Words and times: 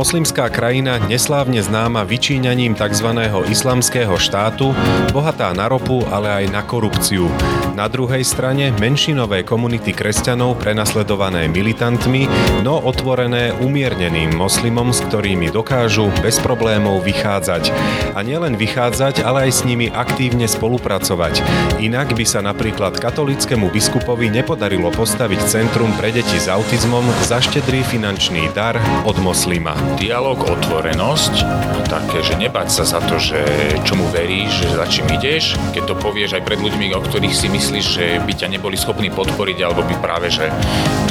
Moslimská 0.00 0.48
krajina 0.48 0.96
neslávne 0.96 1.60
známa 1.60 2.08
vyčíňaním 2.08 2.72
tzv. 2.72 3.20
islamského 3.52 4.16
štátu, 4.16 4.72
bohatá 5.12 5.52
na 5.52 5.68
ropu, 5.68 6.00
ale 6.08 6.32
aj 6.40 6.44
na 6.48 6.64
korupciu. 6.64 7.28
Na 7.76 7.84
druhej 7.84 8.24
strane 8.24 8.72
menšinové 8.80 9.44
komunity 9.44 9.92
kresťanov 9.92 10.56
prenasledované 10.56 11.52
militantmi, 11.52 12.24
no 12.64 12.80
otvorené 12.80 13.52
umierneným 13.60 14.32
moslimom, 14.32 14.88
s 14.88 15.04
ktorými 15.04 15.52
dokážu 15.52 16.08
bez 16.24 16.40
problémov 16.40 17.04
vychádzať. 17.04 17.68
A 18.16 18.24
nielen 18.24 18.56
vychádzať, 18.56 19.20
ale 19.20 19.52
aj 19.52 19.52
s 19.52 19.60
nimi 19.68 19.92
aktívne 19.92 20.48
spolupracovať. 20.48 21.44
Inak 21.76 22.16
by 22.16 22.24
sa 22.24 22.40
napríklad 22.40 22.96
katolickému 22.96 23.68
biskupovi 23.68 24.32
nepodarilo 24.32 24.88
postaviť 24.96 25.40
centrum 25.44 25.92
pre 26.00 26.08
deti 26.08 26.40
s 26.40 26.48
autizmom 26.48 27.04
za 27.28 27.44
štedrý 27.44 27.84
finančný 27.84 28.48
dar 28.56 28.80
od 29.04 29.20
moslima. 29.20 29.89
Dialóg, 29.98 30.46
otvorenosť, 30.46 31.34
také, 31.90 32.22
že 32.22 32.38
nebať 32.38 32.70
sa 32.70 32.84
za 32.86 33.00
to, 33.02 33.18
že 33.18 33.42
čomu 33.82 34.06
veríš, 34.14 34.62
že 34.62 34.78
za 34.78 34.86
čím 34.86 35.10
ideš, 35.10 35.58
keď 35.74 35.90
to 35.90 35.94
povieš 35.98 36.38
aj 36.38 36.46
pred 36.46 36.62
ľuďmi, 36.62 36.94
o 36.94 37.02
ktorých 37.02 37.34
si 37.34 37.50
myslíš, 37.50 37.86
že 37.98 38.06
by 38.22 38.32
ťa 38.38 38.46
neboli 38.46 38.78
schopní 38.78 39.10
podporiť, 39.10 39.58
alebo 39.66 39.82
by 39.82 39.98
práve, 39.98 40.30
že 40.30 40.46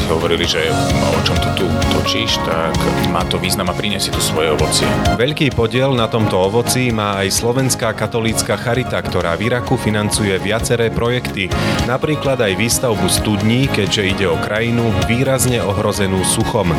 hovorili, 0.08 0.48
že 0.48 0.72
no, 0.72 1.08
o 1.12 1.22
čom 1.28 1.36
to 1.36 1.50
tu 1.60 1.66
točíš, 1.92 2.40
tak 2.48 2.74
má 3.12 3.28
to 3.28 3.36
význam 3.36 3.68
a 3.68 3.76
priniesie 3.76 4.10
to 4.16 4.24
svoje 4.24 4.56
ovocie. 4.56 4.88
Veľký 5.20 5.52
podiel 5.52 5.92
na 5.92 6.08
tomto 6.08 6.40
ovoci 6.40 6.96
má 6.96 7.20
aj 7.20 7.36
Slovenská 7.36 7.92
katolícka 7.92 8.56
charita, 8.56 9.04
ktorá 9.04 9.36
v 9.36 9.52
Iraku 9.52 9.76
financuje 9.76 10.32
viaceré 10.40 10.88
projekty, 10.88 11.52
napríklad 11.86 12.40
aj 12.40 12.56
výstavbu 12.56 13.06
studní, 13.12 13.68
keďže 13.68 14.02
ide 14.08 14.26
o 14.32 14.40
krajinu 14.40 14.90
výrazne 15.12 15.60
ohrozenú 15.60 16.24
suchom. 16.24 16.72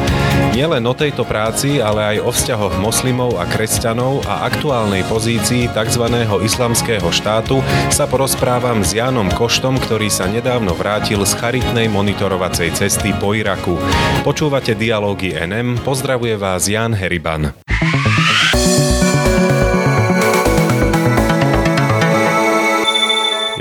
Nielen 0.57 0.83
o 0.89 0.95
tejto 0.97 1.29
práci, 1.29 1.79
ale 1.91 2.15
aj 2.15 2.19
o 2.23 2.31
vzťahoch 2.31 2.79
moslimov 2.79 3.35
a 3.43 3.51
kresťanov 3.51 4.23
a 4.31 4.47
aktuálnej 4.47 5.03
pozícii 5.11 5.67
tzv. 5.75 6.07
islamského 6.47 7.11
štátu 7.11 7.59
sa 7.91 8.07
porozprávam 8.07 8.87
s 8.87 8.95
Jánom 8.95 9.27
Koštom, 9.35 9.75
ktorý 9.83 10.07
sa 10.07 10.31
nedávno 10.31 10.79
vrátil 10.79 11.19
z 11.27 11.35
charitnej 11.35 11.91
monitorovacej 11.91 12.79
cesty 12.79 13.11
po 13.19 13.35
Iraku. 13.35 13.75
Počúvate 14.23 14.79
dialógy 14.79 15.35
NM, 15.35 15.83
pozdravuje 15.83 16.39
vás 16.39 16.71
Jan 16.71 16.95
Heriban. 16.95 17.51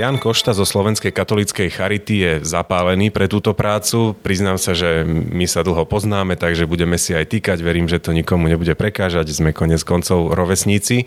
Jan 0.00 0.16
Košta 0.16 0.56
zo 0.56 0.64
Slovenskej 0.64 1.12
katolíckej 1.12 1.68
Charity 1.68 2.14
je 2.24 2.32
zapálený 2.40 3.12
pre 3.12 3.28
túto 3.28 3.52
prácu. 3.52 4.16
Priznám 4.24 4.56
sa, 4.56 4.72
že 4.72 5.04
my 5.04 5.44
sa 5.44 5.60
dlho 5.60 5.84
poznáme, 5.84 6.40
takže 6.40 6.64
budeme 6.64 6.96
si 6.96 7.12
aj 7.12 7.28
týkať. 7.28 7.60
Verím, 7.60 7.84
že 7.84 8.00
to 8.00 8.16
nikomu 8.16 8.48
nebude 8.48 8.72
prekážať. 8.72 9.28
Sme 9.28 9.52
konec 9.52 9.84
koncov 9.84 10.32
rovesníci. 10.32 11.04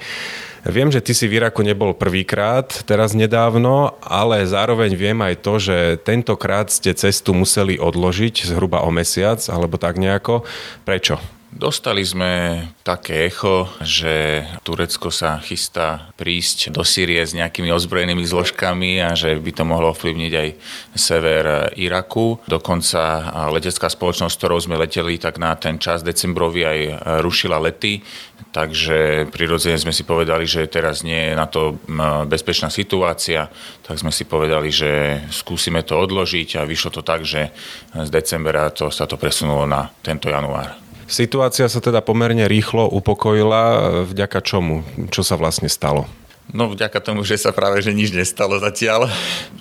Viem, 0.69 0.93
že 0.93 1.01
ty 1.01 1.17
si 1.17 1.25
v 1.25 1.41
Iraku 1.41 1.65
nebol 1.65 1.97
prvýkrát, 1.97 2.69
teraz 2.85 3.17
nedávno, 3.17 3.97
ale 3.97 4.45
zároveň 4.45 4.93
viem 4.93 5.17
aj 5.25 5.41
to, 5.41 5.57
že 5.57 5.97
tentokrát 6.05 6.69
ste 6.69 6.93
cestu 6.93 7.33
museli 7.33 7.81
odložiť 7.81 8.45
zhruba 8.45 8.85
o 8.85 8.93
mesiac, 8.93 9.41
alebo 9.49 9.81
tak 9.81 9.97
nejako. 9.97 10.45
Prečo? 10.85 11.17
Dostali 11.53 12.01
sme 12.01 12.65
také 12.81 13.29
echo, 13.29 13.69
že 13.77 14.41
Turecko 14.65 15.13
sa 15.13 15.37
chystá 15.37 16.09
prísť 16.17 16.73
do 16.73 16.81
Sýrie 16.81 17.21
s 17.21 17.37
nejakými 17.37 17.69
ozbrojenými 17.69 18.25
zložkami 18.25 18.97
a 18.97 19.13
že 19.13 19.37
by 19.37 19.51
to 19.53 19.63
mohlo 19.63 19.93
ovplyvniť 19.93 20.33
aj 20.33 20.49
sever 20.97 21.69
Iraku. 21.77 22.41
Dokonca 22.49 23.29
letecká 23.53 23.85
spoločnosť, 23.85 24.33
ktorou 24.33 24.57
sme 24.57 24.81
leteli, 24.81 25.21
tak 25.21 25.37
na 25.37 25.53
ten 25.53 25.77
čas 25.77 26.01
decembrový 26.01 26.65
aj 26.65 26.79
rušila 27.21 27.61
lety, 27.61 28.01
takže 28.49 29.29
prirodzene 29.29 29.77
sme 29.77 29.93
si 29.93 30.01
povedali, 30.03 30.49
že 30.49 30.65
teraz 30.65 31.05
nie 31.05 31.31
je 31.31 31.33
na 31.37 31.45
to 31.45 31.77
bezpečná 32.25 32.73
situácia, 32.73 33.45
tak 33.85 34.01
sme 34.01 34.09
si 34.09 34.25
povedali, 34.25 34.73
že 34.73 35.21
skúsime 35.29 35.85
to 35.85 36.01
odložiť 36.01 36.57
a 36.57 36.67
vyšlo 36.67 36.97
to 36.97 37.05
tak, 37.05 37.21
že 37.21 37.53
z 37.93 38.09
decembra 38.09 38.73
to, 38.73 38.89
sa 38.89 39.05
to 39.05 39.21
presunulo 39.21 39.69
na 39.69 39.85
tento 40.01 40.33
január. 40.33 40.81
Situácia 41.07 41.67
sa 41.67 41.79
teda 41.83 41.99
pomerne 42.03 42.47
rýchlo 42.47 42.87
upokojila. 42.89 43.63
Vďaka 44.07 44.39
čomu? 44.43 44.83
Čo 45.11 45.21
sa 45.23 45.35
vlastne 45.35 45.67
stalo? 45.67 46.07
No 46.51 46.67
vďaka 46.67 46.99
tomu, 46.99 47.23
že 47.23 47.39
sa 47.39 47.55
práve 47.55 47.79
že 47.79 47.95
nič 47.95 48.11
nestalo 48.11 48.59
zatiaľ. 48.59 49.07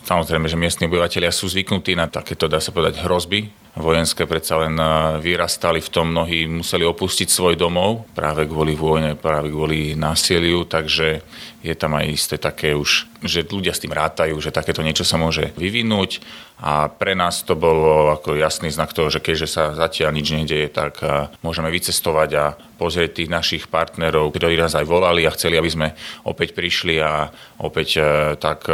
Samozrejme, 0.02 0.50
že 0.50 0.58
miestni 0.58 0.90
obyvateľia 0.90 1.30
sú 1.30 1.46
zvyknutí 1.46 1.94
na 1.94 2.10
takéto, 2.10 2.50
dá 2.50 2.58
sa 2.58 2.74
povedať, 2.74 3.06
hrozby 3.06 3.61
vojenské 3.76 4.28
predsa 4.28 4.60
len 4.60 4.76
eh, 4.76 5.16
vyrastali 5.22 5.80
v 5.80 5.88
tom, 5.88 6.12
mnohí 6.12 6.44
museli 6.44 6.84
opustiť 6.84 7.28
svoj 7.28 7.56
domov 7.56 8.04
práve 8.12 8.44
kvôli 8.44 8.76
vojne, 8.76 9.16
práve 9.16 9.48
kvôli 9.48 9.96
násiliu, 9.96 10.68
takže 10.68 11.24
je 11.62 11.74
tam 11.78 11.94
aj 11.96 12.06
isté 12.10 12.36
také 12.36 12.74
už, 12.74 13.06
že 13.22 13.46
ľudia 13.46 13.72
s 13.72 13.80
tým 13.80 13.94
rátajú, 13.94 14.34
že 14.42 14.52
takéto 14.52 14.82
niečo 14.82 15.06
sa 15.06 15.14
môže 15.14 15.54
vyvinúť. 15.54 16.18
A 16.62 16.86
pre 16.86 17.18
nás 17.18 17.42
to 17.42 17.58
bolo 17.58 18.14
ako 18.14 18.38
jasný 18.38 18.70
znak 18.70 18.94
toho, 18.94 19.10
že 19.10 19.18
keďže 19.18 19.48
sa 19.50 19.74
zatiaľ 19.74 20.14
nič 20.14 20.28
nedieje, 20.36 20.68
tak 20.68 21.00
eh, 21.00 21.32
môžeme 21.40 21.72
vycestovať 21.72 22.30
a 22.36 22.44
pozrieť 22.76 23.24
tých 23.24 23.32
našich 23.32 23.64
partnerov, 23.72 24.36
ktorí 24.36 24.58
nás 24.58 24.76
aj 24.76 24.84
volali 24.84 25.24
a 25.24 25.32
chceli, 25.32 25.56
aby 25.56 25.70
sme 25.72 25.88
opäť 26.28 26.52
prišli 26.52 27.00
a 27.00 27.32
opäť 27.62 27.88
eh, 27.96 28.04
tak 28.36 28.68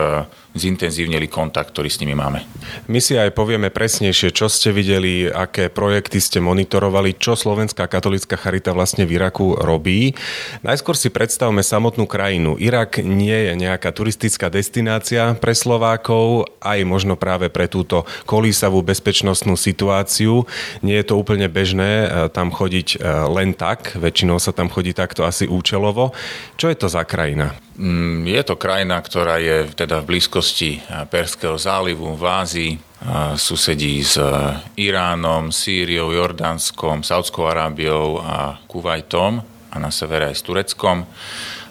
zintenzívnili 0.57 1.29
kontakt, 1.29 1.77
ktorý 1.77 1.93
s 1.93 2.01
nimi 2.01 2.17
máme. 2.17 2.45
My 2.89 2.99
si 2.99 3.15
aj 3.17 3.37
povieme 3.37 3.69
presnejšie, 3.69 4.33
čo 4.33 4.49
ste 4.49 4.73
videli, 4.73 5.29
aké 5.29 5.69
projekty 5.69 6.19
ste 6.19 6.41
monitorovali, 6.41 7.17
čo 7.21 7.37
Slovenská 7.37 7.85
katolická 7.87 8.41
charita 8.41 8.73
vlastne 8.73 9.05
v 9.05 9.21
Iraku 9.21 9.61
robí. 9.61 10.17
Najskôr 10.65 10.97
si 10.97 11.13
predstavme 11.13 11.61
samotnú 11.61 12.09
krajinu. 12.09 12.57
Irak 12.57 13.01
nie 13.05 13.35
je 13.49 13.53
nejaká 13.55 13.93
turistická 13.93 14.49
destinácia 14.49 15.37
pre 15.37 15.53
Slovákov, 15.53 16.49
aj 16.65 16.79
možno 16.89 17.15
práve 17.15 17.53
pre 17.53 17.69
túto 17.69 18.09
kolísavú 18.25 18.81
bezpečnostnú 18.81 19.55
situáciu. 19.55 20.49
Nie 20.81 21.05
je 21.05 21.13
to 21.13 21.15
úplne 21.21 21.47
bežné 21.47 21.91
e, 22.05 22.09
tam 22.33 22.49
chodiť 22.49 22.89
e, 22.97 23.07
len 23.31 23.53
tak, 23.53 23.95
väčšinou 24.01 24.41
sa 24.41 24.57
tam 24.57 24.73
chodí 24.73 24.97
takto 24.97 25.29
asi 25.29 25.45
účelovo. 25.45 26.17
Čo 26.57 26.73
je 26.73 26.77
to 26.77 26.89
za 26.89 27.05
krajina? 27.05 27.68
Mm, 27.79 28.27
je 28.27 28.43
to 28.43 28.59
krajina, 28.59 28.99
ktorá 28.99 29.39
je 29.39 29.71
teda 29.71 30.03
v 30.03 30.19
blízkosti 30.19 30.83
Perského 31.07 31.55
zálivu 31.55 32.11
v 32.19 32.25
Ázii, 32.27 32.73
susedí 33.39 34.03
s 34.03 34.19
Iránom, 34.75 35.55
Sýriou, 35.55 36.11
Jordánskom, 36.11 37.07
Saudskou 37.07 37.47
Arábiou 37.47 38.19
a 38.19 38.59
Kuwaitom 38.67 39.58
a 39.73 39.77
na 39.79 39.93
severe 39.93 40.33
aj 40.33 40.37
s 40.39 40.47
Tureckom. 40.47 41.05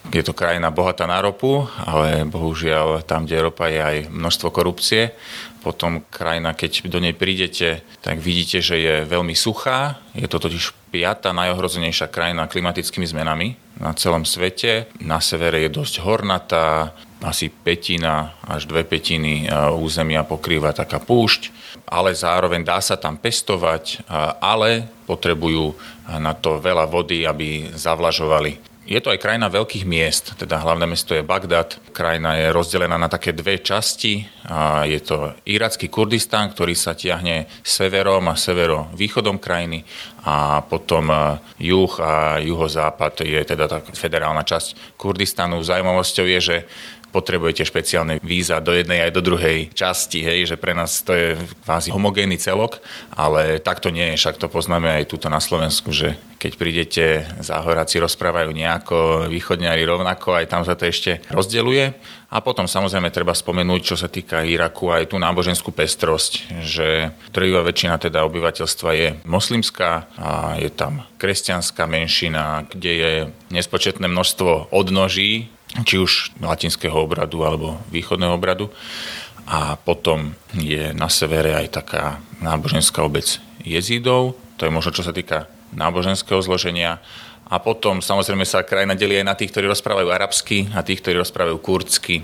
Je 0.08 0.24
to 0.24 0.32
krajina 0.32 0.72
bohatá 0.72 1.04
na 1.04 1.20
ropu, 1.20 1.68
ale 1.84 2.24
bohužiaľ 2.24 3.04
tam, 3.04 3.28
kde 3.28 3.52
ropa 3.52 3.68
je 3.68 3.82
aj 3.84 3.98
množstvo 4.08 4.48
korupcie. 4.56 5.12
Potom 5.60 6.00
krajina, 6.08 6.56
keď 6.56 6.88
do 6.88 7.04
nej 7.04 7.12
prídete, 7.12 7.84
tak 8.00 8.24
vidíte, 8.24 8.64
že 8.64 8.80
je 8.80 8.96
veľmi 9.04 9.36
suchá. 9.36 10.00
Je 10.16 10.24
to 10.32 10.40
totiž 10.40 10.72
piata 10.96 11.36
najohrozenejšia 11.36 12.08
krajina 12.08 12.48
klimatickými 12.48 13.04
zmenami 13.04 13.60
na 13.84 13.92
celom 13.92 14.24
svete. 14.24 14.88
Na 15.04 15.20
severe 15.20 15.68
je 15.68 15.76
dosť 15.76 16.08
hornatá, 16.08 16.96
asi 17.20 17.50
petina 17.50 18.38
až 18.46 18.70
dve 18.70 18.86
petiny 18.86 19.50
e, 19.50 19.54
územia 19.74 20.22
pokrýva 20.22 20.70
taká 20.70 21.02
púšť, 21.02 21.50
ale 21.88 22.12
zároveň 22.12 22.68
dá 22.68 22.84
sa 22.84 23.00
tam 23.00 23.16
pestovať, 23.16 24.04
ale 24.44 24.86
potrebujú 25.08 25.72
na 26.20 26.36
to 26.36 26.60
veľa 26.60 26.84
vody, 26.84 27.24
aby 27.24 27.72
zavlažovali. 27.72 28.68
Je 28.88 29.04
to 29.04 29.12
aj 29.12 29.20
krajina 29.20 29.52
veľkých 29.52 29.84
miest, 29.84 30.40
teda 30.40 30.64
hlavné 30.64 30.88
mesto 30.88 31.12
je 31.12 31.20
Bagdad. 31.20 31.76
Krajina 31.92 32.40
je 32.40 32.56
rozdelená 32.56 32.96
na 32.96 33.12
také 33.12 33.36
dve 33.36 33.60
časti. 33.60 34.24
Je 34.88 35.00
to 35.04 35.36
iracký 35.44 35.92
Kurdistán, 35.92 36.56
ktorý 36.56 36.72
sa 36.72 36.96
tiahne 36.96 37.52
severom 37.68 38.32
a 38.32 38.40
severovýchodom 38.40 39.44
krajiny 39.44 39.84
a 40.24 40.64
potom 40.64 41.12
juh 41.60 41.94
a 42.00 42.40
juhozápad 42.40 43.28
je 43.28 43.44
teda 43.44 43.68
tá 43.68 43.84
federálna 43.84 44.48
časť 44.48 44.96
Kurdistanu. 44.96 45.60
Zaujímavosťou 45.60 46.24
je, 46.24 46.40
že 46.40 46.58
potrebujete 47.18 47.66
špeciálne 47.66 48.22
víza 48.22 48.62
do 48.62 48.78
jednej 48.78 49.10
aj 49.10 49.12
do 49.18 49.26
druhej 49.26 49.74
časti, 49.74 50.22
hej, 50.22 50.54
že 50.54 50.62
pre 50.62 50.78
nás 50.78 51.02
to 51.02 51.18
je 51.18 51.34
kvázi 51.66 51.90
homogénny 51.90 52.38
celok, 52.38 52.78
ale 53.18 53.58
takto 53.58 53.90
nie 53.90 54.14
je, 54.14 54.22
však 54.22 54.38
to 54.38 54.46
poznáme 54.46 54.86
aj 55.02 55.10
tuto 55.10 55.34
na 55.34 55.42
Slovensku, 55.42 55.90
že 55.90 56.14
keď 56.38 56.52
prídete, 56.54 57.04
záhoráci 57.42 57.98
rozprávajú 57.98 58.54
nejako, 58.54 59.26
východňari 59.26 59.82
rovnako, 59.82 60.38
aj 60.38 60.46
tam 60.46 60.62
sa 60.62 60.78
to 60.78 60.86
ešte 60.86 61.26
rozdeluje. 61.34 61.98
A 62.28 62.44
potom 62.44 62.70
samozrejme 62.70 63.10
treba 63.10 63.34
spomenúť, 63.34 63.82
čo 63.82 63.96
sa 63.98 64.12
týka 64.12 64.46
Iraku, 64.46 64.94
aj 64.94 65.10
tú 65.10 65.18
náboženskú 65.18 65.74
pestrosť, 65.74 66.62
že 66.62 67.10
drvivá 67.34 67.66
väčšina 67.66 67.98
teda 67.98 68.28
obyvateľstva 68.28 68.90
je 68.94 69.08
moslimská 69.26 70.06
a 70.20 70.60
je 70.62 70.70
tam 70.70 71.08
kresťanská 71.18 71.88
menšina, 71.90 72.68
kde 72.70 72.92
je 72.94 73.14
nespočetné 73.50 74.06
množstvo 74.06 74.70
odnoží 74.70 75.50
či 75.84 76.00
už 76.00 76.38
latinského 76.40 76.96
obradu 76.96 77.44
alebo 77.44 77.82
východného 77.92 78.34
obradu. 78.34 78.72
A 79.48 79.80
potom 79.80 80.36
je 80.60 80.92
na 80.92 81.08
severe 81.08 81.56
aj 81.56 81.84
taká 81.84 82.20
náboženská 82.44 83.00
obec 83.04 83.40
jezidov. 83.64 84.36
To 84.60 84.68
je 84.68 84.72
možno, 84.72 84.92
čo 84.92 85.08
sa 85.08 85.16
týka 85.16 85.48
náboženského 85.72 86.40
zloženia. 86.44 87.00
A 87.48 87.64
potom 87.64 88.04
samozrejme 88.04 88.44
sa 88.44 88.68
krajina 88.68 88.92
delí 88.92 89.16
aj 89.20 89.28
na 89.28 89.36
tých, 89.40 89.56
ktorí 89.56 89.72
rozprávajú 89.72 90.12
arabsky 90.12 90.68
a 90.76 90.84
tých, 90.84 91.00
ktorí 91.00 91.24
rozprávajú 91.24 91.58
kurdsky, 91.64 92.20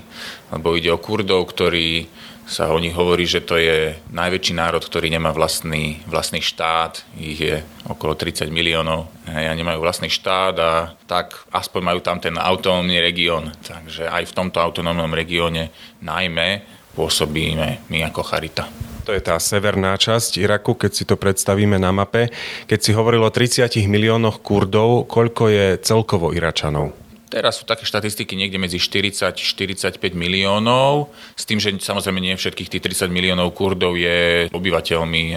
lebo 0.52 0.76
ide 0.76 0.92
o 0.92 1.00
Kurdov, 1.00 1.48
ktorí 1.48 2.12
sa 2.44 2.76
o 2.76 2.80
nich 2.80 2.92
hovorí, 2.92 3.24
že 3.24 3.40
to 3.40 3.56
je 3.56 3.96
najväčší 4.12 4.54
národ, 4.60 4.84
ktorý 4.84 5.08
nemá 5.08 5.32
vlastný, 5.32 6.04
vlastný 6.04 6.44
štát. 6.44 7.00
Ich 7.16 7.40
je 7.40 7.64
okolo 7.88 8.20
30 8.20 8.52
miliónov 8.52 9.08
a 9.32 9.56
nemajú 9.56 9.80
vlastný 9.80 10.12
štát 10.12 10.56
a 10.60 10.72
tak 11.08 11.48
aspoň 11.56 11.82
majú 11.82 12.00
tam 12.04 12.20
ten 12.20 12.36
autonómny 12.36 13.00
región. 13.00 13.48
Takže 13.64 14.12
aj 14.12 14.28
v 14.28 14.36
tomto 14.36 14.60
autonómnom 14.60 15.16
regióne 15.16 15.72
najmä 16.04 16.68
pôsobíme 17.00 17.88
my 17.88 18.00
ako 18.12 18.22
Charita. 18.28 18.93
To 19.04 19.12
je 19.12 19.20
tá 19.20 19.36
severná 19.36 20.00
časť 20.00 20.40
Iraku, 20.40 20.80
keď 20.80 20.92
si 20.96 21.04
to 21.04 21.20
predstavíme 21.20 21.76
na 21.76 21.92
mape. 21.92 22.32
Keď 22.72 22.80
si 22.80 22.92
hovoril 22.96 23.28
o 23.28 23.32
30 23.36 23.68
miliónoch 23.92 24.40
Kurdov, 24.40 25.12
koľko 25.12 25.52
je 25.52 25.68
celkovo 25.84 26.32
Iračanov? 26.32 26.96
Teraz 27.34 27.58
sú 27.58 27.66
také 27.66 27.82
štatistiky 27.82 28.38
niekde 28.38 28.62
medzi 28.62 28.78
40-45 28.78 29.98
miliónov, 30.14 31.10
s 31.34 31.50
tým, 31.50 31.58
že 31.58 31.74
samozrejme 31.74 32.22
nie 32.22 32.38
všetkých 32.38 32.70
tých 32.70 32.84
30 32.94 33.10
miliónov 33.10 33.58
Kurdov 33.58 33.98
je 33.98 34.54
obyvateľmi 34.54 35.34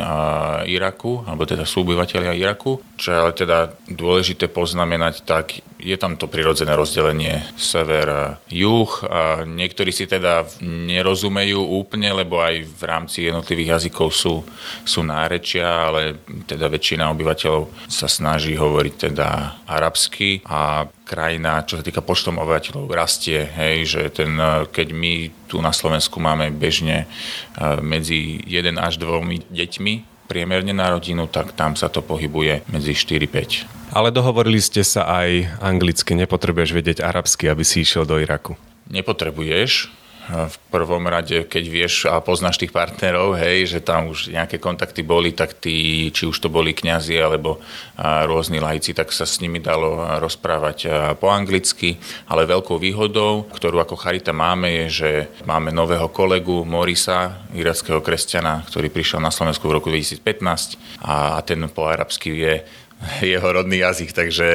Iraku, 0.69 1.25
alebo 1.25 1.49
teda 1.49 1.65
sú 1.65 1.89
obyvateľia 1.89 2.37
Iraku. 2.37 2.85
Čo 3.01 3.09
je 3.11 3.17
ale 3.17 3.33
teda 3.33 3.73
dôležité 3.89 4.53
poznamenať, 4.53 5.25
tak 5.25 5.65
je 5.87 5.95
tam 5.95 6.19
to 6.19 6.27
prirodzené 6.27 6.75
rozdelenie 6.75 7.47
sever-juh. 7.55 8.91
A 9.07 9.47
niektorí 9.47 9.95
si 9.95 10.11
teda 10.11 10.43
nerozumejú 10.67 11.63
úplne, 11.63 12.11
lebo 12.11 12.43
aj 12.43 12.67
v 12.67 12.83
rámci 12.83 13.31
jednotlivých 13.31 13.79
jazykov 13.79 14.11
sú, 14.11 14.43
sú 14.83 15.07
nárečia, 15.07 15.87
ale 15.87 16.19
teda 16.51 16.67
väčšina 16.67 17.07
obyvateľov 17.15 17.71
sa 17.87 18.11
snaží 18.11 18.59
hovoriť 18.59 18.95
teda 19.15 19.29
arabsky 19.71 20.43
a 20.43 20.91
krajina, 21.07 21.63
čo 21.63 21.79
sa 21.79 21.87
týka 21.87 22.03
počtom 22.03 22.43
obyvateľov, 22.43 22.91
rastie. 22.91 23.47
Hej, 23.47 23.77
že 23.87 24.03
ten, 24.11 24.35
keď 24.75 24.91
my 24.91 25.31
tu 25.47 25.63
na 25.63 25.71
Slovensku 25.71 26.19
máme 26.19 26.51
bežne 26.51 27.07
e, 27.07 27.79
medzi 27.79 28.43
1 28.43 28.75
až 28.75 28.99
2 28.99 29.55
deťmi 29.55 29.95
priemerne 30.27 30.75
na 30.75 30.91
rodinu, 30.91 31.31
tak 31.31 31.55
tam 31.55 31.79
sa 31.79 31.87
to 31.87 32.03
pohybuje 32.03 32.67
medzi 32.75 32.91
4-5. 32.91 33.76
Ale 33.97 34.13
dohovorili 34.13 34.61
ste 34.61 34.85
sa 34.85 35.09
aj 35.09 35.57
anglicky, 35.57 36.13
nepotrebuješ 36.13 36.77
vedieť 36.77 36.99
arabsky, 37.01 37.49
aby 37.49 37.65
si 37.65 37.81
išiel 37.81 38.05
do 38.05 38.21
Iraku. 38.21 38.53
Nepotrebuješ, 38.93 39.89
v 40.27 40.57
prvom 40.75 41.07
rade, 41.07 41.47
keď 41.47 41.65
vieš 41.71 41.95
a 42.11 42.19
poznáš 42.19 42.59
tých 42.59 42.75
partnerov, 42.75 43.39
hej, 43.39 43.79
že 43.79 43.79
tam 43.79 44.11
už 44.11 44.35
nejaké 44.35 44.59
kontakty 44.59 45.07
boli, 45.07 45.31
tak 45.31 45.55
tí, 45.63 46.11
či 46.11 46.27
už 46.27 46.35
to 46.43 46.51
boli 46.51 46.75
kňazi 46.75 47.15
alebo 47.15 47.63
rôzni 48.27 48.59
lajci, 48.59 48.91
tak 48.91 49.15
sa 49.15 49.23
s 49.23 49.39
nimi 49.39 49.63
dalo 49.63 50.19
rozprávať 50.19 50.79
po 51.23 51.31
anglicky, 51.31 51.97
ale 52.27 52.43
veľkou 52.43 52.75
výhodou, 52.75 53.47
ktorú 53.55 53.79
ako 53.79 53.95
Charita 53.95 54.35
máme, 54.35 54.85
je, 54.85 54.87
že 54.91 55.11
máme 55.47 55.71
nového 55.71 56.11
kolegu 56.11 56.67
Morisa, 56.67 57.47
irackého 57.55 58.03
kresťana, 58.03 58.67
ktorý 58.67 58.91
prišiel 58.91 59.23
na 59.23 59.31
Slovensku 59.31 59.71
v 59.71 59.79
roku 59.79 59.89
2015 59.95 61.01
a 61.07 61.39
ten 61.47 61.63
po 61.71 61.87
arabsky 61.87 62.35
vie 62.35 62.55
jeho 63.21 63.45
rodný 63.45 63.85
jazyk, 63.85 64.17
takže 64.17 64.49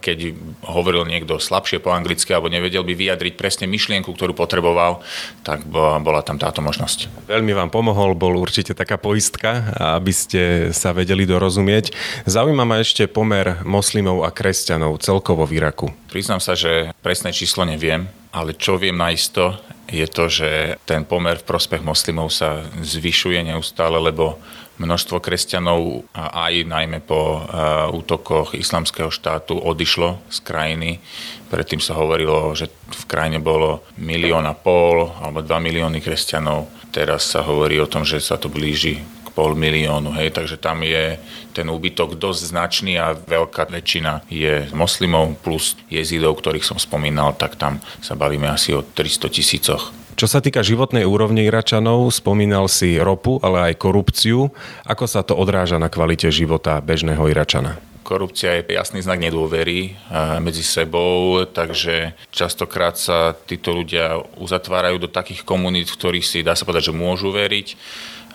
keď 0.00 0.34
hovoril 0.64 1.04
niekto 1.04 1.36
slabšie 1.36 1.84
po 1.84 1.92
anglicky 1.92 2.32
alebo 2.32 2.48
nevedel 2.48 2.80
by 2.80 2.96
vyjadriť 2.96 3.36
presne 3.36 3.68
myšlienku, 3.68 4.08
ktorú 4.08 4.32
potreboval, 4.32 5.04
tak 5.44 5.68
bola 5.68 6.24
tam 6.24 6.40
táto 6.40 6.64
možnosť. 6.64 7.28
Veľmi 7.28 7.52
vám 7.52 7.68
pomohol, 7.68 8.16
bol 8.16 8.40
určite 8.40 8.72
taká 8.72 8.96
poistka, 8.96 9.72
aby 10.00 10.12
ste 10.16 10.42
sa 10.72 10.96
vedeli 10.96 11.28
dorozumieť. 11.28 11.92
Zaujíma 12.24 12.64
ma 12.64 12.80
ešte 12.80 13.04
pomer 13.04 13.60
moslimov 13.68 14.24
a 14.24 14.32
kresťanov 14.32 14.98
celkovo 15.04 15.44
v 15.44 15.60
Iraku. 15.60 15.92
Priznám 16.08 16.40
sa, 16.40 16.56
že 16.56 16.96
presné 17.04 17.36
číslo 17.36 17.68
neviem, 17.68 18.08
ale 18.32 18.56
čo 18.56 18.80
viem 18.80 18.96
naisto, 18.96 19.60
je 19.88 20.06
to, 20.06 20.28
že 20.28 20.76
ten 20.84 21.02
pomer 21.08 21.40
v 21.40 21.48
prospech 21.48 21.80
moslimov 21.80 22.28
sa 22.28 22.60
zvyšuje 22.78 23.40
neustále, 23.40 23.96
lebo 23.96 24.36
množstvo 24.78 25.18
kresťanov 25.18 26.06
aj 26.14 26.54
najmä 26.62 27.02
po 27.02 27.42
útokoch 27.90 28.54
islamského 28.54 29.10
štátu 29.10 29.58
odišlo 29.58 30.22
z 30.30 30.38
krajiny. 30.46 30.90
Predtým 31.50 31.82
sa 31.82 31.98
hovorilo, 31.98 32.54
že 32.54 32.70
v 32.70 33.04
krajine 33.10 33.42
bolo 33.42 33.82
milión 33.98 34.46
a 34.46 34.54
pol 34.54 35.10
alebo 35.18 35.42
dva 35.42 35.58
milióny 35.58 35.98
kresťanov. 35.98 36.70
Teraz 36.94 37.26
sa 37.26 37.42
hovorí 37.42 37.82
o 37.82 37.90
tom, 37.90 38.06
že 38.06 38.22
sa 38.22 38.38
to 38.38 38.46
blíži 38.46 39.02
pol 39.38 39.54
miliónu. 39.54 40.10
Hej. 40.18 40.34
Takže 40.34 40.58
tam 40.58 40.82
je 40.82 41.14
ten 41.54 41.70
úbytok 41.70 42.18
dosť 42.18 42.50
značný 42.50 42.98
a 42.98 43.14
veľká 43.14 43.70
väčšina 43.70 44.26
je 44.26 44.66
moslimov 44.74 45.38
plus 45.46 45.78
jezidov, 45.86 46.42
ktorých 46.42 46.66
som 46.66 46.82
spomínal, 46.82 47.38
tak 47.38 47.54
tam 47.54 47.78
sa 48.02 48.18
bavíme 48.18 48.50
asi 48.50 48.74
o 48.74 48.82
300 48.82 49.30
tisícoch 49.30 49.94
čo 50.18 50.26
sa 50.26 50.42
týka 50.42 50.66
životnej 50.66 51.06
úrovne 51.06 51.46
Iračanov, 51.46 52.10
spomínal 52.10 52.66
si 52.66 52.98
ropu, 52.98 53.38
ale 53.38 53.70
aj 53.70 53.78
korupciu. 53.78 54.50
Ako 54.82 55.06
sa 55.06 55.22
to 55.22 55.38
odráža 55.38 55.78
na 55.78 55.86
kvalite 55.86 56.26
života 56.34 56.82
bežného 56.82 57.22
Iračana? 57.30 57.78
korupcia 58.08 58.56
je 58.56 58.72
jasný 58.72 59.04
znak 59.04 59.20
nedôvery 59.20 59.92
eh, 59.92 60.40
medzi 60.40 60.64
sebou, 60.64 61.44
takže 61.44 62.16
častokrát 62.32 62.96
sa 62.96 63.36
títo 63.36 63.76
ľudia 63.76 64.16
uzatvárajú 64.40 64.96
do 64.96 65.12
takých 65.12 65.44
komunít, 65.44 65.92
v 65.92 65.98
ktorých 66.00 66.24
si 66.24 66.38
dá 66.40 66.56
sa 66.56 66.64
povedať, 66.64 66.88
že 66.88 66.96
môžu 66.96 67.28
veriť. 67.28 67.76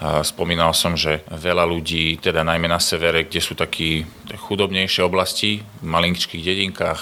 Spomínal 0.02 0.74
som, 0.76 0.98
že 0.98 1.22
veľa 1.30 1.64
ľudí, 1.70 2.18
teda 2.20 2.44
najmä 2.44 2.68
na 2.68 2.82
severe, 2.82 3.24
kde 3.24 3.40
sú 3.40 3.54
takí 3.54 4.04
chudobnejšie 4.36 5.06
oblasti, 5.06 5.62
v 5.62 5.86
malinčkých 5.86 6.44
dedinkách, 6.44 7.02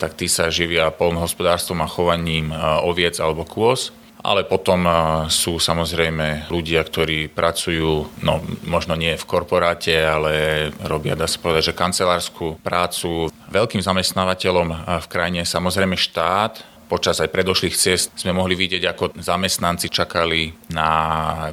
tak 0.00 0.18
tí 0.18 0.26
sa 0.26 0.50
živia 0.50 0.90
polnohospodárstvom 0.90 1.84
a 1.84 1.90
chovaním 1.90 2.50
oviec 2.82 3.20
alebo 3.22 3.46
kôz 3.46 3.94
ale 4.22 4.46
potom 4.46 4.86
sú 5.26 5.58
samozrejme 5.58 6.46
ľudia, 6.46 6.86
ktorí 6.86 7.26
pracujú, 7.26 8.22
no 8.22 8.38
možno 8.62 8.94
nie 8.94 9.18
v 9.18 9.26
korporáte, 9.26 9.98
ale 9.98 10.70
robia, 10.86 11.18
dá 11.18 11.26
sa 11.26 11.42
povedať, 11.42 11.74
že 11.74 11.78
kancelárskú 11.78 12.62
prácu. 12.62 13.34
Veľkým 13.50 13.82
zamestnávateľom 13.82 14.68
v 15.02 15.10
krajine 15.10 15.42
je 15.42 15.50
samozrejme 15.50 15.98
štát, 15.98 16.62
počas 16.92 17.24
aj 17.24 17.32
predošlých 17.32 17.72
ciest 17.72 18.20
sme 18.20 18.36
mohli 18.36 18.52
vidieť, 18.52 18.84
ako 18.84 19.16
zamestnanci 19.16 19.88
čakali 19.88 20.52
na 20.76 20.90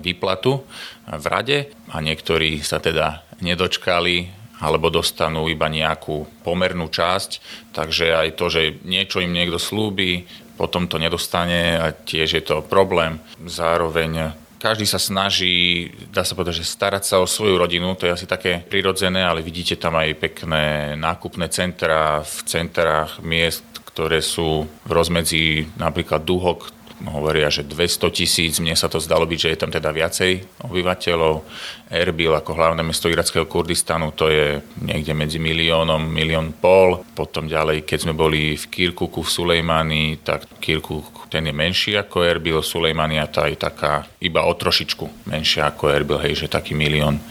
výplatu 0.04 0.68
v 1.08 1.26
rade 1.32 1.72
a 1.96 2.04
niektorí 2.04 2.60
sa 2.60 2.84
teda 2.84 3.24
nedočkali 3.40 4.36
alebo 4.60 4.92
dostanú 4.92 5.48
iba 5.48 5.72
nejakú 5.72 6.44
pomernú 6.44 6.92
časť. 6.92 7.40
Takže 7.72 8.12
aj 8.12 8.30
to, 8.36 8.52
že 8.52 8.84
niečo 8.84 9.24
im 9.24 9.32
niekto 9.32 9.56
slúbi, 9.56 10.28
potom 10.60 10.92
to 10.92 11.00
nedostane 11.00 11.80
a 11.80 11.96
tiež 11.96 12.36
je 12.36 12.44
to 12.44 12.60
problém. 12.68 13.24
Zároveň 13.40 14.36
každý 14.60 14.84
sa 14.84 15.00
snaží, 15.00 15.88
dá 16.12 16.28
sa 16.28 16.36
povedať, 16.36 16.60
že 16.60 16.68
starať 16.68 17.04
sa 17.08 17.24
o 17.24 17.32
svoju 17.32 17.56
rodinu, 17.56 17.96
to 17.96 18.12
je 18.12 18.16
asi 18.20 18.28
také 18.28 18.60
prirodzené, 18.68 19.24
ale 19.24 19.40
vidíte 19.40 19.80
tam 19.80 19.96
aj 19.96 20.20
pekné 20.20 21.00
nákupné 21.00 21.48
centra 21.48 22.28
v 22.28 22.36
centrách 22.44 23.24
miest, 23.24 23.64
ktoré 24.00 24.24
sú 24.24 24.64
v 24.64 24.92
rozmedzi 24.96 25.68
napríklad 25.76 26.24
Duhok, 26.24 26.72
hovoria, 27.04 27.52
že 27.52 27.68
200 27.68 28.16
tisíc, 28.16 28.60
mne 28.64 28.80
sa 28.80 28.88
to 28.88 28.96
zdalo 29.00 29.28
byť, 29.28 29.40
že 29.40 29.52
je 29.52 29.60
tam 29.60 29.72
teda 29.72 29.92
viacej 29.92 30.64
obyvateľov. 30.68 31.44
Erbil 31.92 32.32
ako 32.32 32.56
hlavné 32.56 32.80
mesto 32.80 33.12
irackého 33.12 33.44
Kurdistanu, 33.44 34.16
to 34.16 34.32
je 34.32 34.64
niekde 34.84 35.12
medzi 35.12 35.40
miliónom, 35.40 36.00
milión 36.00 36.56
pol. 36.56 37.04
Potom 37.12 37.48
ďalej, 37.48 37.84
keď 37.84 38.00
sme 38.08 38.16
boli 38.16 38.56
v 38.56 38.66
Kirkuku 38.72 39.20
v 39.20 39.32
Sulejmani, 39.32 40.24
tak 40.24 40.48
Kirkuk 40.64 41.28
ten 41.28 41.46
je 41.48 41.54
menší 41.56 41.94
ako 42.00 42.24
Erbil, 42.24 42.60
Sulejmania 42.60 43.28
tá 43.30 43.52
je 43.52 43.56
taká 43.60 44.08
iba 44.20 44.44
o 44.44 44.54
trošičku 44.56 45.30
menšia 45.30 45.70
ako 45.70 45.92
Erbil, 45.92 46.20
hej, 46.24 46.48
že 46.48 46.48
taký 46.52 46.76
milión 46.76 47.22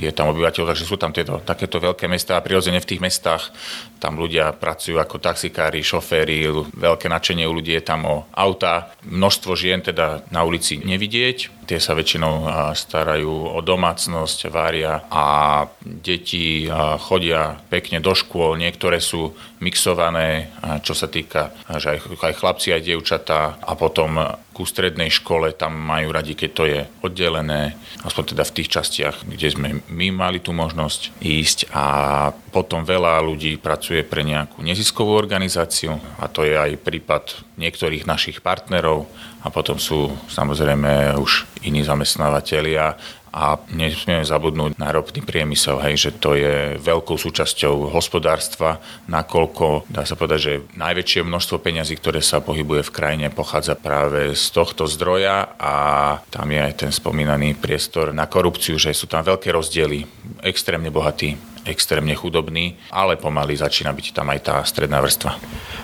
je 0.00 0.08
tam 0.12 0.32
obyvateľ, 0.32 0.72
takže 0.72 0.88
sú 0.88 0.96
tam 0.96 1.12
tieto, 1.12 1.40
takéto 1.44 1.76
veľké 1.76 2.08
mesta 2.08 2.36
a 2.36 2.44
prirodzene 2.44 2.80
v 2.80 2.88
tých 2.88 3.02
mestách 3.04 3.52
tam 4.00 4.18
ľudia 4.18 4.50
pracujú 4.56 4.98
ako 4.98 5.22
taxikári, 5.22 5.84
šoféry, 5.84 6.48
veľké 6.74 7.06
nadšenie 7.06 7.46
u 7.46 7.52
ľudí 7.54 7.76
je 7.76 7.84
tam 7.84 8.08
o 8.08 8.16
auta, 8.32 8.90
množstvo 9.06 9.52
žien 9.54 9.84
teda 9.84 10.26
na 10.32 10.42
ulici 10.42 10.80
nevidieť, 10.80 11.61
tie 11.66 11.78
sa 11.78 11.94
väčšinou 11.94 12.48
starajú 12.74 13.54
o 13.54 13.58
domácnosť, 13.62 14.50
varia 14.50 15.04
a 15.08 15.24
deti 15.80 16.66
chodia 17.06 17.58
pekne 17.70 18.02
do 18.02 18.12
škôl, 18.12 18.58
niektoré 18.58 18.98
sú 18.98 19.34
mixované, 19.62 20.50
čo 20.82 20.92
sa 20.92 21.06
týka, 21.06 21.54
že 21.78 22.02
aj, 22.02 22.34
chlapci, 22.34 22.74
aj 22.74 22.82
dievčatá. 22.82 23.62
A 23.62 23.78
potom 23.78 24.18
ku 24.50 24.66
strednej 24.66 25.08
škole 25.08 25.54
tam 25.54 25.78
majú 25.78 26.12
radi, 26.12 26.34
keď 26.34 26.50
to 26.50 26.64
je 26.66 26.80
oddelené, 27.00 27.78
aspoň 28.04 28.34
teda 28.34 28.44
v 28.44 28.54
tých 28.58 28.68
častiach, 28.68 29.16
kde 29.24 29.48
sme 29.48 29.68
my 29.86 30.06
mali 30.12 30.42
tú 30.42 30.50
možnosť 30.50 31.14
ísť. 31.22 31.70
A 31.72 31.84
potom 32.50 32.82
veľa 32.82 33.22
ľudí 33.22 33.56
pracuje 33.56 34.02
pre 34.02 34.26
nejakú 34.26 34.60
neziskovú 34.60 35.14
organizáciu. 35.14 35.96
A 36.18 36.26
to 36.26 36.42
je 36.42 36.58
aj 36.58 36.82
prípad 36.82 37.32
niektorých 37.54 38.04
našich 38.04 38.42
partnerov 38.42 39.06
a 39.42 39.46
potom 39.50 39.76
sú 39.76 40.14
samozrejme 40.30 41.18
už 41.18 41.46
iní 41.66 41.82
zamestnávateľia 41.82 42.94
a 43.32 43.56
nesmieme 43.72 44.28
zabudnúť 44.28 44.76
na 44.76 44.92
ropný 44.92 45.24
priemysel, 45.24 45.80
hej, 45.80 45.96
že 45.96 46.10
to 46.20 46.36
je 46.36 46.76
veľkou 46.76 47.16
súčasťou 47.16 47.88
hospodárstva, 47.88 48.76
nakoľko 49.08 49.88
dá 49.88 50.04
sa 50.04 50.20
povedať, 50.20 50.40
že 50.40 50.54
najväčšie 50.76 51.24
množstvo 51.24 51.56
peňazí, 51.64 51.96
ktoré 51.96 52.20
sa 52.20 52.44
pohybuje 52.44 52.84
v 52.84 52.92
krajine, 52.92 53.26
pochádza 53.32 53.72
práve 53.72 54.36
z 54.36 54.46
tohto 54.52 54.84
zdroja 54.84 55.48
a 55.56 55.74
tam 56.28 56.52
je 56.52 56.60
aj 56.60 56.74
ten 56.76 56.92
spomínaný 56.92 57.56
priestor 57.56 58.12
na 58.12 58.28
korupciu, 58.28 58.76
že 58.76 58.92
sú 58.92 59.08
tam 59.08 59.24
veľké 59.24 59.48
rozdiely, 59.48 60.04
extrémne 60.44 60.92
bohatí 60.92 61.51
extrémne 61.64 62.14
chudobný, 62.16 62.76
ale 62.90 63.18
pomaly 63.18 63.54
začína 63.58 63.94
byť 63.94 64.06
tam 64.14 64.30
aj 64.32 64.40
tá 64.42 64.56
stredná 64.66 64.98
vrstva. 65.02 65.38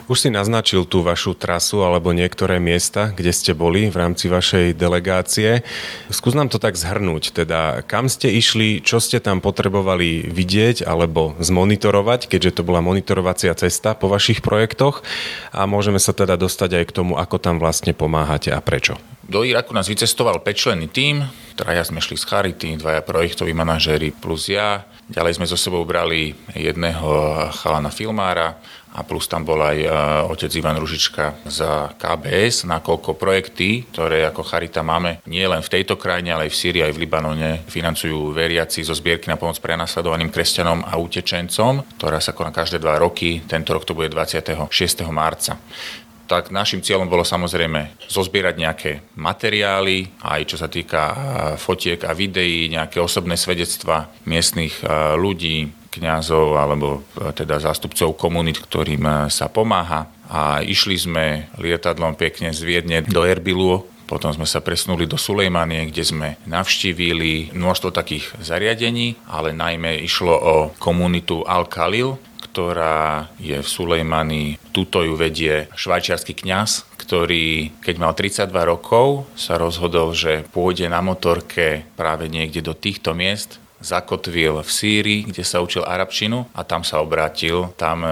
Už 0.08 0.24
si 0.24 0.28
naznačil 0.32 0.88
tú 0.88 1.04
vašu 1.04 1.36
trasu 1.36 1.84
alebo 1.84 2.16
niektoré 2.16 2.56
miesta, 2.56 3.12
kde 3.12 3.28
ste 3.28 3.52
boli 3.52 3.92
v 3.92 3.96
rámci 4.00 4.32
vašej 4.32 4.72
delegácie. 4.72 5.60
Skús 6.08 6.32
nám 6.32 6.48
to 6.48 6.56
tak 6.56 6.80
zhrnúť, 6.80 7.36
teda 7.36 7.84
kam 7.84 8.08
ste 8.08 8.32
išli, 8.32 8.80
čo 8.80 9.04
ste 9.04 9.20
tam 9.20 9.44
potrebovali 9.44 10.24
vidieť 10.32 10.88
alebo 10.88 11.36
zmonitorovať, 11.36 12.32
keďže 12.32 12.60
to 12.60 12.62
bola 12.64 12.80
monitorovacia 12.80 13.52
cesta 13.52 13.92
po 13.92 14.08
vašich 14.08 14.40
projektoch 14.40 15.04
a 15.52 15.68
môžeme 15.68 16.00
sa 16.00 16.16
teda 16.16 16.40
dostať 16.40 16.70
aj 16.80 16.84
k 16.88 16.94
tomu, 16.96 17.12
ako 17.20 17.36
tam 17.36 17.60
vlastne 17.60 17.92
pomáhate 17.92 18.48
a 18.48 18.64
prečo. 18.64 18.96
Do 19.28 19.44
Iraku 19.44 19.76
nás 19.76 19.84
vycestoval 19.92 20.40
pečlený 20.40 20.88
tím, 20.88 21.20
traja 21.52 21.84
sme 21.84 22.00
šli 22.00 22.16
z 22.16 22.24
Charity, 22.24 22.80
dvaja 22.80 23.04
projektoví 23.04 23.52
manažéri 23.52 24.08
plus 24.08 24.48
ja. 24.48 24.88
Ďalej 25.04 25.36
sme 25.36 25.44
so 25.44 25.52
sebou 25.52 25.84
brali 25.84 26.32
jedného 26.56 27.36
chalana 27.52 27.92
filmára 27.92 28.56
a 28.96 29.04
plus 29.04 29.28
tam 29.28 29.44
bol 29.44 29.60
aj 29.60 29.84
e, 29.84 29.88
otec 30.32 30.48
Ivan 30.56 30.80
Ružička 30.80 31.44
za 31.44 31.92
KBS, 32.00 32.64
nakoľko 32.72 33.20
projekty, 33.20 33.84
ktoré 33.92 34.24
ako 34.32 34.48
Charita 34.48 34.80
máme 34.80 35.20
nie 35.28 35.44
len 35.44 35.60
v 35.60 35.76
tejto 35.76 36.00
krajine, 36.00 36.32
ale 36.32 36.48
aj 36.48 36.52
v 36.56 36.60
Sýrii, 36.64 36.82
aj 36.88 36.96
v 36.96 37.00
Libanone, 37.04 37.50
financujú 37.68 38.32
veriaci 38.32 38.80
zo 38.80 38.96
zbierky 38.96 39.28
na 39.28 39.36
pomoc 39.36 39.60
prenasledovaným 39.60 40.32
kresťanom 40.32 40.88
a 40.88 40.96
utečencom, 40.96 42.00
ktorá 42.00 42.16
sa 42.16 42.32
koná 42.32 42.48
každé 42.48 42.80
dva 42.80 42.96
roky. 42.96 43.44
Tento 43.44 43.76
rok 43.76 43.84
to 43.84 43.92
bude 43.92 44.08
26. 44.08 44.72
marca 45.12 45.60
tak 46.28 46.52
našim 46.52 46.84
cieľom 46.84 47.08
bolo 47.08 47.24
samozrejme 47.24 48.04
zozbierať 48.06 48.54
nejaké 48.60 48.90
materiály, 49.16 50.12
aj 50.20 50.40
čo 50.44 50.56
sa 50.60 50.68
týka 50.68 51.16
fotiek 51.56 52.04
a 52.04 52.12
videí, 52.12 52.68
nejaké 52.68 53.00
osobné 53.00 53.40
svedectva 53.40 54.12
miestnych 54.28 54.84
ľudí, 55.16 55.72
kňazov 55.88 56.60
alebo 56.60 57.02
teda 57.32 57.58
zástupcov 57.58 58.14
komunít, 58.20 58.60
ktorým 58.60 59.32
sa 59.32 59.48
pomáha. 59.48 60.06
A 60.28 60.60
išli 60.60 61.00
sme 61.00 61.48
lietadlom 61.56 62.12
pekne 62.12 62.52
z 62.52 62.60
Viedne 62.60 63.00
do 63.00 63.24
Erbilu, 63.24 63.88
potom 64.04 64.32
sme 64.32 64.44
sa 64.44 64.60
presunuli 64.64 65.08
do 65.08 65.16
Sulejmanie, 65.16 65.88
kde 65.88 66.04
sme 66.04 66.28
navštívili 66.48 67.56
množstvo 67.56 67.92
takých 67.92 68.36
zariadení, 68.40 69.16
ale 69.28 69.56
najmä 69.56 70.00
išlo 70.04 70.32
o 70.32 70.54
komunitu 70.80 71.44
Al-Khalil, 71.44 72.20
ktorá 72.58 73.30
je 73.38 73.54
v 73.54 73.68
Sulejmani. 73.70 74.58
Tuto 74.74 75.06
ju 75.06 75.14
vedie 75.14 75.70
švajčiarsky 75.78 76.34
kňaz, 76.42 76.90
ktorý, 76.98 77.70
keď 77.78 77.94
mal 78.02 78.18
32 78.18 78.50
rokov, 78.66 79.30
sa 79.38 79.62
rozhodol, 79.62 80.10
že 80.10 80.42
pôjde 80.50 80.90
na 80.90 80.98
motorke 80.98 81.86
práve 81.94 82.26
niekde 82.26 82.58
do 82.58 82.74
týchto 82.74 83.14
miest 83.14 83.62
zakotvil 83.78 84.60
v 84.62 84.70
Sýrii, 84.70 85.20
kde 85.30 85.46
sa 85.46 85.62
učil 85.62 85.86
arabčinu 85.86 86.50
a 86.54 86.66
tam 86.66 86.82
sa 86.82 86.98
obrátil. 86.98 87.70
Tam 87.78 88.02
e, 88.02 88.10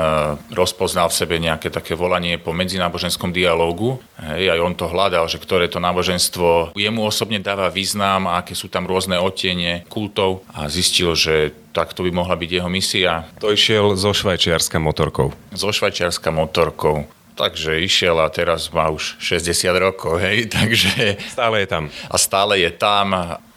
rozpoznal 0.54 1.10
v 1.10 1.18
sebe 1.18 1.36
nejaké 1.42 1.68
také 1.74 1.98
volanie 1.98 2.38
po 2.38 2.54
medzináboženskom 2.54 3.34
dialógu. 3.34 3.98
Hej, 4.22 4.54
aj 4.54 4.60
on 4.62 4.74
to 4.78 4.86
hľadal, 4.86 5.26
že 5.26 5.42
ktoré 5.42 5.66
to 5.66 5.82
náboženstvo 5.82 6.76
jemu 6.78 7.00
osobne 7.02 7.42
dáva 7.42 7.68
význam 7.68 8.30
a 8.30 8.40
aké 8.40 8.54
sú 8.54 8.70
tam 8.70 8.86
rôzne 8.86 9.18
otiene 9.18 9.82
kultov 9.90 10.46
a 10.54 10.70
zistil, 10.70 11.18
že 11.18 11.50
takto 11.74 12.06
by 12.06 12.10
mohla 12.14 12.38
byť 12.38 12.50
jeho 12.62 12.70
misia. 12.70 13.26
To 13.42 13.52
išiel 13.52 13.98
zo 13.98 14.14
švajčiarska 14.14 14.80
motorkou. 14.80 15.34
Zo 15.52 15.70
švajčiarska 15.74 16.30
motorkou. 16.32 17.04
Takže 17.36 17.84
išiel 17.84 18.16
a 18.16 18.32
teraz 18.32 18.72
má 18.72 18.88
už 18.88 19.20
60 19.20 19.68
rokov, 19.76 20.16
hej, 20.24 20.48
takže... 20.56 21.20
Stále 21.28 21.66
je 21.66 21.68
tam. 21.68 21.84
A 22.08 22.16
stále 22.16 22.64
je 22.64 22.72
tam 22.72 23.12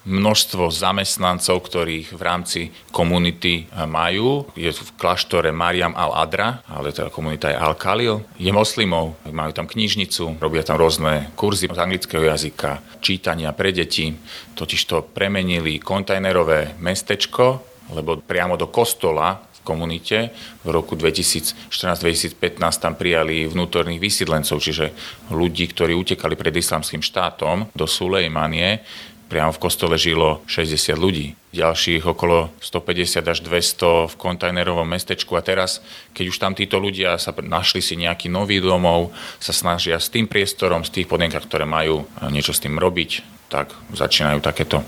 množstvo 0.10 0.74
zamestnancov, 0.74 1.62
ktorých 1.70 2.18
v 2.18 2.22
rámci 2.25 2.62
komunity 2.89 3.70
majú. 3.86 4.50
Je 4.58 4.74
v 4.74 4.92
kláštore 4.98 5.54
Mariam 5.54 5.94
al-Adra, 5.94 6.66
ale 6.66 6.89
teda 6.89 7.13
komunita 7.13 7.54
je 7.54 7.62
Al-Khalil. 7.62 8.25
Je 8.42 8.50
moslimov, 8.50 9.16
majú 9.30 9.54
tam 9.54 9.70
knižnicu, 9.70 10.42
robia 10.42 10.66
tam 10.66 10.82
rôzne 10.82 11.30
kurzy 11.38 11.70
z 11.70 11.78
anglického 11.78 12.25
jazyka, 12.25 12.82
čítania 13.06 13.54
pre 13.54 13.70
deti. 13.70 14.18
Totiž 14.58 14.82
to 14.89 15.06
premenili 15.06 15.78
kontajnerové 15.78 16.82
mestečko, 16.82 17.62
lebo 17.94 18.18
priamo 18.18 18.58
do 18.58 18.70
kostola 18.70 19.50
komunite 19.70 20.34
v 20.66 20.70
roku 20.74 20.98
2014-2015 20.98 22.58
tam 22.82 22.98
prijali 22.98 23.46
vnútorných 23.46 24.01
vysídlencov, 24.01 24.58
čiže 24.58 24.89
ľudí, 25.30 25.70
ktorí 25.70 25.94
utekali 25.94 26.34
pred 26.34 26.58
islamským 26.58 27.06
štátom 27.06 27.70
do 27.78 27.86
Sulejmanie, 27.86 28.82
priamo 29.29 29.53
v 29.53 29.62
kostole 29.62 29.95
žilo 29.95 30.41
60 30.50 30.98
ľudí. 30.98 31.38
Ďalších 31.53 32.01
okolo 32.01 32.50
150 32.59 33.21
až 33.21 33.39
200 33.45 34.09
v 34.09 34.15
kontajnerovom 34.17 34.89
mestečku 34.89 35.38
a 35.38 35.45
teraz, 35.45 35.86
keď 36.17 36.25
už 36.33 36.38
tam 36.41 36.57
títo 36.57 36.81
ľudia 36.81 37.15
sa 37.21 37.29
našli 37.38 37.79
si 37.86 37.93
nejaký 37.93 38.27
nový 38.27 38.57
domov, 38.57 39.13
sa 39.38 39.53
snažia 39.53 40.01
s 40.01 40.09
tým 40.09 40.25
priestorom, 40.25 40.81
z 40.81 41.01
tých 41.01 41.07
podmienkach, 41.07 41.45
ktoré 41.45 41.69
majú 41.69 42.09
niečo 42.33 42.57
s 42.57 42.62
tým 42.62 42.81
robiť, 42.81 43.21
tak 43.53 43.69
začínajú 43.93 44.41
takéto 44.41 44.81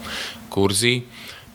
kurzy. 0.50 1.06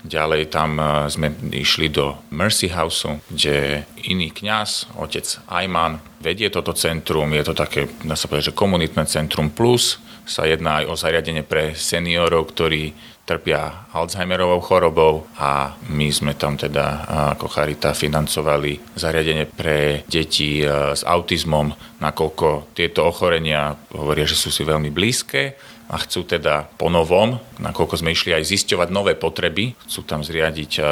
Ďalej 0.07 0.55
tam 0.55 0.79
e, 0.79 1.11
sme 1.11 1.35
išli 1.51 1.91
do 1.91 2.15
Mercy 2.31 2.71
House, 2.71 3.11
kde 3.27 3.83
iný 4.07 4.31
kňaz, 4.31 4.95
otec 5.03 5.27
Ayman, 5.51 5.99
vedie 6.23 6.47
toto 6.47 6.71
centrum. 6.79 7.35
Je 7.35 7.43
to 7.43 7.59
také, 7.59 7.91
dá 8.07 8.15
sa 8.15 8.31
povedať, 8.31 8.55
že 8.55 8.59
komunitné 8.59 9.03
centrum 9.11 9.51
plus. 9.51 9.99
Sa 10.27 10.43
jedná 10.43 10.83
aj 10.83 10.91
o 10.91 10.95
zariadenie 10.99 11.47
pre 11.47 11.79
seniorov, 11.79 12.51
ktorí 12.51 12.91
trpia 13.27 13.91
Alzheimerovou 13.91 14.63
chorobou 14.63 15.27
a 15.35 15.75
my 15.91 16.09
sme 16.15 16.39
tam 16.39 16.55
teda 16.55 17.07
ako 17.35 17.51
Charita 17.51 17.91
financovali 17.91 18.79
zariadenie 18.95 19.51
pre 19.51 20.07
deti 20.07 20.63
e, 20.63 20.95
s 20.95 21.03
autizmom, 21.03 21.75
nakoľko 21.99 22.71
tieto 22.79 23.03
ochorenia 23.03 23.75
hovoria, 23.91 24.31
že 24.31 24.39
sú 24.39 24.55
si 24.55 24.63
veľmi 24.63 24.95
blízke 24.95 25.59
a 25.91 25.99
chcú 26.03 26.23
teda 26.23 26.71
po 26.79 26.87
novom, 26.87 27.39
nakoľko 27.59 27.99
sme 27.99 28.15
išli 28.15 28.31
aj 28.35 28.47
zisťovať 28.47 28.89
nové 28.95 29.19
potreby, 29.19 29.75
chcú 29.91 30.07
tam 30.07 30.23
zriadiť 30.23 30.73
e, 30.79 30.83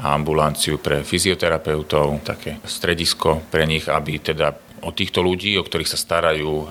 ambulanciu 0.00 0.80
pre 0.80 1.04
fyzioterapeutov, 1.04 2.24
také 2.24 2.56
stredisko 2.64 3.44
pre 3.52 3.68
nich, 3.68 3.84
aby 3.84 4.16
teda 4.16 4.71
o 4.82 4.90
týchto 4.90 5.22
ľudí, 5.22 5.54
o 5.56 5.64
ktorých 5.64 5.88
sa 5.88 5.98
starajú, 5.98 6.66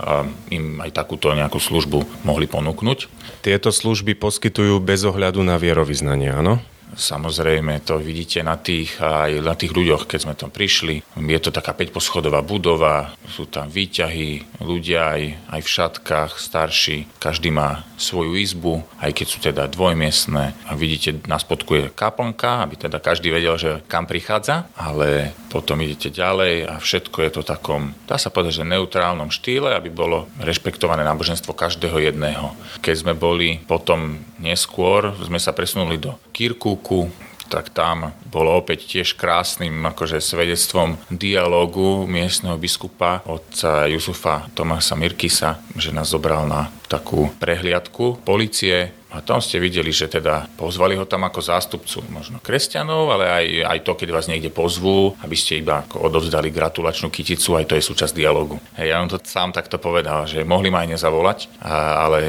im 0.51 0.84
aj 0.84 0.91
takúto 0.91 1.32
nejakú 1.32 1.58
službu 1.58 2.27
mohli 2.27 2.46
ponúknuť. 2.46 3.08
Tieto 3.41 3.72
služby 3.72 4.20
poskytujú 4.20 4.77
bez 4.84 5.08
ohľadu 5.08 5.41
na 5.41 5.56
vierovýznanie, 5.56 6.30
áno? 6.30 6.60
Samozrejme, 6.91 7.83
to 7.88 7.98
vidíte 7.98 8.43
na 8.43 8.60
tých, 8.60 9.00
aj 9.00 9.39
na 9.39 9.55
tých 9.55 9.71
ľuďoch, 9.71 10.07
keď 10.07 10.19
sme 10.19 10.33
tam 10.36 10.51
prišli. 10.51 11.01
Je 11.15 11.39
to 11.41 11.55
taká 11.55 11.71
5-poschodová 11.71 12.43
budova, 12.43 13.15
sú 13.31 13.48
tam 13.48 13.71
výťahy, 13.71 14.60
ľudia 14.60 15.15
aj, 15.15 15.21
aj 15.55 15.62
v 15.63 15.69
šatkách, 15.71 16.31
starší. 16.36 16.98
Každý 17.17 17.50
má 17.53 17.88
svoju 17.95 18.36
izbu, 18.36 18.83
aj 19.00 19.12
keď 19.15 19.27
sú 19.27 19.38
teda 19.39 19.63
dvojmiestné. 19.71 20.57
A 20.67 20.71
vidíte, 20.75 21.21
na 21.29 21.39
spodku 21.39 21.77
je 21.79 21.93
kaplnka, 21.93 22.65
aby 22.65 22.75
teda 22.75 23.00
každý 23.00 23.31
vedel, 23.31 23.55
že 23.55 23.79
kam 23.88 24.10
prichádza, 24.10 24.67
ale 24.75 25.31
potom 25.48 25.79
idete 25.79 26.12
ďalej 26.12 26.67
a 26.67 26.74
všetko 26.79 27.17
je 27.24 27.31
to 27.31 27.41
takom, 27.43 27.91
dá 28.07 28.15
sa 28.15 28.31
povedať, 28.33 28.63
že 28.63 28.67
neutrálnom 28.67 29.29
štýle, 29.29 29.75
aby 29.75 29.91
bolo 29.91 30.31
rešpektované 30.39 31.03
náboženstvo 31.03 31.51
každého 31.55 32.00
jedného. 32.00 32.55
Keď 32.79 32.95
sme 33.03 33.13
boli 33.13 33.60
potom 33.63 34.19
neskôr, 34.41 35.13
sme 35.21 35.38
sa 35.38 35.53
presunuli 35.53 36.01
do 36.01 36.17
Kirku, 36.31 36.80
Luku, 36.81 37.13
tak 37.45 37.69
tam 37.69 38.09
bolo 38.25 38.57
opäť 38.57 38.89
tiež 38.89 39.13
krásnym 39.13 39.85
akože 39.85 40.17
svedectvom 40.17 40.97
dialógu 41.13 42.09
miestneho 42.09 42.57
biskupa 42.57 43.21
otca 43.29 43.85
Jusufa 43.85 44.50
Tomasa 44.57 44.97
Mirkisa, 44.97 45.61
že 45.77 45.93
nás 45.93 46.09
zobral 46.09 46.50
na 46.50 46.73
takú 46.89 47.29
prehliadku 47.38 48.25
policie 48.25 48.97
a 49.11 49.19
tam 49.19 49.43
ste 49.43 49.59
videli, 49.59 49.91
že 49.91 50.07
teda 50.07 50.47
pozvali 50.55 50.95
ho 50.95 51.03
tam 51.03 51.27
ako 51.27 51.43
zástupcu 51.43 52.00
možno 52.07 52.39
kresťanov, 52.39 53.11
ale 53.11 53.25
aj, 53.27 53.45
aj 53.67 53.79
to, 53.83 53.91
keď 54.00 54.09
vás 54.15 54.31
niekde 54.31 54.47
pozvú, 54.47 55.19
aby 55.19 55.35
ste 55.35 55.59
iba 55.59 55.83
ako 55.83 56.07
odovzdali 56.07 56.47
gratulačnú 56.47 57.11
kyticu, 57.11 57.59
aj 57.59 57.67
to 57.67 57.75
je 57.75 57.83
súčasť 57.83 58.15
dialogu. 58.15 58.55
Hej, 58.79 58.95
ja 58.95 59.03
on 59.03 59.11
to 59.11 59.19
sám 59.19 59.51
takto 59.51 59.75
povedal, 59.83 60.23
že 60.23 60.47
mohli 60.47 60.71
ma 60.71 60.88
aj 60.88 60.95
nezavolať, 60.95 61.39
ale 61.59 62.21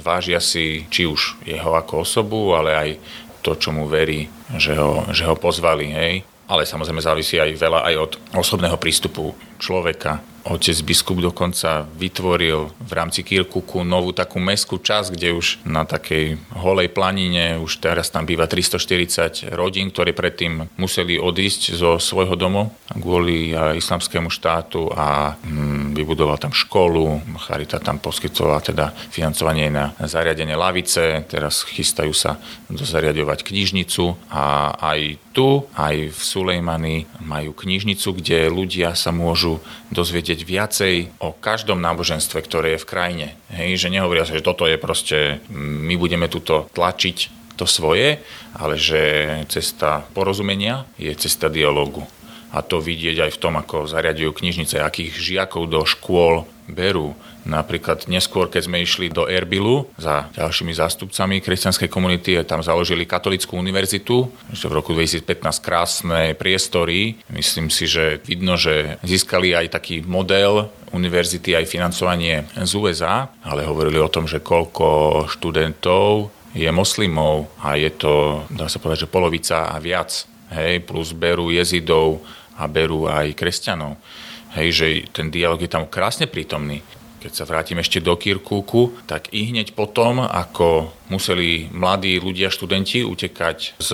vážia 0.00 0.40
si 0.40 0.88
či 0.88 1.04
už 1.04 1.44
jeho 1.44 1.76
ako 1.76 2.08
osobu, 2.08 2.56
ale 2.56 2.72
aj 2.72 2.88
to, 3.44 3.52
čo 3.60 3.70
mu 3.76 3.84
verí, 3.84 4.32
že 4.56 4.72
ho, 4.72 5.04
že 5.12 5.28
ho 5.28 5.36
pozvali. 5.36 5.92
Hej. 5.92 6.14
Ale 6.48 6.64
samozrejme 6.64 7.04
závisí 7.04 7.36
aj 7.36 7.52
veľa 7.60 7.80
aj 7.84 7.94
od 8.00 8.12
osobného 8.40 8.80
prístupu 8.80 9.36
človeka. 9.60 10.24
Otec 10.44 10.76
biskup 10.84 11.18
dokonca 11.24 11.88
vytvoril 11.96 12.68
v 12.68 12.92
rámci 12.92 13.24
Kirkuku 13.24 13.80
novú 13.80 14.12
takú 14.12 14.36
meskú 14.36 14.76
časť, 14.76 15.16
kde 15.16 15.28
už 15.32 15.46
na 15.64 15.88
takej 15.88 16.36
holej 16.52 16.92
planine 16.92 17.56
už 17.56 17.80
teraz 17.80 18.12
tam 18.12 18.28
býva 18.28 18.44
340 18.44 19.48
rodín, 19.56 19.88
ktoré 19.88 20.12
predtým 20.12 20.68
museli 20.76 21.16
odísť 21.16 21.76
zo 21.76 21.96
svojho 21.96 22.36
domu 22.36 22.68
kvôli 22.92 23.56
islamskému 23.56 24.28
štátu 24.28 24.92
a 24.92 25.38
hm, 25.40 25.96
vybudoval 25.96 26.36
tam 26.36 26.52
školu, 26.52 27.24
Charita 27.40 27.80
tam 27.80 27.96
poskytovala 28.02 28.60
teda 28.60 28.92
financovanie 29.12 29.72
na 29.72 29.96
zariadenie 30.04 30.56
lavice, 30.58 31.24
teraz 31.24 31.64
chystajú 31.64 32.12
sa 32.12 32.36
dozariadovať 32.68 33.46
knižnicu 33.46 34.28
a 34.28 34.74
aj 34.76 35.00
tu, 35.34 35.66
aj 35.74 36.14
v 36.14 36.20
Sulejmani 36.20 37.06
majú 37.22 37.54
knižnicu, 37.54 38.22
kde 38.22 38.50
ľudia 38.50 38.94
sa 38.94 39.10
môžu 39.10 39.58
dozvedieť 39.94 40.33
viacej 40.42 40.94
o 41.22 41.30
každom 41.30 41.78
náboženstve, 41.78 42.42
ktoré 42.42 42.74
je 42.74 42.82
v 42.82 42.90
krajine. 42.90 43.28
Hej, 43.54 43.86
že 43.86 43.94
nehovoria 43.94 44.26
sa, 44.26 44.34
že 44.34 44.42
toto 44.42 44.66
je 44.66 44.74
proste, 44.74 45.38
my 45.54 45.94
budeme 45.94 46.26
tuto 46.26 46.66
tlačiť 46.74 47.44
to 47.54 47.70
svoje, 47.70 48.18
ale 48.58 48.74
že 48.74 49.00
cesta 49.46 50.02
porozumenia 50.10 50.90
je 50.98 51.14
cesta 51.14 51.46
dialogu. 51.46 52.02
A 52.54 52.62
to 52.62 52.78
vidieť 52.78 53.26
aj 53.26 53.30
v 53.34 53.40
tom, 53.42 53.58
ako 53.58 53.90
zariadujú 53.90 54.30
knižnice, 54.30 54.78
akých 54.78 55.18
žiakov 55.18 55.66
do 55.66 55.82
škôl 55.82 56.46
berú, 56.70 57.18
Napríklad 57.44 58.08
neskôr, 58.08 58.48
keď 58.48 58.62
sme 58.64 58.80
išli 58.80 59.12
do 59.12 59.28
Erbilu 59.28 59.84
za 60.00 60.32
ďalšími 60.32 60.72
zástupcami 60.72 61.44
kresťanskej 61.44 61.92
komunity, 61.92 62.40
tam 62.48 62.64
založili 62.64 63.04
katolickú 63.04 63.60
univerzitu, 63.60 64.32
ešte 64.48 64.72
v 64.72 64.76
roku 64.80 64.96
2015 64.96 65.60
krásne 65.60 66.32
priestory. 66.32 67.20
Myslím 67.28 67.68
si, 67.68 67.84
že 67.84 68.24
vidno, 68.24 68.56
že 68.56 68.96
získali 69.04 69.52
aj 69.52 69.76
taký 69.76 70.00
model 70.08 70.72
univerzity, 70.96 71.52
aj 71.52 71.68
financovanie 71.68 72.48
z 72.56 72.72
USA, 72.80 73.28
ale 73.44 73.68
hovorili 73.68 74.00
o 74.00 74.08
tom, 74.08 74.24
že 74.24 74.40
koľko 74.40 75.28
študentov 75.28 76.32
je 76.56 76.70
moslimov 76.72 77.52
a 77.60 77.76
je 77.76 77.92
to, 77.92 78.46
dá 78.48 78.72
sa 78.72 78.80
povedať, 78.80 79.04
že 79.04 79.12
polovica 79.12 79.68
a 79.68 79.76
viac. 79.76 80.24
Hej, 80.54 80.86
plus 80.86 81.10
berú 81.12 81.50
jezidov 81.50 82.22
a 82.58 82.64
berú 82.70 83.06
aj 83.10 83.34
kresťanov. 83.34 83.98
Hej, 84.54 84.68
že 84.70 84.86
ten 85.10 85.34
dialog 85.34 85.58
je 85.58 85.70
tam 85.70 85.90
krásne 85.90 86.30
prítomný. 86.30 86.82
Keď 87.24 87.32
sa 87.32 87.48
vrátim 87.48 87.80
ešte 87.80 88.04
do 88.04 88.20
Kirkúku, 88.20 89.00
tak 89.08 89.32
i 89.32 89.48
hneď 89.48 89.72
potom, 89.72 90.20
ako 90.20 90.92
museli 91.08 91.72
mladí 91.72 92.20
ľudia, 92.20 92.52
študenti 92.52 93.00
utekať 93.00 93.80
z 93.80 93.90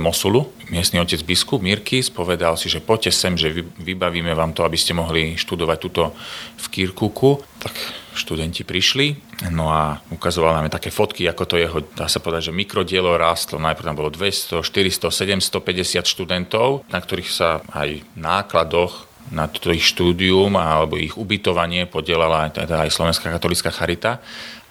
Mosulu, 0.00 0.48
miestny 0.72 0.96
otec 0.96 1.20
biskup 1.28 1.60
Mirkis 1.60 2.08
povedal 2.08 2.56
si, 2.56 2.72
že 2.72 2.80
poďte 2.80 3.12
sem, 3.12 3.36
že 3.36 3.52
vybavíme 3.84 4.32
vám 4.32 4.56
to, 4.56 4.64
aby 4.64 4.80
ste 4.80 4.96
mohli 4.96 5.36
študovať 5.36 5.78
tuto 5.78 6.16
v 6.56 6.66
Kirkúku. 6.72 7.44
Tak 7.60 7.74
študenti 8.20 8.62
prišli, 8.62 9.16
no 9.48 9.72
a 9.72 9.96
ukazoval 10.12 10.52
nám 10.52 10.68
také 10.68 10.92
fotky, 10.92 11.24
ako 11.24 11.44
to 11.48 11.56
jeho, 11.56 11.78
dá 11.96 12.04
sa 12.06 12.20
povedať, 12.20 12.52
že 12.52 12.56
mikrodielo 12.56 13.16
rástlo. 13.16 13.56
Najprv 13.56 13.86
tam 13.88 13.96
bolo 13.96 14.10
200, 14.12 14.60
400, 14.60 15.08
750 15.08 16.04
študentov, 16.04 16.84
na 16.92 17.00
ktorých 17.00 17.30
sa 17.32 17.64
aj 17.72 18.04
nákladoch 18.14 19.08
na 19.30 19.46
toto 19.46 19.70
ich 19.70 19.86
štúdium 19.86 20.58
alebo 20.58 20.98
ich 20.98 21.14
ubytovanie 21.14 21.86
podielala 21.86 22.50
teda 22.50 22.84
aj 22.84 22.90
Slovenská 22.90 23.30
katolická 23.30 23.70
charita, 23.70 24.18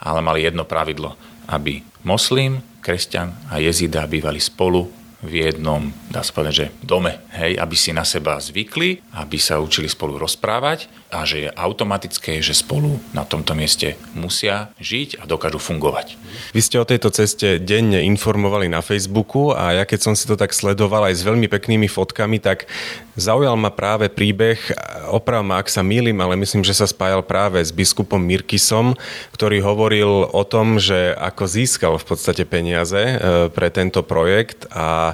ale 0.03 0.20
mali 0.20 0.44
jedno 0.44 0.68
pravidlo, 0.68 1.15
aby 1.48 1.82
moslim, 2.03 2.60
kresťan 2.84 3.32
a 3.51 3.60
jezida 3.60 4.03
bývali 4.08 4.39
spolu 4.39 4.99
v 5.20 5.52
jednom, 5.52 5.92
dá 6.08 6.24
sa 6.24 6.32
povedať, 6.32 6.54
že 6.56 6.68
dome, 6.80 7.20
hej, 7.36 7.60
aby 7.60 7.76
si 7.76 7.92
na 7.92 8.08
seba 8.08 8.40
zvykli, 8.40 9.04
aby 9.12 9.36
sa 9.36 9.60
učili 9.60 9.92
spolu 9.92 10.16
rozprávať 10.16 10.88
a 11.12 11.28
že 11.28 11.48
je 11.48 11.50
automatické, 11.52 12.40
že 12.40 12.56
spolu 12.56 13.04
na 13.12 13.28
tomto 13.28 13.52
mieste 13.52 14.00
musia 14.16 14.72
žiť 14.80 15.20
a 15.20 15.28
dokážu 15.28 15.60
fungovať. 15.60 16.16
Vy 16.56 16.62
ste 16.64 16.80
o 16.80 16.88
tejto 16.88 17.12
ceste 17.12 17.60
denne 17.60 18.00
informovali 18.08 18.72
na 18.72 18.80
Facebooku 18.80 19.52
a 19.52 19.76
ja 19.76 19.84
keď 19.84 20.00
som 20.08 20.14
si 20.16 20.24
to 20.24 20.40
tak 20.40 20.56
sledoval 20.56 21.12
aj 21.12 21.20
s 21.20 21.26
veľmi 21.28 21.52
peknými 21.52 21.92
fotkami, 21.92 22.40
tak 22.40 22.70
zaujal 23.20 23.60
ma 23.60 23.74
práve 23.74 24.08
príbeh, 24.08 24.62
oprav 25.12 25.44
ma, 25.44 25.60
ak 25.60 25.68
sa 25.68 25.84
mýlim, 25.84 26.16
ale 26.24 26.40
myslím, 26.40 26.64
že 26.64 26.77
sa 26.77 26.88
spájal 26.88 27.25
práve 27.27 27.60
s 27.60 27.75
biskupom 27.75 28.22
Mirkisom, 28.22 28.96
ktorý 29.36 29.60
hovoril 29.60 30.32
o 30.32 30.44
tom, 30.48 30.79
že 30.79 31.12
ako 31.20 31.44
získal 31.44 31.94
v 32.00 32.08
podstate 32.08 32.48
peniaze 32.48 32.96
e, 32.96 33.16
pre 33.51 33.68
tento 33.74 34.05
projekt 34.05 34.70
a 34.72 35.08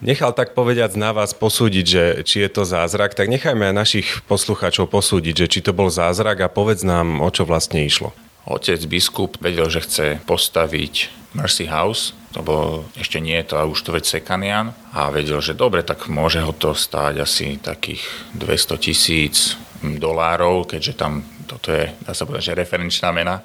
nechal 0.00 0.32
tak 0.32 0.54
povediať 0.54 0.96
na 0.96 1.12
vás 1.12 1.34
posúdiť, 1.34 1.86
že 1.86 2.04
či 2.24 2.46
je 2.46 2.50
to 2.50 2.62
zázrak, 2.64 3.18
tak 3.18 3.28
nechajme 3.28 3.68
aj 3.68 3.74
našich 3.76 4.08
poslucháčov 4.30 4.88
posúdiť 4.88 5.34
že 5.44 5.50
či 5.50 5.60
to 5.62 5.76
bol 5.76 5.90
zázrak 5.92 6.42
a 6.42 6.48
povedz 6.50 6.82
nám, 6.82 7.22
o 7.22 7.28
čo 7.30 7.46
vlastne 7.46 7.84
išlo. 7.84 8.10
Otec 8.48 8.80
biskup 8.88 9.36
vedel, 9.44 9.68
že 9.68 9.84
chce 9.84 10.06
postaviť 10.24 11.12
Mercy 11.36 11.68
House, 11.68 12.16
to 12.32 12.40
bolo 12.40 12.88
ešte 12.96 13.20
nie, 13.20 13.36
to 13.44 13.56
už 13.56 13.84
to 13.84 13.92
veď 13.92 14.04
Sekanian 14.08 14.72
a 14.96 15.12
vedel, 15.12 15.40
že 15.44 15.52
dobre, 15.52 15.84
tak 15.84 16.08
môže 16.08 16.40
ho 16.40 16.56
to 16.56 16.72
stáť 16.72 17.20
asi 17.20 17.60
takých 17.60 18.00
200 18.36 18.84
tisíc 18.84 19.58
dolárov, 19.82 20.64
keďže 20.64 20.96
tam 20.96 21.22
toto 21.48 21.72
je, 21.72 21.88
dá 22.04 22.12
sa 22.12 22.28
povedať, 22.28 22.52
že 22.52 22.60
referenčná 22.60 23.08
mena 23.12 23.40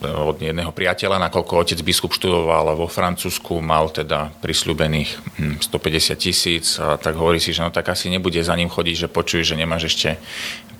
od 0.00 0.40
jedného 0.40 0.72
priateľa, 0.72 1.20
nakoľko 1.28 1.52
otec 1.60 1.78
biskup 1.84 2.16
študoval 2.16 2.72
vo 2.72 2.88
Francúzsku, 2.88 3.60
mal 3.60 3.92
teda 3.92 4.32
prisľúbených 4.40 5.10
150 5.60 5.68
hm, 5.68 6.20
tisíc 6.20 6.80
tak 6.80 7.14
hovorí 7.16 7.36
si, 7.36 7.52
že 7.52 7.60
no 7.60 7.70
tak 7.72 7.92
asi 7.92 8.08
nebude 8.08 8.40
za 8.40 8.56
ním 8.56 8.72
chodiť, 8.72 9.06
že 9.06 9.12
počuje, 9.12 9.44
že 9.44 9.60
nemáš 9.60 9.92
ešte 9.92 10.16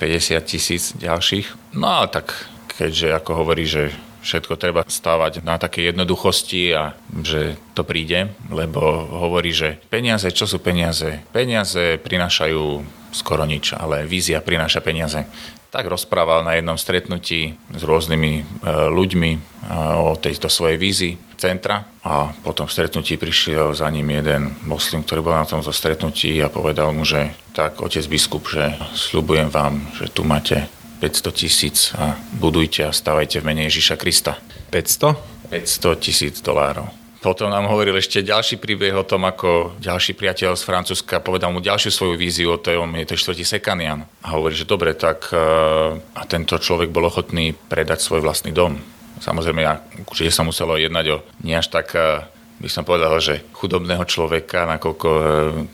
50 0.01 0.41
tisíc 0.49 0.97
ďalších. 0.97 1.77
No 1.77 2.01
ale 2.01 2.09
tak 2.09 2.33
keďže 2.81 3.13
ako 3.13 3.45
hovorí, 3.45 3.69
že 3.69 3.93
všetko 4.21 4.55
treba 4.61 4.85
stávať 4.87 5.45
na 5.45 5.57
také 5.57 5.89
jednoduchosti 5.89 6.63
a 6.77 6.97
že 7.25 7.57
to 7.75 7.83
príde, 7.83 8.33
lebo 8.53 8.81
hovorí, 9.11 9.53
že 9.53 9.81
peniaze, 9.89 10.29
čo 10.33 10.45
sú 10.45 10.61
peniaze? 10.61 11.25
Peniaze 11.33 11.97
prinášajú 12.01 12.85
skoro 13.11 13.43
nič, 13.49 13.75
ale 13.75 14.07
vízia 14.07 14.39
prináša 14.39 14.81
peniaze 14.85 15.27
tak 15.71 15.87
rozprával 15.87 16.43
na 16.43 16.59
jednom 16.59 16.75
stretnutí 16.75 17.55
s 17.71 17.83
rôznymi 17.87 18.33
e, 18.35 18.43
ľuďmi 18.91 19.31
e, 19.31 19.41
o 20.03 20.19
tejto 20.19 20.51
svojej 20.51 20.75
vízi 20.75 21.15
centra 21.39 21.87
a 22.03 22.35
potom 22.43 22.67
v 22.67 22.75
stretnutí 22.75 23.15
prišiel 23.15 23.71
za 23.71 23.87
ním 23.87 24.11
jeden 24.11 24.51
moslim, 24.67 25.07
ktorý 25.07 25.23
bol 25.23 25.39
na 25.39 25.47
tomto 25.47 25.71
stretnutí 25.71 26.43
a 26.43 26.51
povedal 26.51 26.91
mu, 26.91 27.07
že 27.07 27.31
tak, 27.55 27.79
otec 27.79 28.03
biskup, 28.11 28.51
že 28.51 28.75
sľubujem 28.99 29.49
vám, 29.49 29.95
že 29.95 30.11
tu 30.11 30.27
máte 30.27 30.67
500 31.01 31.33
tisíc 31.33 31.97
a 31.97 32.21
budujte 32.37 32.85
a 32.85 32.93
stavajte 32.93 33.41
v 33.41 33.49
mene 33.49 33.65
Ježiša 33.73 33.97
Krista. 33.97 34.37
500? 34.69 35.17
500 35.49 35.97
tisíc 35.97 36.45
dolárov. 36.45 36.93
Potom 37.21 37.53
nám 37.53 37.69
hovoril 37.69 38.01
ešte 38.01 38.25
ďalší 38.25 38.57
príbeh 38.57 38.97
o 38.97 39.05
tom, 39.05 39.29
ako 39.29 39.77
ďalší 39.77 40.17
priateľ 40.17 40.57
z 40.57 40.65
Francúzska 40.65 41.21
povedal 41.21 41.53
mu 41.53 41.61
ďalšiu 41.61 41.93
svoju 41.93 42.15
víziu 42.17 42.49
o 42.57 42.61
tom, 42.61 42.97
je 42.97 43.05
to 43.05 43.17
štvrtý 43.17 43.45
Sekanian. 43.45 44.09
A 44.25 44.33
hovorí, 44.33 44.57
že 44.57 44.65
dobre, 44.65 44.97
tak 44.97 45.29
e, 45.29 45.37
a 46.01 46.23
tento 46.25 46.57
človek 46.57 46.89
bol 46.89 47.05
ochotný 47.05 47.53
predať 47.53 48.01
svoj 48.01 48.25
vlastný 48.25 48.57
dom. 48.57 48.81
Samozrejme, 49.21 49.61
ja, 49.61 49.85
určite 50.09 50.33
sa 50.33 50.49
muselo 50.49 50.81
jednať 50.81 51.07
o 51.13 51.17
nie 51.45 51.53
až 51.53 51.69
tak 51.69 51.93
e, 51.93 52.25
by 52.61 52.69
som 52.73 52.89
povedal, 52.89 53.13
že 53.21 53.45
chudobného 53.53 54.05
človeka, 54.09 54.65
nakoľko 54.65 55.09
e, 55.13 55.23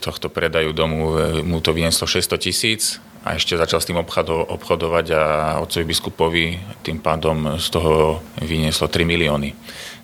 tohto 0.03 0.27
predajú 0.27 0.75
domu 0.75 1.15
mu 1.47 1.63
to 1.63 1.71
vynieslo 1.71 2.11
600 2.11 2.43
tisíc 2.43 2.99
a 3.27 3.35
ešte 3.35 3.59
začal 3.59 3.83
s 3.83 3.89
tým 3.91 3.99
obchodovať 3.99 5.07
a 5.11 5.23
otcovi 5.59 5.83
biskupovi 5.83 6.45
tým 6.87 7.03
pádom 7.03 7.59
z 7.59 7.67
toho 7.75 8.23
vynieslo 8.39 8.87
3 8.87 9.03
milióny. 9.03 9.51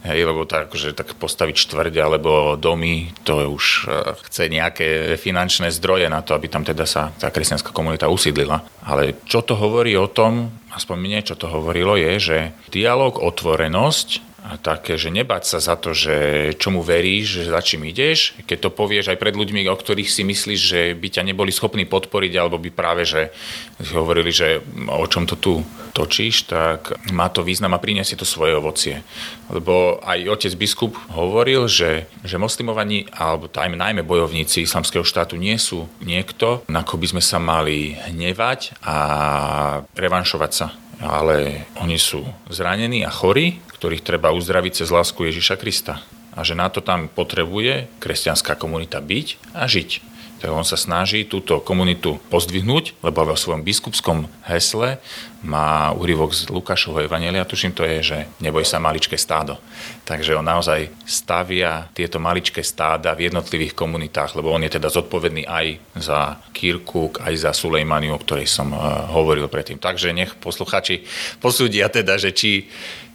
Hej, 0.02 0.26
lebo 0.26 0.42
tak, 0.42 0.74
že 0.74 0.90
tak 0.90 1.14
postaviť 1.14 1.62
štvrť 1.62 1.94
alebo 2.02 2.58
domy, 2.58 3.14
to 3.22 3.54
už 3.54 3.87
e, 3.87 4.18
chce 4.26 4.50
nejaké 4.50 5.14
finančné 5.14 5.70
zdroje 5.70 6.11
na 6.11 6.26
to, 6.26 6.35
aby 6.35 6.50
tam 6.50 6.66
teda 6.66 6.82
sa 6.90 7.14
tá 7.14 7.30
kresťanská 7.30 7.70
komunita 7.70 8.11
usídlila. 8.11 8.66
Ale 8.82 9.14
čo 9.30 9.46
to 9.46 9.54
hovorí 9.54 9.94
o 9.94 10.11
tom, 10.11 10.50
aspoň 10.74 10.96
mne 10.98 11.20
čo 11.22 11.38
to 11.38 11.46
hovorilo, 11.46 11.94
je, 11.94 12.18
že 12.18 12.38
dialog, 12.74 13.14
otvorenosť 13.14 14.32
také, 14.62 14.98
že 14.98 15.14
nebať 15.14 15.42
sa 15.46 15.59
za 15.62 15.78
to, 15.78 15.94
že 15.94 16.14
čomu 16.59 16.83
veríš, 16.83 17.42
že 17.42 17.55
za 17.55 17.62
čím 17.62 17.87
ideš, 17.87 18.35
keď 18.42 18.68
to 18.68 18.70
povieš 18.74 19.14
aj 19.14 19.18
pred 19.18 19.35
ľuďmi, 19.38 19.66
o 19.70 19.76
ktorých 19.78 20.11
si 20.11 20.26
myslíš, 20.26 20.61
že 20.61 20.81
by 20.98 21.09
ťa 21.09 21.22
neboli 21.22 21.55
schopní 21.55 21.87
podporiť, 21.87 22.33
alebo 22.35 22.59
by 22.59 22.70
práve, 22.74 23.07
že 23.07 23.31
hovorili, 23.94 24.35
že 24.35 24.59
o 24.90 25.07
čom 25.07 25.31
to 25.31 25.38
tu 25.38 25.62
točíš, 25.94 26.50
tak 26.50 26.90
má 27.12 27.28
to 27.28 27.46
význam 27.46 27.76
a 27.76 27.83
priniesie 27.83 28.18
to 28.18 28.26
svoje 28.26 28.57
ovocie. 28.59 29.05
Lebo 29.52 30.00
aj 30.02 30.26
otec 30.26 30.52
biskup 30.59 30.96
hovoril, 31.12 31.68
že, 31.70 32.11
že 32.24 32.40
moslimovaní, 32.40 33.07
alebo 33.12 33.46
tajme, 33.46 33.78
najmä 33.78 34.02
bojovníci 34.02 34.64
islamského 34.64 35.05
štátu 35.05 35.38
nie 35.38 35.55
sú 35.61 35.87
niekto, 36.00 36.64
na 36.66 36.83
ko 36.83 36.98
by 36.98 37.07
sme 37.12 37.22
sa 37.22 37.38
mali 37.38 37.94
hnevať 38.11 38.81
a 38.83 38.96
revanšovať 39.94 40.52
sa 40.52 40.68
ale 41.02 41.66
oni 41.83 41.98
sú 41.98 42.22
zranení 42.46 43.02
a 43.02 43.11
chorí, 43.11 43.59
ktorých 43.83 44.07
treba 44.07 44.31
uzdraviť 44.31 44.79
cez 44.79 44.95
lásku 44.95 45.18
Ježiša 45.27 45.59
Krista. 45.59 45.99
a 46.33 46.47
že 46.47 46.55
na 46.55 46.71
to 46.71 46.79
tam 46.79 47.11
potrebuje 47.11 47.90
kresťanská 47.99 48.55
komunita 48.55 49.03
byť 49.03 49.53
a 49.59 49.66
žiť 49.66 50.12
tak 50.42 50.51
on 50.51 50.66
sa 50.66 50.75
snaží 50.75 51.23
túto 51.23 51.62
komunitu 51.62 52.18
pozdvihnúť, 52.27 52.99
lebo 52.99 53.23
vo 53.23 53.38
svojom 53.38 53.62
biskupskom 53.62 54.27
hesle 54.51 54.99
má 55.47 55.95
úryvok 55.95 56.35
z 56.35 56.51
Lukášovho 56.51 57.07
Evanelia, 57.07 57.47
tuším 57.47 57.71
to 57.71 57.87
je, 57.87 57.99
že 58.03 58.18
neboj 58.42 58.66
sa 58.66 58.83
maličké 58.83 59.14
stádo. 59.14 59.62
Takže 60.03 60.35
on 60.35 60.42
naozaj 60.42 60.90
stavia 61.07 61.87
tieto 61.95 62.18
maličké 62.18 62.59
stáda 62.66 63.14
v 63.14 63.31
jednotlivých 63.31 63.79
komunitách, 63.79 64.35
lebo 64.35 64.51
on 64.51 64.66
je 64.66 64.75
teda 64.75 64.90
zodpovedný 64.90 65.47
aj 65.47 65.66
za 66.03 66.42
Kirkuk, 66.51 67.23
aj 67.23 67.38
za 67.38 67.51
Sulejmaniu, 67.55 68.18
o 68.18 68.23
ktorej 68.23 68.51
som 68.51 68.75
uh, 68.75 69.07
hovoril 69.14 69.47
predtým. 69.47 69.79
Takže 69.79 70.11
nech 70.11 70.35
posluchači 70.42 71.07
posúdia 71.38 71.87
teda, 71.87 72.18
že 72.18 72.35
či 72.35 72.66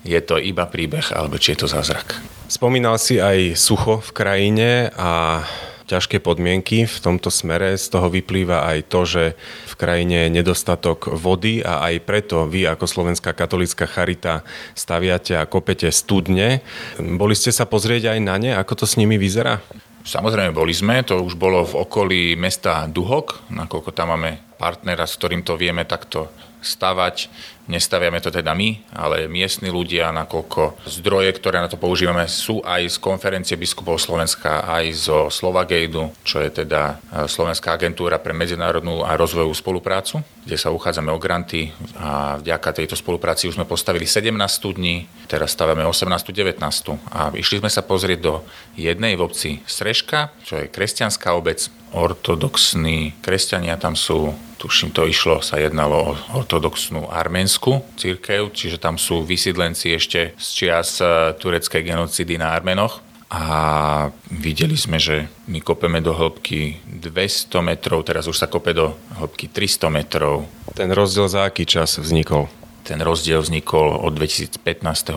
je 0.07 0.21
to 0.23 0.39
iba 0.39 0.63
príbeh, 0.65 1.11
alebo 1.11 1.35
či 1.35 1.53
je 1.53 1.63
to 1.63 1.67
zázrak. 1.67 2.15
Spomínal 2.47 2.95
si 2.95 3.19
aj 3.19 3.59
sucho 3.59 3.99
v 3.99 4.09
krajine 4.15 4.69
a 4.95 5.43
ťažké 5.87 6.19
podmienky 6.19 6.83
v 6.83 6.97
tomto 6.99 7.31
smere. 7.31 7.79
Z 7.79 7.95
toho 7.95 8.11
vyplýva 8.11 8.67
aj 8.67 8.79
to, 8.91 9.07
že 9.07 9.23
v 9.67 9.73
krajine 9.79 10.27
je 10.27 10.35
nedostatok 10.35 11.07
vody 11.15 11.63
a 11.63 11.87
aj 11.87 12.03
preto 12.03 12.43
vy 12.43 12.67
ako 12.67 12.85
Slovenská 12.87 13.31
katolická 13.31 13.87
charita 13.87 14.43
staviate 14.75 15.39
a 15.39 15.47
kopete 15.47 15.87
studne. 15.95 16.59
Boli 16.99 17.39
ste 17.39 17.55
sa 17.55 17.63
pozrieť 17.63 18.15
aj 18.15 18.19
na 18.19 18.35
ne? 18.35 18.51
Ako 18.55 18.83
to 18.83 18.85
s 18.87 18.99
nimi 18.99 19.15
vyzerá? 19.15 19.63
Samozrejme, 20.07 20.55
boli 20.55 20.71
sme, 20.71 21.03
to 21.03 21.19
už 21.19 21.35
bolo 21.35 21.67
v 21.67 21.83
okolí 21.83 22.21
mesta 22.39 22.87
Duhok, 22.87 23.51
nakoľko 23.51 23.91
tam 23.91 24.15
máme 24.15 24.39
partnera, 24.55 25.03
s 25.03 25.19
ktorým 25.19 25.43
to 25.43 25.59
vieme 25.59 25.83
takto 25.83 26.31
stavať. 26.63 27.27
Nestaviame 27.67 28.23
to 28.23 28.31
teda 28.31 28.55
my, 28.55 28.79
ale 28.95 29.27
miestni 29.27 29.67
ľudia, 29.67 30.15
nakoľko 30.15 30.87
zdroje, 30.87 31.35
ktoré 31.35 31.59
na 31.59 31.67
to 31.67 31.75
používame, 31.75 32.23
sú 32.31 32.63
aj 32.63 32.95
z 32.95 32.97
konferencie 33.03 33.59
biskupov 33.59 33.99
Slovenska, 33.99 34.63
aj 34.63 34.85
zo 34.95 35.19
Slovagejdu, 35.27 36.23
čo 36.23 36.39
je 36.39 36.63
teda 36.63 36.95
e, 36.95 37.27
Slovenská 37.27 37.75
agentúra 37.75 38.23
pre 38.23 38.31
medzinárodnú 38.31 39.03
a 39.03 39.19
rozvojovú 39.19 39.51
spoluprácu, 39.51 40.23
kde 40.47 40.55
sa 40.55 40.71
uchádzame 40.71 41.11
o 41.11 41.19
granty 41.19 41.75
a 41.99 42.39
vďaka 42.39 42.71
tejto 42.71 42.95
spolupráci 42.95 43.51
už 43.51 43.59
sme 43.59 43.67
postavili 43.67 44.07
17 44.07 44.31
studní, 44.47 45.11
teraz 45.27 45.51
stavíme 45.51 45.83
18. 45.83 46.23
19. 46.31 46.63
A 47.11 47.35
išli 47.35 47.59
sme 47.59 47.67
sa 47.67 47.83
pozrieť 47.83 48.19
do 48.23 48.33
jednej 48.79 49.19
v 49.19 49.25
obci 49.27 49.49
Sreška, 49.67 50.31
čo 50.47 50.63
je 50.63 50.71
kresťanská 50.71 51.35
obec, 51.35 51.67
ortodoxní 51.95 53.15
kresťania 53.23 53.79
tam 53.79 53.95
sú, 53.95 54.35
tuším 54.59 54.91
to 54.91 55.07
išlo, 55.07 55.39
sa 55.39 55.57
jednalo 55.57 55.95
o 55.95 56.43
ortodoxnú 56.43 57.07
arménsku 57.07 57.56
církev, 57.97 58.53
čiže 58.53 58.77
tam 58.77 58.95
sú 58.95 59.25
vysídlenci 59.25 59.93
ešte 59.97 60.37
z 60.37 60.47
čias 60.53 61.01
e, 61.01 61.33
tureckej 61.37 61.83
genocidy 61.83 62.37
na 62.37 62.53
Armenoch. 62.53 63.01
A 63.27 64.07
videli 64.31 64.79
sme, 64.79 65.03
že 65.03 65.27
my 65.51 65.59
kopeme 65.59 65.99
do 65.99 66.15
hĺbky 66.15 66.79
200 66.87 67.59
metrov, 67.59 68.07
teraz 68.07 68.23
už 68.23 68.39
sa 68.39 68.47
kope 68.47 68.71
do 68.71 68.95
hĺbky 69.19 69.51
300 69.51 69.91
metrov. 69.91 70.47
Ten 70.71 70.87
rozdiel 70.95 71.27
za 71.27 71.43
aký 71.43 71.67
čas 71.67 71.99
vznikol? 71.99 72.47
Ten 72.87 73.03
rozdiel 73.03 73.43
vznikol 73.43 73.99
od 73.99 74.15
2015. 74.15 74.63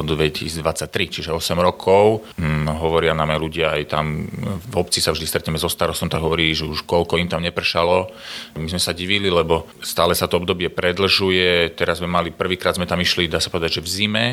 do 0.02 0.18
2023, 0.18 0.90
čiže 0.90 1.30
8 1.30 1.54
rokov. 1.62 2.26
Hm, 2.34 2.66
hovoria 2.82 3.14
nám 3.14 3.30
aj 3.30 3.38
ľudia, 3.38 3.66
aj 3.78 3.82
tam 3.86 4.26
v 4.58 4.74
obci 4.74 4.98
sa 4.98 5.14
vždy 5.14 5.26
stretneme 5.30 5.54
so 5.54 5.70
starostom, 5.70 6.10
tak 6.10 6.18
hovorí, 6.18 6.50
že 6.50 6.66
už 6.66 6.82
koľko 6.82 7.22
im 7.22 7.30
tam 7.30 7.46
nepršalo. 7.46 8.10
My 8.58 8.66
sme 8.66 8.82
sa 8.82 8.90
divili, 8.90 9.30
lebo 9.30 9.70
stále 9.78 10.18
sa 10.18 10.26
to 10.26 10.42
obdobie 10.42 10.66
predlžuje. 10.66 11.78
Teraz 11.78 12.02
sme 12.02 12.10
mali, 12.10 12.34
prvýkrát 12.34 12.74
sme 12.74 12.90
tam 12.90 12.98
išli, 12.98 13.30
dá 13.30 13.38
sa 13.38 13.54
povedať, 13.54 13.78
že 13.78 13.86
v 13.86 13.88
zime, 13.88 14.26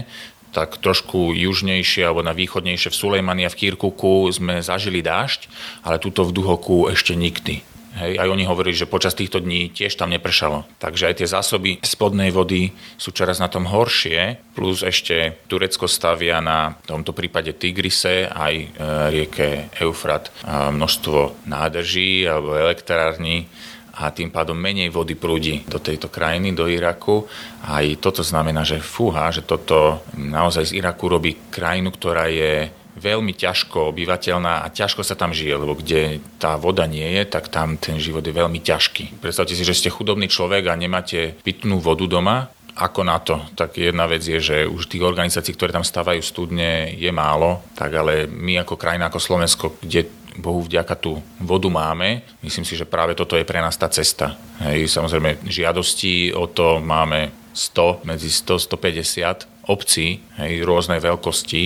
tak 0.49 0.81
trošku 0.81 1.37
južnejšie 1.37 2.09
alebo 2.09 2.25
na 2.25 2.33
východnejšie 2.33 2.89
v 2.89 2.97
Sulejmani 2.97 3.45
a 3.45 3.53
v 3.53 3.59
Kirkuku 3.61 4.25
sme 4.33 4.65
zažili 4.65 5.05
dážď, 5.05 5.45
ale 5.85 6.01
túto 6.01 6.25
v 6.25 6.33
Duhoku 6.33 6.89
ešte 6.89 7.13
nikdy. 7.13 7.76
Hej, 7.97 8.21
aj 8.21 8.29
oni 8.29 8.45
hovorili, 8.45 8.77
že 8.77 8.85
počas 8.85 9.17
týchto 9.17 9.41
dní 9.41 9.73
tiež 9.73 9.97
tam 9.97 10.13
nepršalo. 10.13 10.69
Takže 10.77 11.09
aj 11.09 11.15
tie 11.17 11.33
zásoby 11.33 11.81
spodnej 11.81 12.29
vody 12.29 12.69
sú 12.93 13.09
čoraz 13.09 13.41
na 13.41 13.49
tom 13.49 13.65
horšie, 13.65 14.37
plus 14.53 14.85
ešte 14.85 15.41
Turecko 15.49 15.89
stavia 15.89 16.37
na 16.37 16.77
tomto 16.85 17.09
prípade 17.09 17.57
Tigrise 17.57 18.29
aj 18.29 18.53
e, 18.53 18.67
rieke 19.09 19.73
Eufrat 19.81 20.29
množstvo 20.45 21.49
nádrží 21.49 22.29
alebo 22.29 22.53
elektrární 22.53 23.49
a 23.97 24.13
tým 24.13 24.29
pádom 24.29 24.53
menej 24.53 24.93
vody 24.93 25.17
prúdi 25.17 25.65
do 25.65 25.81
tejto 25.81 26.13
krajiny, 26.13 26.53
do 26.53 26.69
Iraku. 26.69 27.25
Aj 27.65 27.81
toto 27.97 28.21
znamená, 28.21 28.61
že 28.61 28.77
fúha, 28.77 29.33
že 29.33 29.41
toto 29.41 30.05
naozaj 30.13 30.69
z 30.69 30.77
Iraku 30.77 31.09
robí 31.09 31.33
krajinu, 31.49 31.89
ktorá 31.89 32.29
je 32.29 32.69
veľmi 32.97 33.33
ťažko 33.37 33.93
obyvateľná 33.93 34.65
a 34.65 34.73
ťažko 34.73 35.05
sa 35.05 35.13
tam 35.13 35.31
žije, 35.31 35.53
lebo 35.53 35.77
kde 35.77 36.19
tá 36.41 36.57
voda 36.57 36.89
nie 36.89 37.05
je, 37.21 37.23
tak 37.29 37.53
tam 37.53 37.77
ten 37.77 38.01
život 38.01 38.25
je 38.25 38.33
veľmi 38.33 38.59
ťažký. 38.59 39.21
Predstavte 39.21 39.53
si, 39.53 39.61
že 39.61 39.77
ste 39.77 39.93
chudobný 39.93 40.25
človek 40.25 40.67
a 40.67 40.75
nemáte 40.75 41.37
pitnú 41.45 41.77
vodu 41.77 42.09
doma, 42.09 42.49
ako 42.77 43.01
na 43.01 43.17
to? 43.17 43.41
Tak 43.57 43.81
jedna 43.81 44.05
vec 44.05 44.21
je, 44.21 44.37
že 44.37 44.57
už 44.69 44.85
tých 44.85 45.01
organizácií, 45.01 45.57
ktoré 45.57 45.73
tam 45.73 45.81
stávajú 45.81 46.21
studne, 46.21 46.93
je 46.93 47.09
málo, 47.09 47.65
tak 47.73 47.89
ale 47.97 48.29
my 48.29 48.61
ako 48.61 48.77
krajina, 48.77 49.09
ako 49.09 49.17
Slovensko, 49.17 49.65
kde 49.81 50.05
Bohu 50.37 50.61
vďaka 50.61 50.93
tú 50.93 51.17
vodu 51.41 51.65
máme. 51.65 52.21
Myslím 52.45 52.61
si, 52.61 52.77
že 52.77 52.85
práve 52.85 53.17
toto 53.17 53.33
je 53.33 53.49
pre 53.49 53.57
nás 53.57 53.73
tá 53.73 53.89
cesta. 53.89 54.37
Hej, 54.61 54.93
samozrejme, 54.93 55.41
žiadosti 55.49 56.37
o 56.37 56.45
to 56.45 56.77
máme 56.77 57.33
100, 57.57 58.05
medzi 58.05 58.29
100, 58.29 58.69
150 58.69 59.67
obcí, 59.67 60.21
hej, 60.37 60.61
rôznej 60.61 61.01
veľkosti, 61.01 61.63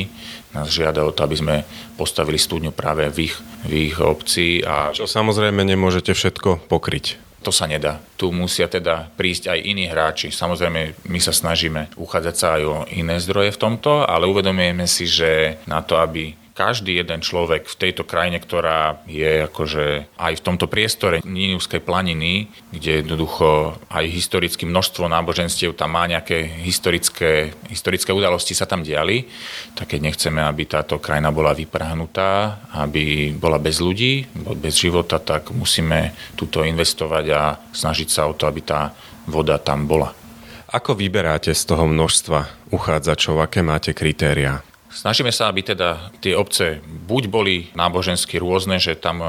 nás 0.51 0.67
žiada 0.71 1.03
o 1.03 1.15
to, 1.15 1.23
aby 1.23 1.35
sme 1.39 1.55
postavili 1.95 2.35
studňu 2.39 2.75
práve 2.75 3.07
v 3.11 3.31
ich, 3.31 3.35
v 3.67 3.71
ich 3.91 3.97
obci. 3.99 4.63
A... 4.63 4.91
Čo 4.91 5.07
samozrejme 5.07 5.63
nemôžete 5.63 6.11
všetko 6.11 6.67
pokryť. 6.67 7.31
To 7.41 7.49
sa 7.49 7.65
nedá. 7.65 7.97
Tu 8.21 8.29
musia 8.29 8.69
teda 8.69 9.09
prísť 9.17 9.49
aj 9.49 9.59
iní 9.65 9.89
hráči. 9.89 10.29
Samozrejme, 10.29 11.09
my 11.09 11.19
sa 11.19 11.33
snažíme 11.33 11.89
uchádzať 11.97 12.35
sa 12.37 12.47
aj 12.59 12.61
o 12.69 12.75
iné 12.93 13.17
zdroje 13.17 13.57
v 13.57 13.61
tomto, 13.61 14.05
ale 14.05 14.29
uvedomujeme 14.29 14.85
si, 14.85 15.09
že 15.09 15.57
na 15.65 15.81
to, 15.81 15.97
aby 15.97 16.37
každý 16.51 16.99
jeden 16.99 17.23
človek 17.23 17.67
v 17.67 17.79
tejto 17.79 18.03
krajine, 18.03 18.37
ktorá 18.37 19.01
je 19.07 19.47
akože 19.47 20.13
aj 20.19 20.33
v 20.37 20.45
tomto 20.45 20.67
priestore 20.67 21.23
Níniuskej 21.23 21.79
planiny, 21.79 22.51
kde 22.75 23.03
jednoducho 23.03 23.79
aj 23.87 24.05
historicky 24.07 24.67
množstvo 24.67 25.07
náboženstiev 25.07 25.73
tam 25.75 25.95
má 25.95 26.07
nejaké 26.07 26.43
historické, 26.63 27.55
historické 27.71 28.11
udalosti 28.11 28.55
sa 28.55 28.67
tam 28.67 28.83
diali, 28.83 29.27
tak 29.75 29.95
keď 29.95 29.99
nechceme, 30.11 30.43
aby 30.43 30.67
táto 30.67 30.99
krajina 30.99 31.31
bola 31.31 31.55
vyprahnutá, 31.55 32.61
aby 32.75 33.35
bola 33.35 33.59
bez 33.59 33.79
ľudí, 33.79 34.27
bez 34.59 34.77
života, 34.79 35.19
tak 35.19 35.51
musíme 35.55 36.15
túto 36.35 36.63
investovať 36.63 37.25
a 37.31 37.41
snažiť 37.71 38.09
sa 38.11 38.27
o 38.27 38.35
to, 38.35 38.47
aby 38.47 38.61
tá 38.63 38.91
voda 39.27 39.59
tam 39.59 39.87
bola. 39.87 40.11
Ako 40.71 40.95
vyberáte 40.95 41.51
z 41.51 41.67
toho 41.67 41.83
množstva 41.83 42.71
uchádzačov? 42.71 43.43
Aké 43.43 43.59
máte 43.59 43.91
kritéria? 43.91 44.63
Snažíme 44.91 45.31
sa, 45.31 45.47
aby 45.47 45.63
teda 45.63 46.11
tie 46.19 46.35
obce 46.35 46.83
buď 46.83 47.23
boli 47.31 47.55
nábožensky 47.79 48.35
rôzne, 48.35 48.75
že 48.75 48.99
tam 48.99 49.23
e, 49.23 49.27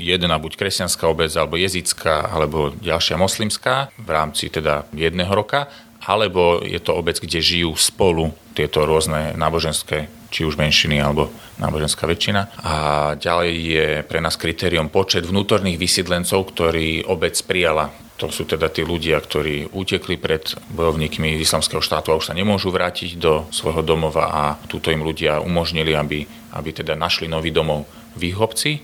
jedna 0.00 0.40
buď 0.40 0.56
kresťanská 0.56 1.04
obec, 1.04 1.28
alebo 1.36 1.60
jezická, 1.60 2.32
alebo 2.32 2.72
ďalšia 2.80 3.20
moslimská 3.20 3.92
v 4.00 4.08
rámci 4.08 4.48
teda 4.48 4.88
jedného 4.96 5.28
roka, 5.28 5.68
alebo 6.00 6.64
je 6.64 6.80
to 6.80 6.96
obec, 6.96 7.20
kde 7.20 7.44
žijú 7.44 7.76
spolu 7.76 8.32
tieto 8.56 8.88
rôzne 8.88 9.36
náboženské, 9.36 10.08
či 10.32 10.48
už 10.48 10.56
menšiny 10.56 10.96
alebo 10.96 11.28
náboženská 11.60 12.08
väčšina. 12.08 12.64
A 12.64 12.74
ďalej 13.20 13.52
je 13.52 13.86
pre 14.08 14.24
nás 14.24 14.40
kritérium 14.40 14.88
počet 14.88 15.28
vnútorných 15.28 15.76
vysídlencov, 15.76 16.48
ktorí 16.48 17.04
obec 17.04 17.36
prijala 17.44 17.92
to 18.22 18.30
sú 18.30 18.46
teda 18.46 18.70
tí 18.70 18.86
ľudia, 18.86 19.18
ktorí 19.18 19.74
utekli 19.74 20.14
pred 20.14 20.54
bojovníkmi 20.70 21.42
islamského 21.42 21.82
štátu 21.82 22.14
a 22.14 22.18
už 22.22 22.30
sa 22.30 22.38
nemôžu 22.38 22.70
vrátiť 22.70 23.18
do 23.18 23.50
svojho 23.50 23.82
domova 23.82 24.30
a 24.30 24.42
túto 24.70 24.94
im 24.94 25.02
ľudia 25.02 25.42
umožnili, 25.42 25.90
aby, 25.98 26.22
aby 26.54 26.70
teda 26.70 26.94
našli 26.94 27.26
nový 27.26 27.50
domov 27.50 27.82
v 28.16 28.32
ich 28.32 28.38
obci 28.38 28.80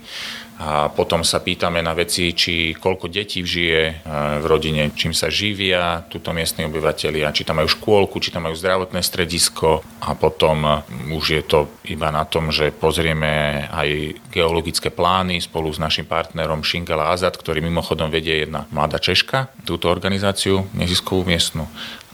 a 0.59 0.91
potom 0.91 1.23
sa 1.23 1.39
pýtame 1.39 1.79
na 1.79 1.95
veci, 1.95 2.35
či 2.35 2.75
koľko 2.75 3.07
detí 3.07 3.47
žije 3.47 3.83
e, 3.87 3.95
v 4.43 4.45
rodine, 4.51 4.91
čím 4.91 5.15
sa 5.15 5.31
živia 5.31 6.03
túto 6.11 6.35
miestni 6.35 6.67
obyvateľia, 6.67 7.31
či 7.31 7.47
tam 7.47 7.63
majú 7.63 7.71
škôlku, 7.71 8.19
či 8.19 8.35
tam 8.35 8.51
majú 8.51 8.59
zdravotné 8.59 8.99
stredisko. 8.99 9.87
A 10.03 10.19
potom 10.19 10.67
e, 10.67 10.71
už 11.15 11.25
je 11.31 11.43
to 11.47 11.71
iba 11.87 12.11
na 12.11 12.27
tom, 12.27 12.51
že 12.51 12.75
pozrieme 12.75 13.65
aj 13.71 14.19
geologické 14.35 14.91
plány 14.91 15.39
spolu 15.39 15.71
s 15.71 15.79
našim 15.79 16.11
partnerom 16.11 16.67
Šingala 16.67 17.15
Azad, 17.15 17.39
ktorý 17.39 17.63
mimochodom 17.63 18.11
vedie 18.11 18.43
jedna 18.43 18.67
mladá 18.75 18.99
Češka, 18.99 19.55
túto 19.63 19.87
organizáciu 19.87 20.67
neziskovú 20.75 21.23
miestnu 21.23 21.71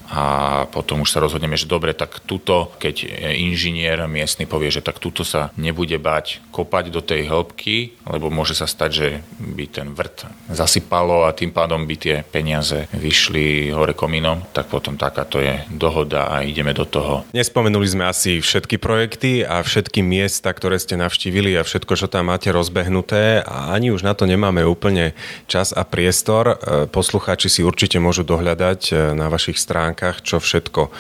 a 0.09 0.25
potom 0.69 1.03
už 1.03 1.11
sa 1.13 1.23
rozhodneme, 1.23 1.57
že 1.57 1.69
dobre, 1.69 1.93
tak 1.97 2.23
tuto, 2.25 2.73
keď 2.79 3.09
inžinier 3.37 4.05
miestny 4.09 4.47
povie, 4.49 4.71
že 4.71 4.85
tak 4.85 5.03
tuto 5.03 5.27
sa 5.27 5.51
nebude 5.59 5.97
bať 6.01 6.45
kopať 6.55 6.95
do 6.95 7.01
tej 7.03 7.27
hĺbky, 7.29 7.99
lebo 8.07 8.31
môže 8.31 8.57
sa 8.57 8.69
stať, 8.69 8.91
že 8.93 9.09
by 9.41 9.65
ten 9.69 9.89
vrt 9.93 10.29
zasypalo 10.49 11.27
a 11.27 11.35
tým 11.35 11.51
pádom 11.51 11.83
by 11.89 11.97
tie 11.99 12.17
peniaze 12.23 12.87
vyšli 12.95 13.75
hore 13.75 13.97
komínom, 13.97 14.45
tak 14.55 14.71
potom 14.71 14.95
takáto 15.01 15.43
je 15.43 15.65
dohoda 15.73 16.31
a 16.31 16.47
ideme 16.47 16.77
do 16.77 16.87
toho. 16.87 17.27
Nespomenuli 17.35 17.89
sme 17.89 18.07
asi 18.07 18.39
všetky 18.39 18.79
projekty 18.79 19.43
a 19.43 19.65
všetky 19.65 20.05
miesta, 20.05 20.53
ktoré 20.55 20.79
ste 20.79 21.01
navštívili 21.01 21.57
a 21.59 21.67
všetko, 21.67 21.93
čo 21.99 22.07
tam 22.07 22.31
máte 22.31 22.53
rozbehnuté 22.55 23.43
a 23.43 23.75
ani 23.75 23.91
už 23.91 24.07
na 24.07 24.13
to 24.15 24.29
nemáme 24.29 24.63
úplne 24.63 25.17
čas 25.51 25.75
a 25.75 25.83
priestor. 25.83 26.55
E, 26.55 26.87
poslucháči 26.89 27.49
si 27.51 27.61
určite 27.67 27.99
môžu 27.99 28.23
dohľadať 28.23 28.81
e, 28.91 28.95
na 29.17 29.27
vašich 29.33 29.57
stránkach, 29.57 29.94
čo 29.97 30.43
všetko 30.43 30.91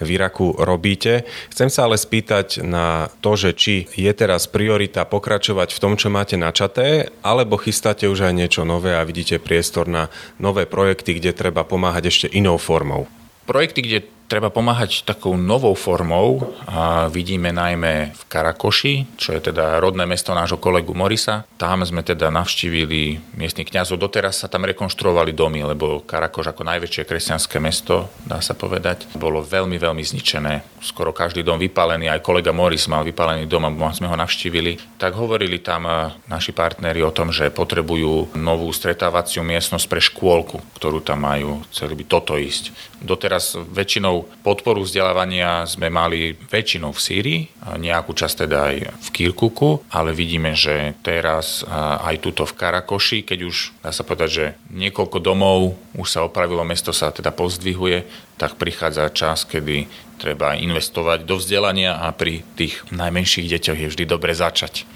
v 0.00 0.08
Iraku 0.08 0.56
robíte. 0.56 1.26
Chcem 1.50 1.68
sa 1.68 1.86
ale 1.90 1.98
spýtať 1.98 2.62
na 2.62 3.10
to, 3.20 3.34
že 3.34 3.50
či 3.54 3.74
je 3.92 4.12
teraz 4.14 4.46
priorita 4.46 5.04
pokračovať 5.04 5.74
v 5.74 5.82
tom, 5.82 5.94
čo 5.98 6.08
máte 6.08 6.38
načaté, 6.38 7.10
alebo 7.20 7.60
chystáte 7.60 8.06
už 8.06 8.30
aj 8.30 8.34
niečo 8.34 8.62
nové 8.62 8.94
a 8.94 9.02
vidíte 9.02 9.42
priestor 9.42 9.90
na 9.90 10.08
nové 10.38 10.64
projekty, 10.64 11.18
kde 11.18 11.36
treba 11.36 11.66
pomáhať 11.66 12.04
ešte 12.08 12.26
inou 12.32 12.56
formou. 12.56 13.10
Projekty, 13.44 13.80
kde 13.84 13.98
treba 14.26 14.48
pomáhať 14.48 15.04
takou 15.04 15.36
novou 15.36 15.76
formou. 15.76 16.56
A 16.66 17.06
vidíme 17.12 17.52
najmä 17.52 18.16
v 18.16 18.22
Karakoši, 18.26 19.18
čo 19.20 19.36
je 19.36 19.52
teda 19.52 19.78
rodné 19.78 20.08
mesto 20.08 20.32
nášho 20.32 20.58
kolegu 20.58 20.96
Morisa. 20.96 21.44
Tam 21.60 21.84
sme 21.84 22.00
teda 22.02 22.32
navštívili 22.32 23.34
miestnych 23.36 23.68
kňazov. 23.68 24.00
Doteraz 24.00 24.42
sa 24.42 24.48
tam 24.50 24.64
rekonštruovali 24.66 25.36
domy, 25.36 25.62
lebo 25.64 26.02
Karakoš 26.02 26.50
ako 26.50 26.62
najväčšie 26.64 27.06
kresťanské 27.06 27.60
mesto, 27.60 28.08
dá 28.24 28.40
sa 28.40 28.56
povedať, 28.56 29.06
bolo 29.14 29.44
veľmi, 29.44 29.76
veľmi 29.76 30.02
zničené. 30.02 30.64
Skoro 30.80 31.14
každý 31.14 31.44
dom 31.44 31.60
vypálený, 31.60 32.08
aj 32.10 32.24
kolega 32.24 32.52
Moris 32.52 32.88
mal 32.90 33.04
vypálený 33.04 33.48
dom 33.48 33.68
a 33.68 33.92
sme 33.92 34.08
ho 34.08 34.16
navštívili. 34.16 35.00
Tak 35.00 35.16
hovorili 35.16 35.60
tam 35.60 35.88
e, 35.88 36.12
naši 36.28 36.52
partneri 36.52 37.00
o 37.00 37.14
tom, 37.14 37.32
že 37.32 37.52
potrebujú 37.52 38.36
novú 38.36 38.68
stretávaciu 38.72 39.40
miestnosť 39.46 39.86
pre 39.88 40.00
škôlku, 40.00 40.60
ktorú 40.76 41.00
tam 41.00 41.24
majú. 41.24 41.64
Chceli 41.72 41.94
by 41.96 42.04
toto 42.04 42.36
ísť. 42.36 42.72
Doteraz 43.00 43.56
väčšinou 43.56 44.13
väčšinou 44.14 44.42
podporu 44.44 44.84
vzdelávania 44.84 45.64
sme 45.66 45.88
mali 45.88 46.36
väčšinou 46.36 46.92
v 46.92 47.00
Sýrii, 47.00 47.40
nejakú 47.80 48.12
časť 48.12 48.44
teda 48.44 48.58
aj 48.70 48.76
v 48.92 49.08
Kirkuku, 49.10 49.88
ale 49.90 50.12
vidíme, 50.12 50.52
že 50.52 50.94
teraz 51.00 51.64
aj 52.04 52.20
tuto 52.20 52.44
v 52.44 52.54
Karakoši, 52.54 53.24
keď 53.24 53.38
už 53.48 53.56
dá 53.80 53.90
sa 53.90 54.04
povedať, 54.04 54.30
že 54.30 54.46
niekoľko 54.70 55.18
domov 55.18 55.74
už 55.96 56.08
sa 56.08 56.20
opravilo, 56.22 56.62
mesto 56.62 56.92
sa 56.92 57.10
teda 57.10 57.32
pozdvihuje, 57.32 58.04
tak 58.36 58.60
prichádza 58.60 59.10
čas, 59.10 59.48
kedy 59.48 59.88
treba 60.20 60.54
investovať 60.54 61.24
do 61.24 61.40
vzdelania 61.40 61.98
a 61.98 62.12
pri 62.12 62.44
tých 62.54 62.84
najmenších 62.92 63.50
deťoch 63.50 63.78
je 63.80 63.90
vždy 63.90 64.04
dobre 64.06 64.36
začať. 64.36 64.86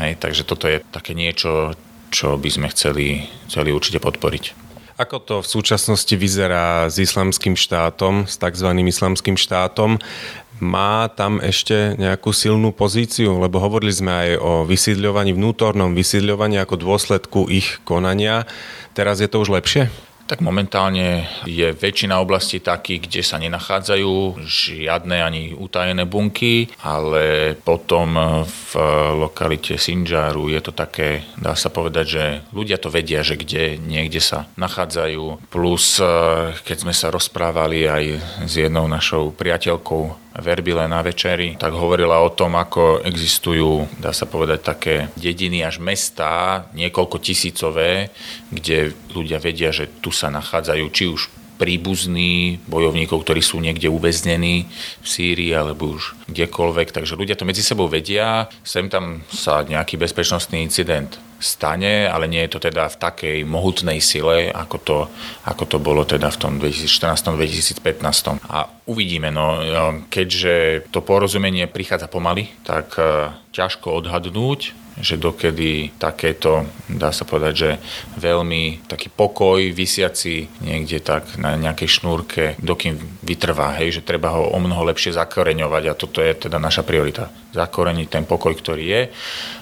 Hej, 0.00 0.18
takže 0.18 0.42
toto 0.48 0.66
je 0.66 0.82
také 0.90 1.12
niečo, 1.12 1.76
čo 2.08 2.40
by 2.40 2.50
sme 2.50 2.66
chceli, 2.72 3.28
chceli 3.50 3.68
určite 3.74 4.00
podporiť. 4.00 4.63
Ako 4.94 5.18
to 5.18 5.34
v 5.42 5.50
súčasnosti 5.58 6.14
vyzerá 6.14 6.86
s 6.86 7.02
islamským 7.02 7.58
štátom, 7.58 8.30
s 8.30 8.38
tzv. 8.38 8.70
islamským 8.70 9.34
štátom? 9.34 9.98
Má 10.62 11.10
tam 11.10 11.42
ešte 11.42 11.98
nejakú 11.98 12.30
silnú 12.30 12.70
pozíciu? 12.70 13.42
Lebo 13.42 13.58
hovorili 13.58 13.90
sme 13.90 14.12
aj 14.14 14.30
o 14.38 14.52
vysídľovaní, 14.62 15.34
vnútornom 15.34 15.98
vysídľovaní 15.98 16.62
ako 16.62 16.78
dôsledku 16.78 17.50
ich 17.50 17.82
konania. 17.82 18.46
Teraz 18.94 19.18
je 19.18 19.26
to 19.26 19.42
už 19.42 19.50
lepšie? 19.50 19.90
Tak 20.24 20.40
momentálne 20.40 21.28
je 21.44 21.76
väčšina 21.76 22.16
oblastí 22.16 22.56
takých, 22.56 23.00
kde 23.06 23.20
sa 23.20 23.36
nenachádzajú 23.36 24.40
žiadne 24.40 25.20
ani 25.20 25.52
utajené 25.52 26.08
bunky, 26.08 26.72
ale 26.80 27.52
potom 27.60 28.42
v 28.48 28.70
lokalite 29.20 29.76
Sinjaru 29.76 30.48
je 30.48 30.64
to 30.64 30.72
také, 30.72 31.28
dá 31.36 31.52
sa 31.52 31.68
povedať, 31.68 32.06
že 32.08 32.24
ľudia 32.56 32.80
to 32.80 32.88
vedia, 32.88 33.20
že 33.20 33.36
kde 33.36 33.76
niekde 33.76 34.24
sa 34.24 34.48
nachádzajú. 34.56 35.52
Plus, 35.52 36.00
keď 36.64 36.76
sme 36.80 36.96
sa 36.96 37.12
rozprávali 37.12 37.84
aj 37.84 38.04
s 38.48 38.54
jednou 38.56 38.88
našou 38.88 39.28
priateľkou 39.28 40.23
Verbile 40.34 40.90
na 40.90 40.98
večeri, 40.98 41.54
tak 41.54 41.78
hovorila 41.78 42.18
o 42.18 42.34
tom, 42.34 42.58
ako 42.58 43.06
existujú, 43.06 43.86
dá 44.02 44.10
sa 44.10 44.26
povedať, 44.26 44.60
také 44.66 44.94
dediny 45.14 45.62
až 45.62 45.78
mestá, 45.78 46.66
niekoľko 46.74 47.22
tisícové, 47.22 48.10
kde 48.50 48.90
ľudia 49.14 49.38
vedia, 49.38 49.70
že 49.70 49.86
tu 50.02 50.10
sa 50.10 50.34
nachádzajú 50.34 50.86
či 50.90 51.04
už 51.06 51.43
príbuzní 51.54 52.58
bojovníkov, 52.66 53.22
ktorí 53.22 53.40
sú 53.40 53.62
niekde 53.62 53.86
uväznení 53.86 54.66
v 55.00 55.06
Sýrii 55.06 55.54
alebo 55.54 55.94
už 55.94 56.18
kdekoľvek. 56.26 56.90
Takže 56.90 57.14
ľudia 57.14 57.38
to 57.38 57.46
medzi 57.46 57.62
sebou 57.62 57.86
vedia. 57.86 58.50
Sem 58.66 58.90
tam 58.90 59.22
sa 59.30 59.62
nejaký 59.62 59.94
bezpečnostný 59.96 60.60
incident 60.66 61.14
stane, 61.44 62.08
ale 62.08 62.24
nie 62.24 62.40
je 62.46 62.56
to 62.56 62.60
teda 62.70 62.88
v 62.88 62.96
takej 62.96 63.36
mohutnej 63.44 64.00
sile, 64.00 64.48
ako 64.48 64.76
to, 64.80 64.98
ako 65.44 65.64
to 65.68 65.76
bolo 65.76 66.02
teda 66.08 66.32
v 66.32 66.40
tom 66.40 66.52
2014-2015. 66.56 67.84
A 68.48 68.64
uvidíme, 68.88 69.28
no, 69.28 69.60
keďže 70.08 70.88
to 70.88 71.04
porozumenie 71.04 71.68
prichádza 71.68 72.08
pomaly, 72.08 72.48
tak 72.64 72.96
e, 72.96 73.28
ťažko 73.52 74.00
odhadnúť, 74.00 74.83
že 74.98 75.18
dokedy 75.18 75.94
takéto, 75.98 76.66
dá 76.86 77.10
sa 77.10 77.26
povedať, 77.26 77.54
že 77.54 77.70
veľmi 78.18 78.86
taký 78.86 79.10
pokoj 79.10 79.58
vysiaci 79.74 80.46
niekde 80.62 81.02
tak 81.02 81.34
na 81.38 81.58
nejakej 81.58 82.00
šnúrke, 82.00 82.54
dokým 82.62 82.96
vytrvá, 83.26 83.74
hej, 83.82 84.00
že 84.00 84.06
treba 84.06 84.34
ho 84.34 84.50
o 84.54 84.58
mnoho 84.62 84.86
lepšie 84.90 85.14
zakoreňovať 85.14 85.84
a 85.90 85.98
toto 85.98 86.22
je 86.22 86.32
teda 86.46 86.62
naša 86.62 86.86
priorita. 86.86 87.43
Zakoreniť 87.54 88.08
ten 88.10 88.24
pokoj, 88.26 88.50
ktorý 88.50 88.84
je 88.84 89.02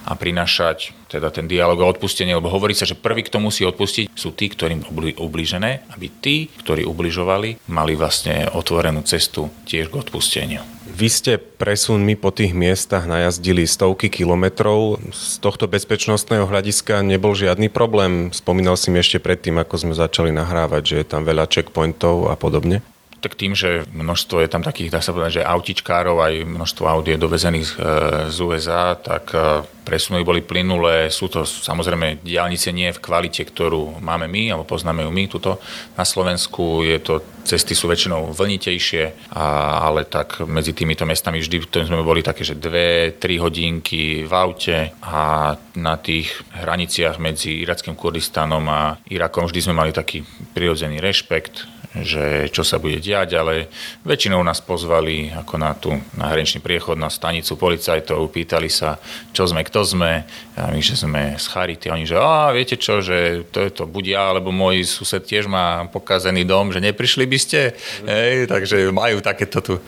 a 0.08 0.12
prinašať 0.16 0.96
teda 1.12 1.28
ten 1.28 1.44
dialog 1.44 1.76
o 1.84 1.90
odpustenie, 1.92 2.32
lebo 2.32 2.48
hovorí 2.48 2.72
sa, 2.72 2.88
že 2.88 2.96
prvý, 2.96 3.20
kto 3.20 3.36
musí 3.36 3.68
odpustiť, 3.68 4.16
sú 4.16 4.32
tí, 4.32 4.48
ktorým 4.48 4.88
ubližené, 5.20 5.84
aby 5.92 6.08
tí, 6.08 6.48
ktorí 6.64 6.88
ubližovali, 6.88 7.68
mali 7.68 7.92
vlastne 7.92 8.48
otvorenú 8.48 9.04
cestu 9.04 9.52
tiež 9.68 9.92
k 9.92 10.00
odpusteniu. 10.00 10.64
Vy 10.92 11.08
ste 11.08 11.32
presunmi 11.40 12.16
po 12.20 12.32
tých 12.32 12.52
miestach 12.52 13.08
najazdili 13.08 13.64
stovky 13.64 14.12
kilometrov. 14.12 15.00
Z 15.12 15.40
tohto 15.40 15.64
bezpečnostného 15.64 16.44
hľadiska 16.44 17.00
nebol 17.00 17.32
žiadny 17.32 17.72
problém. 17.72 18.28
Spomínal 18.28 18.76
si 18.76 18.92
mi 18.92 19.00
ešte 19.00 19.16
predtým, 19.16 19.56
ako 19.56 19.88
sme 19.88 19.94
začali 19.96 20.32
nahrávať, 20.36 20.82
že 20.84 20.96
je 21.00 21.06
tam 21.08 21.24
veľa 21.24 21.48
checkpointov 21.48 22.28
a 22.28 22.36
podobne 22.36 22.84
tak 23.22 23.38
tým, 23.38 23.54
že 23.54 23.86
množstvo 23.94 24.42
je 24.42 24.48
tam 24.50 24.66
takých, 24.66 24.90
dá 24.90 24.98
sa 24.98 25.14
povedať, 25.14 25.40
že 25.40 25.46
autičkárov, 25.46 26.18
aj 26.18 26.34
množstvo 26.42 26.84
aut 26.90 27.06
je 27.06 27.14
dovezených 27.14 27.66
z, 27.70 27.72
z 28.34 28.36
USA, 28.42 28.98
tak 28.98 29.30
e, 29.30 29.62
presuny 29.82 30.22
boli 30.22 30.40
plynulé. 30.42 31.10
Sú 31.10 31.26
to 31.26 31.42
samozrejme 31.46 32.22
diálnice 32.22 32.70
nie 32.70 32.90
v 32.94 33.02
kvalite, 33.02 33.42
ktorú 33.42 33.98
máme 33.98 34.30
my, 34.30 34.54
alebo 34.54 34.66
poznáme 34.66 35.02
ju 35.04 35.10
my 35.10 35.24
tuto 35.28 35.58
na 35.98 36.06
Slovensku. 36.06 36.86
Je 36.86 36.98
to, 37.02 37.22
cesty 37.42 37.74
sú 37.74 37.90
väčšinou 37.90 38.30
vlnitejšie, 38.32 39.34
a, 39.34 39.44
ale 39.86 40.06
tak 40.06 40.42
medzi 40.46 40.72
týmito 40.72 41.02
mestami 41.02 41.42
vždy 41.42 41.66
sme 41.84 42.06
boli 42.06 42.22
také, 42.22 42.46
že 42.46 42.58
dve, 42.58 43.18
tri 43.18 43.36
hodinky 43.42 44.22
v 44.22 44.32
aute 44.32 44.94
a 45.02 45.52
na 45.76 45.94
tých 45.98 46.30
hraniciach 46.54 47.18
medzi 47.18 47.62
irackým 47.66 47.98
Kurdistanom 47.98 48.64
a 48.70 48.96
Irakom 49.10 49.50
vždy 49.50 49.60
sme 49.60 49.78
mali 49.78 49.90
taký 49.90 50.22
prirodzený 50.54 51.02
rešpekt 51.02 51.82
že 52.00 52.48
čo 52.48 52.64
sa 52.64 52.80
bude 52.80 52.96
diať, 53.04 53.36
ale 53.36 53.68
väčšinou 54.08 54.40
nás 54.40 54.64
pozvali 54.64 55.28
ako 55.28 55.54
na 55.60 55.76
tú 55.76 55.92
na 56.16 56.32
hraničný 56.32 56.64
priechod 56.64 56.96
na 56.96 57.12
stanicu 57.12 57.60
policajtov, 57.60 58.32
pýtali 58.32 58.72
sa, 58.72 58.96
čo 59.36 59.44
sme, 59.44 59.60
kto 59.72 59.88
sme, 59.88 60.28
a 60.52 60.68
my, 60.68 60.80
že 60.84 61.00
sme 61.00 61.40
z 61.40 61.46
Charity, 61.48 61.88
oni, 61.88 62.04
že 62.04 62.20
a 62.20 62.52
viete 62.52 62.76
čo, 62.76 63.00
že 63.00 63.48
to 63.48 63.64
je 63.64 63.70
to, 63.72 63.88
buď 63.88 64.04
ja, 64.04 64.22
alebo 64.36 64.52
môj 64.52 64.84
sused 64.84 65.24
tiež 65.24 65.48
má 65.48 65.88
pokazený 65.88 66.44
dom, 66.44 66.68
že 66.76 66.84
neprišli 66.84 67.24
by 67.24 67.38
ste, 67.40 67.72
mm. 67.72 68.06
Hej, 68.08 68.34
takže 68.52 68.76
majú 68.92 69.24
takéto 69.24 69.64
tu, 69.64 69.80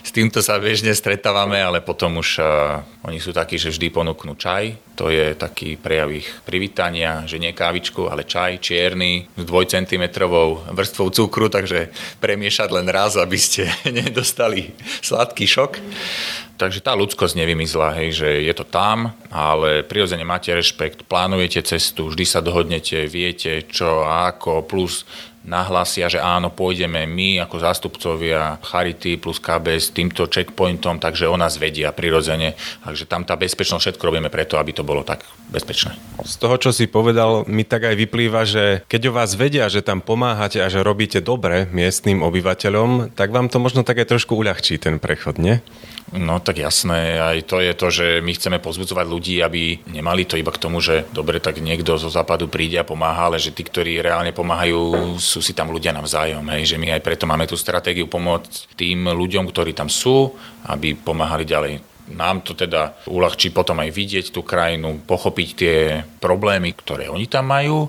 s 0.00 0.10
týmto 0.10 0.40
sa 0.42 0.58
bežne 0.58 0.90
stretávame, 0.96 1.60
ale 1.62 1.78
potom 1.84 2.18
už 2.18 2.42
uh, 2.42 2.80
oni 3.06 3.22
sú 3.22 3.30
takí, 3.30 3.60
že 3.60 3.70
vždy 3.70 3.92
ponúknú 3.94 4.34
čaj, 4.34 4.96
to 4.98 5.12
je 5.12 5.38
taký 5.38 5.78
prejav 5.78 6.10
ich 6.10 6.26
privítania, 6.42 7.22
že 7.28 7.38
nie 7.38 7.54
kávičku, 7.54 8.10
ale 8.10 8.26
čaj 8.26 8.64
čierny 8.64 9.30
s 9.36 9.44
dvojcentimetrovou 9.46 10.72
vrstvou 10.74 11.14
cukru, 11.14 11.46
takže 11.52 11.92
premiešať 12.18 12.68
len 12.74 12.90
raz, 12.90 13.14
aby 13.14 13.38
ste 13.38 13.70
nedostali 14.02 14.74
sladký 15.04 15.46
šok. 15.46 15.72
Takže 16.60 16.84
tá 16.84 16.92
ľudskosť 16.92 17.40
nevymizla, 17.40 17.96
hej, 17.96 18.20
že 18.20 18.28
je 18.44 18.52
to 18.52 18.68
tam, 18.68 19.16
ale 19.32 19.80
prirodzene 20.00 20.24
máte 20.24 20.56
rešpekt, 20.56 21.04
plánujete 21.04 21.60
cestu, 21.76 22.08
vždy 22.08 22.24
sa 22.24 22.40
dohodnete, 22.40 23.04
viete 23.04 23.68
čo 23.68 24.00
a 24.00 24.32
ako, 24.32 24.64
plus 24.64 25.04
nahlásia, 25.44 26.08
že 26.08 26.16
áno, 26.16 26.48
pôjdeme 26.48 27.04
my 27.04 27.44
ako 27.44 27.60
zástupcovia 27.60 28.56
Charity 28.64 29.20
plus 29.20 29.36
KB 29.36 29.76
s 29.76 29.92
týmto 29.92 30.24
checkpointom, 30.24 30.96
takže 30.96 31.28
o 31.28 31.36
nás 31.36 31.60
vedia 31.60 31.92
prirodzene. 31.92 32.56
Takže 32.80 33.04
tam 33.04 33.28
tá 33.28 33.36
bezpečnosť 33.36 33.92
všetko 33.92 34.08
robíme 34.08 34.32
preto, 34.32 34.56
aby 34.56 34.72
to 34.72 34.88
bolo 34.88 35.04
tak 35.04 35.20
bezpečné. 35.50 35.98
Z 36.22 36.38
toho, 36.38 36.56
čo 36.56 36.70
si 36.70 36.86
povedal, 36.86 37.44
mi 37.50 37.66
tak 37.66 37.90
aj 37.90 37.96
vyplýva, 37.98 38.46
že 38.46 38.86
keď 38.86 39.10
o 39.10 39.16
vás 39.18 39.34
vedia, 39.34 39.66
že 39.66 39.82
tam 39.82 39.98
pomáhate 39.98 40.62
a 40.62 40.70
že 40.70 40.80
robíte 40.80 41.18
dobre 41.18 41.66
miestnym 41.74 42.22
obyvateľom, 42.22 43.12
tak 43.18 43.34
vám 43.34 43.50
to 43.50 43.58
možno 43.58 43.82
tak 43.82 43.98
aj 43.98 44.14
trošku 44.16 44.38
uľahčí 44.38 44.78
ten 44.78 45.02
prechod, 45.02 45.42
nie? 45.42 45.58
No 46.10 46.42
tak 46.42 46.58
jasné, 46.58 47.22
aj 47.22 47.46
to 47.46 47.62
je 47.62 47.72
to, 47.74 47.86
že 47.90 48.06
my 48.18 48.34
chceme 48.34 48.58
pozbudzovať 48.58 49.06
ľudí, 49.06 49.38
aby 49.46 49.78
nemali 49.94 50.26
to 50.26 50.34
iba 50.34 50.50
k 50.50 50.58
tomu, 50.58 50.82
že 50.82 51.06
dobre, 51.14 51.38
tak 51.38 51.62
niekto 51.62 51.94
zo 52.02 52.10
západu 52.10 52.50
príde 52.50 52.82
a 52.82 52.86
pomáha, 52.86 53.30
ale 53.30 53.38
že 53.38 53.54
tí, 53.54 53.62
ktorí 53.62 54.02
reálne 54.02 54.34
pomáhajú, 54.34 55.14
sú 55.22 55.38
si 55.38 55.54
tam 55.54 55.70
ľudia 55.70 55.94
navzájom. 55.94 56.42
Hej, 56.50 56.74
že 56.74 56.76
my 56.82 56.98
aj 56.98 57.04
preto 57.06 57.30
máme 57.30 57.46
tú 57.46 57.54
stratégiu 57.54 58.10
pomôcť 58.10 58.74
tým 58.74 59.06
ľuďom, 59.06 59.46
ktorí 59.46 59.70
tam 59.70 59.86
sú, 59.86 60.34
aby 60.66 60.98
pomáhali 60.98 61.46
ďalej 61.46 61.78
nám 62.12 62.42
to 62.42 62.52
teda 62.58 62.98
uľahčí 63.06 63.54
potom 63.54 63.78
aj 63.80 63.90
vidieť 63.94 64.26
tú 64.34 64.42
krajinu, 64.42 65.00
pochopiť 65.06 65.48
tie 65.54 65.76
problémy, 66.18 66.74
ktoré 66.74 67.08
oni 67.08 67.26
tam 67.30 67.50
majú 67.50 67.88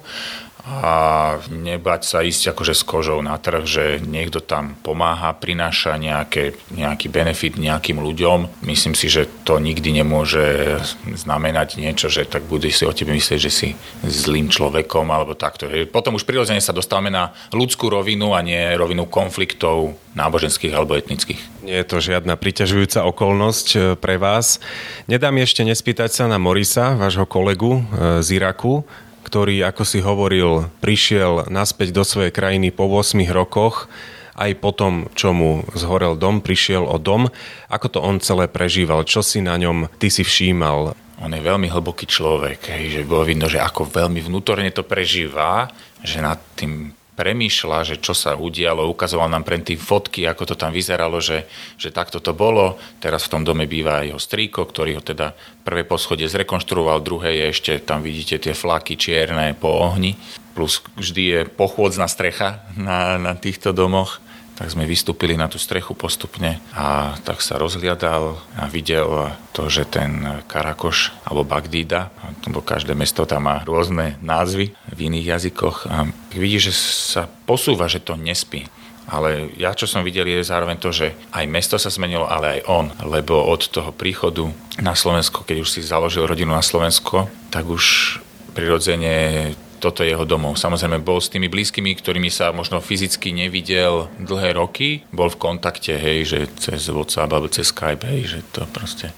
a 0.62 1.42
nebať 1.50 2.02
sa 2.06 2.22
ísť 2.22 2.54
akože 2.54 2.74
s 2.78 2.86
kožou 2.86 3.18
na 3.26 3.34
trh, 3.42 3.66
že 3.66 3.84
niekto 3.98 4.46
tam 4.46 4.78
pomáha, 4.86 5.34
prináša 5.34 5.98
nejaké, 5.98 6.54
nejaký 6.70 7.10
benefit 7.10 7.58
nejakým 7.58 7.98
ľuďom. 7.98 8.62
Myslím 8.62 8.94
si, 8.94 9.10
že 9.10 9.26
to 9.42 9.58
nikdy 9.58 9.90
nemôže 9.90 10.78
znamenať 11.18 11.82
niečo, 11.82 12.14
že 12.14 12.30
tak 12.30 12.46
bude 12.46 12.70
si 12.70 12.86
o 12.86 12.94
tebe 12.94 13.18
myslieť, 13.18 13.40
že 13.42 13.52
si 13.52 13.70
zlým 14.06 14.54
človekom 14.54 15.10
alebo 15.10 15.34
takto. 15.34 15.66
Potom 15.90 16.22
už 16.22 16.30
prirodzene 16.30 16.62
sa 16.62 16.78
dostávame 16.78 17.10
na 17.10 17.34
ľudskú 17.50 17.90
rovinu 17.90 18.38
a 18.38 18.46
nie 18.46 18.78
rovinu 18.78 19.10
konfliktov 19.10 19.98
náboženských 20.14 20.74
alebo 20.78 20.94
etnických. 20.94 21.51
Nie 21.62 21.82
je 21.82 21.88
to 21.94 21.98
žiadna 22.02 22.34
priťažujúca 22.38 23.06
okolnosť 23.06 23.68
e, 23.74 23.80
pre 23.94 24.18
vás. 24.18 24.58
Nedám 25.06 25.38
ešte 25.38 25.62
nespýtať 25.62 26.10
sa 26.10 26.26
na 26.26 26.42
Morisa, 26.42 26.98
vášho 26.98 27.30
kolegu 27.30 27.86
e, 27.86 28.22
z 28.26 28.42
Iraku 28.42 28.82
ktorý, 29.22 29.64
ako 29.64 29.84
si 29.88 30.04
hovoril, 30.04 30.68
prišiel 30.84 31.48
naspäť 31.48 31.96
do 31.96 32.04
svojej 32.04 32.36
krajiny 32.36 32.74
po 32.74 32.90
8 32.90 33.16
rokoch, 33.32 33.88
aj 34.36 34.52
po 34.60 34.76
tom, 34.76 35.08
čo 35.16 35.32
mu 35.32 35.64
zhorel 35.78 36.18
dom, 36.18 36.44
prišiel 36.44 36.84
o 36.84 36.98
dom. 36.98 37.32
Ako 37.70 37.88
to 37.88 38.00
on 38.04 38.18
celé 38.20 38.52
prežíval? 38.52 39.08
Čo 39.08 39.22
si 39.22 39.40
na 39.40 39.56
ňom 39.56 39.88
ty 40.02 40.12
si 40.12 40.26
všímal? 40.26 40.98
On 41.22 41.32
je 41.32 41.40
veľmi 41.40 41.70
hlboký 41.70 42.10
človek, 42.10 42.74
hej, 42.76 42.98
že 42.98 43.08
bolo 43.08 43.24
vidno, 43.24 43.46
že 43.46 43.62
ako 43.62 43.86
veľmi 43.86 44.20
vnútorne 44.26 44.74
to 44.74 44.82
prežíva, 44.82 45.70
že 46.02 46.18
nad 46.18 46.42
tým 46.58 46.90
premýšľa, 47.16 47.80
že 47.84 47.96
čo 48.00 48.16
sa 48.16 48.40
udialo, 48.40 48.88
ukazoval 48.90 49.28
nám 49.28 49.44
pre 49.44 49.60
tým 49.60 49.78
fotky, 49.78 50.24
ako 50.26 50.54
to 50.54 50.56
tam 50.56 50.72
vyzeralo, 50.72 51.20
že, 51.20 51.46
že 51.76 51.92
takto 51.92 52.24
to 52.24 52.32
bolo. 52.32 52.80
Teraz 53.04 53.28
v 53.28 53.32
tom 53.38 53.42
dome 53.44 53.68
býva 53.68 54.08
jeho 54.08 54.18
strýko, 54.18 54.64
ktorý 54.64 55.00
ho 55.00 55.04
teda 55.04 55.36
prvé 55.62 55.84
poschodie 55.84 56.32
zrekonštruoval, 56.32 57.04
druhé 57.04 57.38
je 57.38 57.46
ešte, 57.52 57.72
tam 57.84 58.02
vidíte 58.02 58.40
tie 58.40 58.56
flaky 58.56 58.96
čierne 58.96 59.54
po 59.54 59.70
ohni, 59.70 60.16
plus 60.56 60.80
vždy 60.96 61.24
je 61.24 61.40
pochôdzna 61.52 62.08
strecha 62.08 62.64
na, 62.80 63.20
na 63.20 63.34
týchto 63.36 63.76
domoch 63.76 64.24
tak 64.56 64.70
sme 64.70 64.86
vystúpili 64.86 65.34
na 65.40 65.50
tú 65.50 65.58
strechu 65.58 65.98
postupne 65.98 66.62
a 66.76 67.18
tak 67.26 67.42
sa 67.42 67.58
rozhliadal 67.58 68.38
a 68.58 68.70
videl 68.70 69.34
to, 69.56 69.72
že 69.72 69.90
ten 69.90 70.42
Karakoš 70.46 71.16
alebo 71.26 71.48
Bagdída, 71.48 72.14
lebo 72.46 72.62
každé 72.62 72.94
mesto 72.94 73.26
tam 73.26 73.50
má 73.50 73.66
rôzne 73.66 74.22
názvy 74.22 74.76
v 74.92 75.00
iných 75.00 75.40
jazykoch 75.40 75.78
a 75.90 76.06
vidí, 76.36 76.62
že 76.62 76.74
sa 76.76 77.26
posúva, 77.26 77.90
že 77.90 78.04
to 78.04 78.14
nespí. 78.14 78.70
Ale 79.12 79.52
ja, 79.60 79.76
čo 79.76 79.90
som 79.90 80.06
videl, 80.08 80.30
je 80.30 80.46
zároveň 80.46 80.80
to, 80.80 80.94
že 80.94 81.12
aj 81.36 81.44
mesto 81.50 81.76
sa 81.76 81.92
zmenilo, 81.92 82.30
ale 82.30 82.62
aj 82.62 82.70
on. 82.70 82.86
Lebo 83.04 83.44
od 83.44 83.68
toho 83.68 83.92
príchodu 83.92 84.48
na 84.80 84.96
Slovensko, 84.96 85.44
keď 85.44 85.68
už 85.68 85.70
si 85.74 85.82
založil 85.84 86.24
rodinu 86.24 86.56
na 86.56 86.64
Slovensko, 86.64 87.28
tak 87.52 87.68
už 87.68 88.18
prirodzene 88.56 89.52
toto 89.82 90.06
je 90.06 90.14
jeho 90.14 90.30
domov. 90.30 90.62
Samozrejme 90.62 91.02
bol 91.02 91.18
s 91.18 91.34
tými 91.34 91.50
blízkymi, 91.50 91.98
ktorými 91.98 92.30
sa 92.30 92.54
možno 92.54 92.78
fyzicky 92.78 93.34
nevidel 93.34 94.14
dlhé 94.22 94.54
roky, 94.54 95.02
bol 95.10 95.34
v 95.34 95.42
kontakte, 95.42 95.98
hej, 95.98 96.30
že 96.30 96.40
cez 96.62 96.94
WhatsApp 96.94 97.34
alebo 97.34 97.50
cez 97.50 97.74
Skype, 97.74 98.06
hej, 98.06 98.38
že 98.38 98.40
to 98.54 98.70
proste 98.70 99.10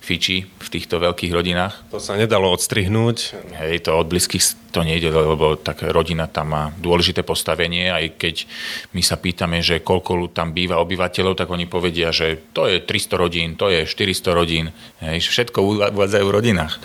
fičí 0.00 0.48
v 0.48 0.68
týchto 0.72 0.96
veľkých 0.96 1.30
rodinách. 1.30 1.86
To 1.92 2.00
sa 2.00 2.16
nedalo 2.16 2.48
odstrihnúť. 2.56 3.36
Hej, 3.60 3.86
to 3.86 3.94
od 3.94 4.08
blízkych 4.08 4.72
to 4.72 4.80
nejde, 4.80 5.12
lebo 5.12 5.60
tak 5.60 5.84
rodina 5.86 6.24
tam 6.24 6.56
má 6.56 6.64
dôležité 6.80 7.20
postavenie, 7.20 7.92
aj 7.92 8.16
keď 8.16 8.34
my 8.96 9.02
sa 9.04 9.20
pýtame, 9.20 9.60
že 9.60 9.84
koľko 9.84 10.32
tam 10.32 10.56
býva 10.56 10.80
obyvateľov, 10.80 11.36
tak 11.36 11.52
oni 11.52 11.68
povedia, 11.68 12.10
že 12.10 12.40
to 12.56 12.64
je 12.66 12.80
300 12.80 13.22
rodín, 13.22 13.48
to 13.60 13.68
je 13.68 13.84
400 13.84 14.30
rodín, 14.34 14.72
hej, 15.04 15.20
všetko 15.20 15.58
uvádzajú 15.94 16.24
v 16.24 16.34
rodinách. 16.34 16.80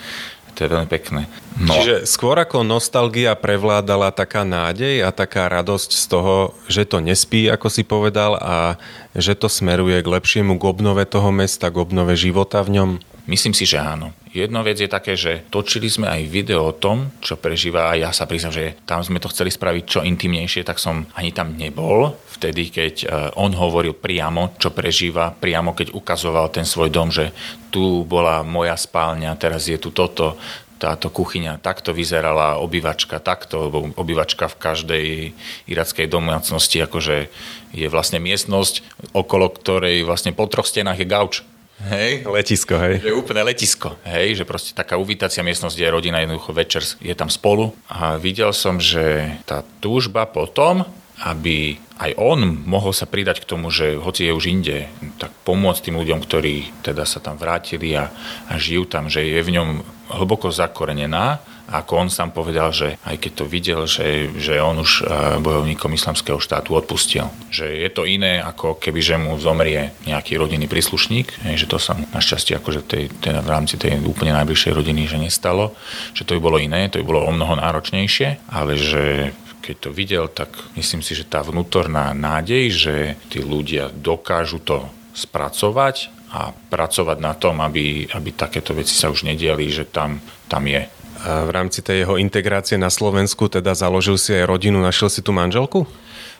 To 0.55 0.63
je 0.63 0.71
veľmi 0.71 0.87
pekné. 0.87 1.27
No. 1.59 1.75
Čiže 1.75 2.07
skôr 2.07 2.39
ako 2.39 2.63
nostalgia 2.63 3.35
prevládala 3.35 4.11
taká 4.15 4.47
nádej 4.47 5.03
a 5.03 5.11
taká 5.11 5.51
radosť 5.51 5.91
z 5.91 6.05
toho, 6.07 6.35
že 6.71 6.87
to 6.87 7.03
nespí, 7.03 7.47
ako 7.51 7.67
si 7.67 7.83
povedal, 7.83 8.39
a 8.39 8.79
že 9.15 9.35
to 9.35 9.51
smeruje 9.51 9.99
k 9.99 10.07
lepšiemu 10.07 10.55
k 10.55 10.63
obnove 10.63 11.03
toho 11.07 11.31
mesta, 11.31 11.71
k 11.71 11.79
obnove 11.79 12.15
života 12.15 12.63
v 12.63 12.79
ňom? 12.79 12.89
Myslím 13.25 13.57
si, 13.57 13.65
že 13.65 13.81
áno. 13.81 14.13
Jedna 14.29 14.61
vec 14.61 14.77
je 14.77 14.85
také, 14.85 15.17
že 15.17 15.41
točili 15.49 15.89
sme 15.89 16.05
aj 16.05 16.29
video 16.29 16.69
o 16.69 16.77
tom, 16.77 17.09
čo 17.25 17.41
prežíva 17.41 17.89
a 17.89 17.97
ja 17.97 18.13
sa 18.13 18.29
priznám, 18.29 18.53
že 18.53 18.77
tam 18.85 19.01
sme 19.01 19.17
to 19.17 19.31
chceli 19.33 19.49
spraviť 19.49 19.83
čo 19.89 19.99
intimnejšie, 20.05 20.61
tak 20.61 20.77
som 20.77 21.09
ani 21.17 21.33
tam 21.33 21.57
nebol 21.57 22.13
vtedy, 22.35 22.69
keď 22.69 22.95
e, 23.01 23.05
on 23.39 23.55
hovoril 23.55 23.95
priamo, 23.95 24.53
čo 24.59 24.69
prežíva, 24.75 25.31
priamo 25.31 25.71
keď 25.71 25.95
ukazoval 25.95 26.51
ten 26.51 26.67
svoj 26.67 26.91
dom, 26.91 27.09
že 27.09 27.31
tu 27.71 28.03
bola 28.03 28.43
moja 28.43 28.75
spálňa, 28.75 29.39
teraz 29.39 29.71
je 29.71 29.79
tu 29.79 29.95
toto, 29.95 30.35
táto 30.75 31.07
kuchyňa 31.07 31.63
takto 31.63 31.95
vyzerala, 31.95 32.59
obývačka 32.59 33.23
takto, 33.23 33.71
lebo 33.71 33.95
obývačka 33.95 34.51
v 34.51 34.59
každej 34.59 35.05
irackej 35.71 36.05
domácnosti 36.11 36.83
akože 36.83 37.31
je 37.71 37.88
vlastne 37.88 38.19
miestnosť, 38.19 38.83
okolo 39.15 39.49
ktorej 39.55 40.03
vlastne 40.03 40.35
po 40.35 40.45
troch 40.51 40.67
stenách 40.67 40.99
je 40.99 41.07
gauč. 41.07 41.35
Hej. 41.75 42.23
Letisko, 42.23 42.79
hej. 42.79 43.03
Že 43.03 43.19
úplne 43.19 43.43
letisko, 43.43 43.99
hej, 44.07 44.39
že 44.39 44.47
proste 44.47 44.71
taká 44.71 44.95
uvítacia 44.95 45.43
miestnosť, 45.43 45.75
kde 45.75 45.85
je 45.85 45.95
rodina 45.95 46.23
jednoducho 46.23 46.55
večer 46.55 46.81
je 47.03 47.11
tam 47.11 47.27
spolu. 47.27 47.75
A 47.91 48.15
videl 48.15 48.55
som, 48.55 48.79
že 48.79 49.35
tá 49.43 49.59
túžba 49.83 50.23
potom, 50.23 50.88
aby 51.19 51.75
aj 51.99 52.11
on 52.19 52.63
mohol 52.67 52.91
sa 52.91 53.07
pridať 53.07 53.43
k 53.43 53.49
tomu, 53.55 53.71
že 53.71 53.95
hoci 53.95 54.27
je 54.27 54.35
už 54.35 54.45
inde, 54.51 54.88
tak 55.15 55.31
pomôcť 55.47 55.91
tým 55.91 55.99
ľuďom, 55.99 56.19
ktorí 56.23 56.83
teda 56.83 57.07
sa 57.07 57.23
tam 57.23 57.39
vrátili 57.39 57.95
a, 57.95 58.11
a 58.51 58.53
žijú 58.59 58.88
tam, 58.88 59.07
že 59.07 59.23
je 59.23 59.39
v 59.39 59.53
ňom 59.55 59.69
hlboko 60.11 60.51
zakorenená 60.51 61.39
ako 61.65 61.91
on 62.06 62.10
sám 62.13 62.30
povedal, 62.30 62.69
že 62.69 63.01
aj 63.06 63.15
keď 63.17 63.32
to 63.34 63.45
videl, 63.49 63.82
že, 63.89 64.30
že 64.38 64.62
on 64.62 64.82
už 64.82 65.01
eh, 65.01 65.06
bojovníkom 65.41 65.93
islamského 65.97 66.38
štátu 66.38 66.78
odpustil. 66.78 67.30
Že 67.49 67.65
je 67.86 67.89
to 67.89 68.04
iné, 68.06 68.41
ako 68.41 68.78
keby 68.78 68.99
že 69.01 69.15
mu 69.17 69.38
zomrie 69.41 69.93
nejaký 70.06 70.38
rodinný 70.38 70.69
príslušník, 70.69 71.58
že 71.58 71.65
to 71.65 71.82
sa 71.82 71.97
mu 71.97 72.06
našťastie 72.13 72.58
akože 72.62 72.82
tej, 72.86 73.04
teda 73.21 73.41
v 73.41 73.49
rámci 73.49 73.75
tej 73.82 73.97
úplne 74.01 74.34
najbližšej 74.38 74.71
rodiny 74.73 75.10
že 75.10 75.17
nestalo, 75.21 75.73
že 76.13 76.25
to 76.25 76.38
by 76.38 76.41
bolo 76.41 76.58
iné, 76.62 76.89
to 76.89 77.01
by 77.01 77.06
bolo 77.06 77.25
o 77.25 77.32
mnoho 77.34 77.58
náročnejšie, 77.58 78.49
ale 78.49 78.78
že 78.78 79.34
keď 79.65 79.75
to 79.82 79.89
videl, 79.89 80.25
tak 80.30 80.54
myslím 80.78 81.01
si, 81.01 81.17
že 81.17 81.25
tá 81.25 81.41
vnútorná 81.41 82.13
nádej, 82.13 82.69
že 82.69 82.95
tí 83.34 83.41
ľudia 83.41 83.89
dokážu 83.89 84.62
to 84.62 84.86
spracovať 85.17 86.13
a 86.30 86.54
pracovať 86.54 87.17
na 87.17 87.34
tom, 87.34 87.63
aby, 87.65 88.06
aby 88.13 88.30
takéto 88.36 88.78
veci 88.78 88.93
sa 88.93 89.10
už 89.10 89.25
nediali, 89.25 89.65
že 89.71 89.89
tam, 89.89 90.21
tam 90.45 90.69
je 90.69 90.86
v 91.25 91.49
rámci 91.49 91.81
tej 91.81 92.05
jeho 92.05 92.21
integrácie 92.21 92.77
na 92.77 92.93
Slovensku 92.93 93.49
teda 93.49 93.73
založil 93.73 94.21
si 94.21 94.38
aj 94.38 94.45
rodinu, 94.45 94.77
našiel 94.77 95.09
si 95.09 95.25
tu 95.25 95.33
manželku? 95.33 95.89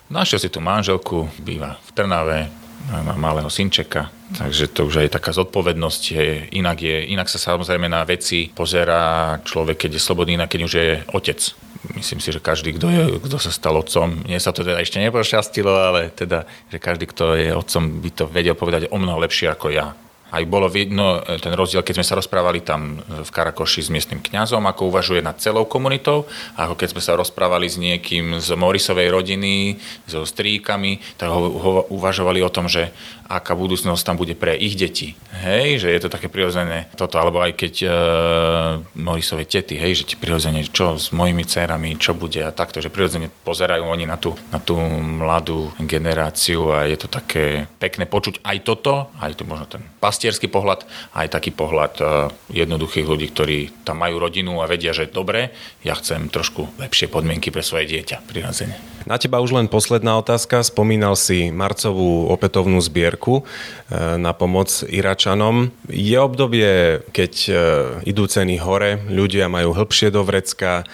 Našiel 0.06 0.38
si 0.38 0.48
tu 0.48 0.62
manželku, 0.62 1.26
býva 1.42 1.82
v 1.82 1.90
Trnave, 1.90 2.46
má 2.86 3.18
malého 3.18 3.50
synčeka, 3.50 4.14
takže 4.38 4.70
to 4.70 4.86
už 4.86 5.02
aj 5.02 5.18
taká 5.18 5.34
zodpovednosť 5.34 6.02
je, 6.14 6.26
inak, 6.54 6.78
je, 6.78 7.10
inak 7.10 7.26
sa 7.26 7.42
samozrejme 7.42 7.90
na 7.90 8.06
veci 8.06 8.46
pozerá 8.54 9.34
človek, 9.42 9.86
keď 9.86 9.98
je 9.98 10.06
slobodný, 10.06 10.38
inak 10.38 10.46
keď 10.54 10.60
už 10.62 10.72
je 10.78 10.90
otec. 11.10 11.40
Myslím 11.98 12.22
si, 12.22 12.30
že 12.30 12.38
každý, 12.38 12.78
kto, 12.78 12.86
je, 12.86 13.02
kto 13.26 13.36
sa 13.42 13.50
stal 13.50 13.74
otcom, 13.74 14.22
mne 14.22 14.38
sa 14.38 14.54
to 14.54 14.62
teda 14.62 14.78
ešte 14.78 15.02
nepošťastilo, 15.02 15.70
ale 15.70 16.14
teda, 16.14 16.46
že 16.70 16.78
každý, 16.78 17.10
kto 17.10 17.34
je 17.34 17.50
otcom, 17.50 17.82
by 17.98 18.10
to 18.14 18.24
vedel 18.30 18.54
povedať 18.54 18.86
o 18.94 18.96
mnoho 18.98 19.18
lepšie 19.22 19.50
ako 19.50 19.74
ja 19.74 19.98
aj 20.36 20.44
bolo 20.44 20.68
vidno 20.68 21.24
ten 21.40 21.56
rozdiel, 21.56 21.80
keď 21.80 22.00
sme 22.00 22.06
sa 22.06 22.18
rozprávali 22.20 22.60
tam 22.60 23.00
v 23.00 23.30
Karakoši 23.32 23.88
s 23.88 23.92
miestnym 23.92 24.20
kňazom, 24.20 24.60
ako 24.68 24.92
uvažuje 24.92 25.24
nad 25.24 25.40
celou 25.40 25.64
komunitou, 25.64 26.28
ako 26.60 26.76
keď 26.76 26.88
sme 26.92 27.02
sa 27.02 27.16
rozprávali 27.16 27.66
s 27.66 27.80
niekým 27.80 28.36
z 28.36 28.52
Morisovej 28.52 29.08
rodiny, 29.08 29.80
so 30.04 30.28
stríkami, 30.28 31.00
tak 31.16 31.32
ho, 31.32 31.40
ho 31.56 31.70
uvažovali 31.88 32.44
o 32.44 32.52
tom, 32.52 32.68
že 32.68 32.92
aká 33.30 33.54
budúcnosť 33.54 34.02
tam 34.02 34.18
bude 34.18 34.34
pre 34.34 34.58
ich 34.58 34.74
deti. 34.74 35.14
Hej, 35.46 35.86
že 35.86 35.88
je 35.94 36.00
to 36.02 36.10
také 36.10 36.26
prirodzené 36.26 36.90
toto, 36.98 37.22
alebo 37.22 37.38
aj 37.38 37.54
keď 37.54 37.74
e, 37.82 37.88
Morisové 38.98 39.46
tety, 39.46 39.78
hej, 39.78 40.02
že 40.02 40.04
ti 40.10 40.14
prirodzene, 40.18 40.66
čo 40.66 40.98
s 40.98 41.14
mojimi 41.14 41.46
dcerami, 41.46 41.94
čo 42.02 42.18
bude 42.18 42.42
a 42.42 42.50
takto, 42.50 42.82
že 42.82 42.90
prirodzene 42.90 43.30
pozerajú 43.30 43.86
oni 43.86 44.10
na 44.10 44.18
tú, 44.18 44.34
na 44.50 44.58
tú 44.58 44.74
mladú 44.98 45.70
generáciu 45.78 46.74
a 46.74 46.90
je 46.90 46.98
to 46.98 47.06
také 47.06 47.70
pekné 47.78 48.10
počuť 48.10 48.42
aj 48.42 48.56
toto, 48.66 49.14
aj 49.22 49.38
to 49.38 49.46
možno 49.46 49.66
ten 49.70 49.82
pas 50.02 50.16
pastierský 50.16 50.48
pohľad, 50.48 50.88
aj 51.12 51.28
taký 51.28 51.52
pohľad 51.52 51.92
e, 52.00 52.04
jednoduchých 52.56 53.04
ľudí, 53.04 53.28
ktorí 53.36 53.84
tam 53.84 54.00
majú 54.00 54.16
rodinu 54.16 54.64
a 54.64 54.70
vedia, 54.70 54.96
že 54.96 55.12
dobre, 55.12 55.52
ja 55.84 55.92
chcem 55.92 56.32
trošku 56.32 56.72
lepšie 56.80 57.12
podmienky 57.12 57.52
pre 57.52 57.60
svoje 57.60 57.84
dieťa, 57.92 58.24
prirodzene. 58.24 58.80
Na 59.06 59.22
teba 59.22 59.38
už 59.38 59.54
len 59.54 59.70
posledná 59.70 60.18
otázka. 60.18 60.66
Spomínal 60.66 61.14
si 61.14 61.54
marcovú 61.54 62.26
opätovnú 62.26 62.82
zbierku 62.82 63.15
e, 63.16 63.42
na 64.20 64.36
pomoc 64.36 64.68
Iračanom. 64.84 65.72
Je 65.88 66.20
obdobie, 66.20 67.00
keď 67.10 67.32
e, 67.48 67.52
idú 68.04 68.28
ceny 68.28 68.60
hore, 68.60 69.00
ľudia 69.08 69.48
majú 69.48 69.72
hĺbšie 69.72 70.12
do 70.12 70.20
vrecka, 70.22 70.84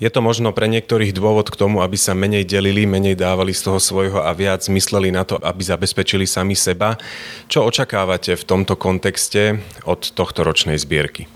je 0.00 0.08
to 0.08 0.24
možno 0.24 0.56
pre 0.56 0.64
niektorých 0.64 1.12
dôvod 1.12 1.52
k 1.52 1.60
tomu, 1.60 1.84
aby 1.84 2.00
sa 2.00 2.16
menej 2.16 2.48
delili, 2.48 2.88
menej 2.88 3.20
dávali 3.20 3.52
z 3.52 3.68
toho 3.68 3.76
svojho 3.76 4.24
a 4.24 4.32
viac 4.32 4.64
mysleli 4.72 5.12
na 5.12 5.28
to, 5.28 5.36
aby 5.36 5.60
zabezpečili 5.60 6.24
sami 6.24 6.56
seba. 6.56 6.96
Čo 7.52 7.68
očakávate 7.68 8.32
v 8.32 8.46
tomto 8.48 8.80
kontexte 8.80 9.60
od 9.84 10.00
tohto 10.16 10.40
ročnej 10.40 10.80
zbierky? 10.80 11.28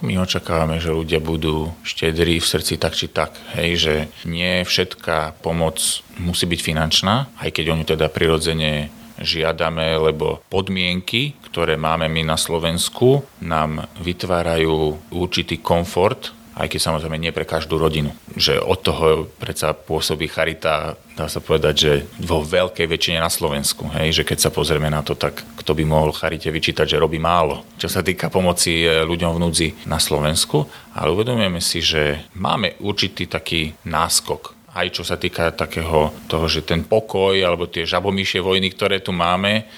My 0.00 0.16
očakávame, 0.22 0.80
že 0.80 0.94
ľudia 0.94 1.20
budú 1.20 1.74
štedrí 1.84 2.40
v 2.40 2.46
srdci 2.48 2.80
tak 2.80 2.96
či 2.96 3.12
tak. 3.12 3.36
Hej, 3.58 3.70
že 3.76 3.94
nie 4.24 4.64
všetká 4.64 5.36
pomoc 5.44 6.00
musí 6.16 6.48
byť 6.48 6.60
finančná, 6.64 7.28
aj 7.42 7.50
keď 7.52 7.64
oni 7.76 7.84
teda 7.84 8.08
prirodzene 8.08 8.88
žiadame, 9.22 9.96
lebo 9.96 10.42
podmienky, 10.52 11.38
ktoré 11.48 11.78
máme 11.78 12.10
my 12.10 12.26
na 12.26 12.36
Slovensku, 12.36 13.24
nám 13.40 13.86
vytvárajú 14.02 14.98
určitý 15.14 15.62
komfort 15.62 16.34
aj 16.52 16.68
keď 16.68 16.80
samozrejme 16.80 17.16
nie 17.16 17.32
pre 17.32 17.48
každú 17.48 17.80
rodinu. 17.80 18.12
Že 18.36 18.60
od 18.60 18.78
toho 18.84 19.06
predsa 19.40 19.72
pôsobí 19.72 20.28
charita, 20.28 21.00
dá 21.16 21.26
sa 21.28 21.40
povedať, 21.40 21.74
že 21.74 21.92
vo 22.20 22.44
veľkej 22.44 22.86
väčšine 22.88 23.18
na 23.20 23.32
Slovensku. 23.32 23.88
Hej, 23.96 24.22
že 24.22 24.26
keď 24.28 24.38
sa 24.48 24.50
pozrieme 24.52 24.92
na 24.92 25.00
to, 25.00 25.16
tak 25.16 25.40
kto 25.56 25.72
by 25.72 25.84
mohol 25.88 26.12
charite 26.12 26.52
vyčítať, 26.52 26.84
že 26.84 27.00
robí 27.00 27.16
málo. 27.16 27.64
Čo 27.80 27.88
sa 27.88 28.04
týka 28.04 28.28
pomoci 28.28 28.84
e, 28.84 29.00
ľuďom 29.08 29.32
v 29.36 29.42
núdzi 29.42 29.68
na 29.88 29.96
Slovensku, 29.96 30.68
ale 30.92 31.12
uvedomujeme 31.16 31.60
si, 31.64 31.80
že 31.80 32.28
máme 32.36 32.76
určitý 32.84 33.24
taký 33.28 33.72
náskok 33.88 34.61
aj 34.72 34.88
čo 34.88 35.02
sa 35.04 35.20
týka 35.20 35.52
takého 35.52 36.12
toho, 36.28 36.46
že 36.48 36.64
ten 36.64 36.80
pokoj 36.84 37.36
alebo 37.36 37.68
tie 37.68 37.84
žabomíšie 37.84 38.40
vojny, 38.40 38.72
ktoré 38.72 39.04
tu 39.04 39.12
máme, 39.12 39.68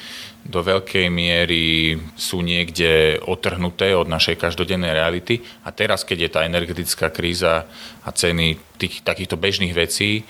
do 0.44 0.60
veľkej 0.60 1.08
miery 1.08 1.96
sú 2.20 2.44
niekde 2.44 3.16
otrhnuté 3.24 3.96
od 3.96 4.04
našej 4.04 4.36
každodennej 4.36 4.92
reality. 4.92 5.40
A 5.64 5.72
teraz, 5.72 6.04
keď 6.04 6.18
je 6.20 6.30
tá 6.30 6.40
energetická 6.44 7.08
kríza 7.08 7.64
a 8.04 8.08
ceny 8.12 8.60
tých, 8.76 9.00
takýchto 9.00 9.40
bežných 9.40 9.72
vecí, 9.72 10.28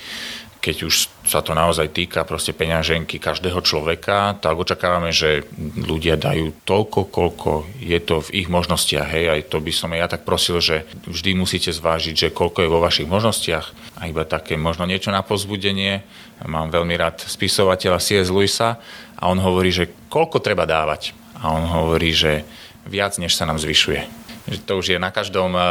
keď 0.65 0.89
už 0.89 1.13
sa 1.29 1.45
to 1.45 1.53
naozaj 1.53 1.93
týka 1.93 2.25
proste 2.25 2.57
peňaženky 2.57 3.21
každého 3.21 3.61
človeka, 3.61 4.41
tak 4.41 4.57
očakávame, 4.57 5.13
že 5.13 5.45
ľudia 5.77 6.17
dajú 6.17 6.65
toľko, 6.65 7.13
koľko 7.13 7.69
je 7.85 8.01
to 8.01 8.25
v 8.25 8.33
ich 8.41 8.49
možnostiach. 8.49 9.13
Hej, 9.13 9.25
aj 9.29 9.41
to 9.53 9.61
by 9.61 9.73
som 9.77 9.93
ja 9.93 10.09
tak 10.09 10.25
prosil, 10.25 10.65
že 10.65 10.89
vždy 11.05 11.37
musíte 11.37 11.69
zvážiť, 11.69 12.17
že 12.17 12.29
koľko 12.33 12.65
je 12.65 12.73
vo 12.73 12.81
vašich 12.81 13.05
možnostiach 13.05 14.01
a 14.01 14.09
iba 14.09 14.25
také 14.25 14.57
možno 14.57 14.89
niečo 14.89 15.13
na 15.13 15.21
pozbudenie. 15.21 16.01
Mám 16.49 16.73
veľmi 16.73 16.97
rád 16.97 17.21
spisovateľa 17.29 18.01
C.S. 18.01 18.33
Lewisa, 18.33 18.81
a 19.25 19.33
on 19.33 19.39
hovorí, 19.41 19.73
že 19.73 19.89
koľko 20.13 20.43
treba 20.43 20.69
dávať. 20.69 21.15
A 21.41 21.53
on 21.53 21.65
hovorí, 21.65 22.13
že 22.13 22.45
viac, 22.85 23.17
než 23.17 23.33
sa 23.33 23.49
nám 23.49 23.57
zvyšuje. 23.57 24.24
To 24.45 24.77
už 24.77 24.93
je 24.93 24.99
na 25.01 25.09
každom 25.09 25.57
eh, 25.57 25.65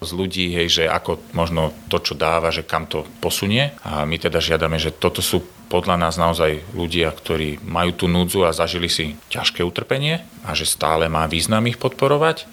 z 0.00 0.10
ľudí, 0.16 0.46
hej, 0.56 0.68
že 0.82 0.84
ako 0.88 1.20
možno 1.36 1.76
to, 1.92 2.00
čo 2.00 2.16
dáva, 2.16 2.48
že 2.48 2.64
kam 2.64 2.88
to 2.88 3.04
posunie. 3.20 3.76
A 3.84 4.08
my 4.08 4.16
teda 4.16 4.40
žiadame, 4.40 4.80
že 4.80 4.96
toto 4.96 5.20
sú 5.20 5.44
podľa 5.68 5.96
nás 6.00 6.16
naozaj 6.16 6.64
ľudia, 6.72 7.12
ktorí 7.12 7.60
majú 7.64 7.92
tú 7.92 8.06
núdzu 8.08 8.46
a 8.48 8.56
zažili 8.56 8.88
si 8.88 9.16
ťažké 9.28 9.60
utrpenie 9.64 10.24
a 10.44 10.56
že 10.56 10.68
stále 10.68 11.08
má 11.10 11.28
význam 11.28 11.64
ich 11.68 11.80
podporovať, 11.80 12.48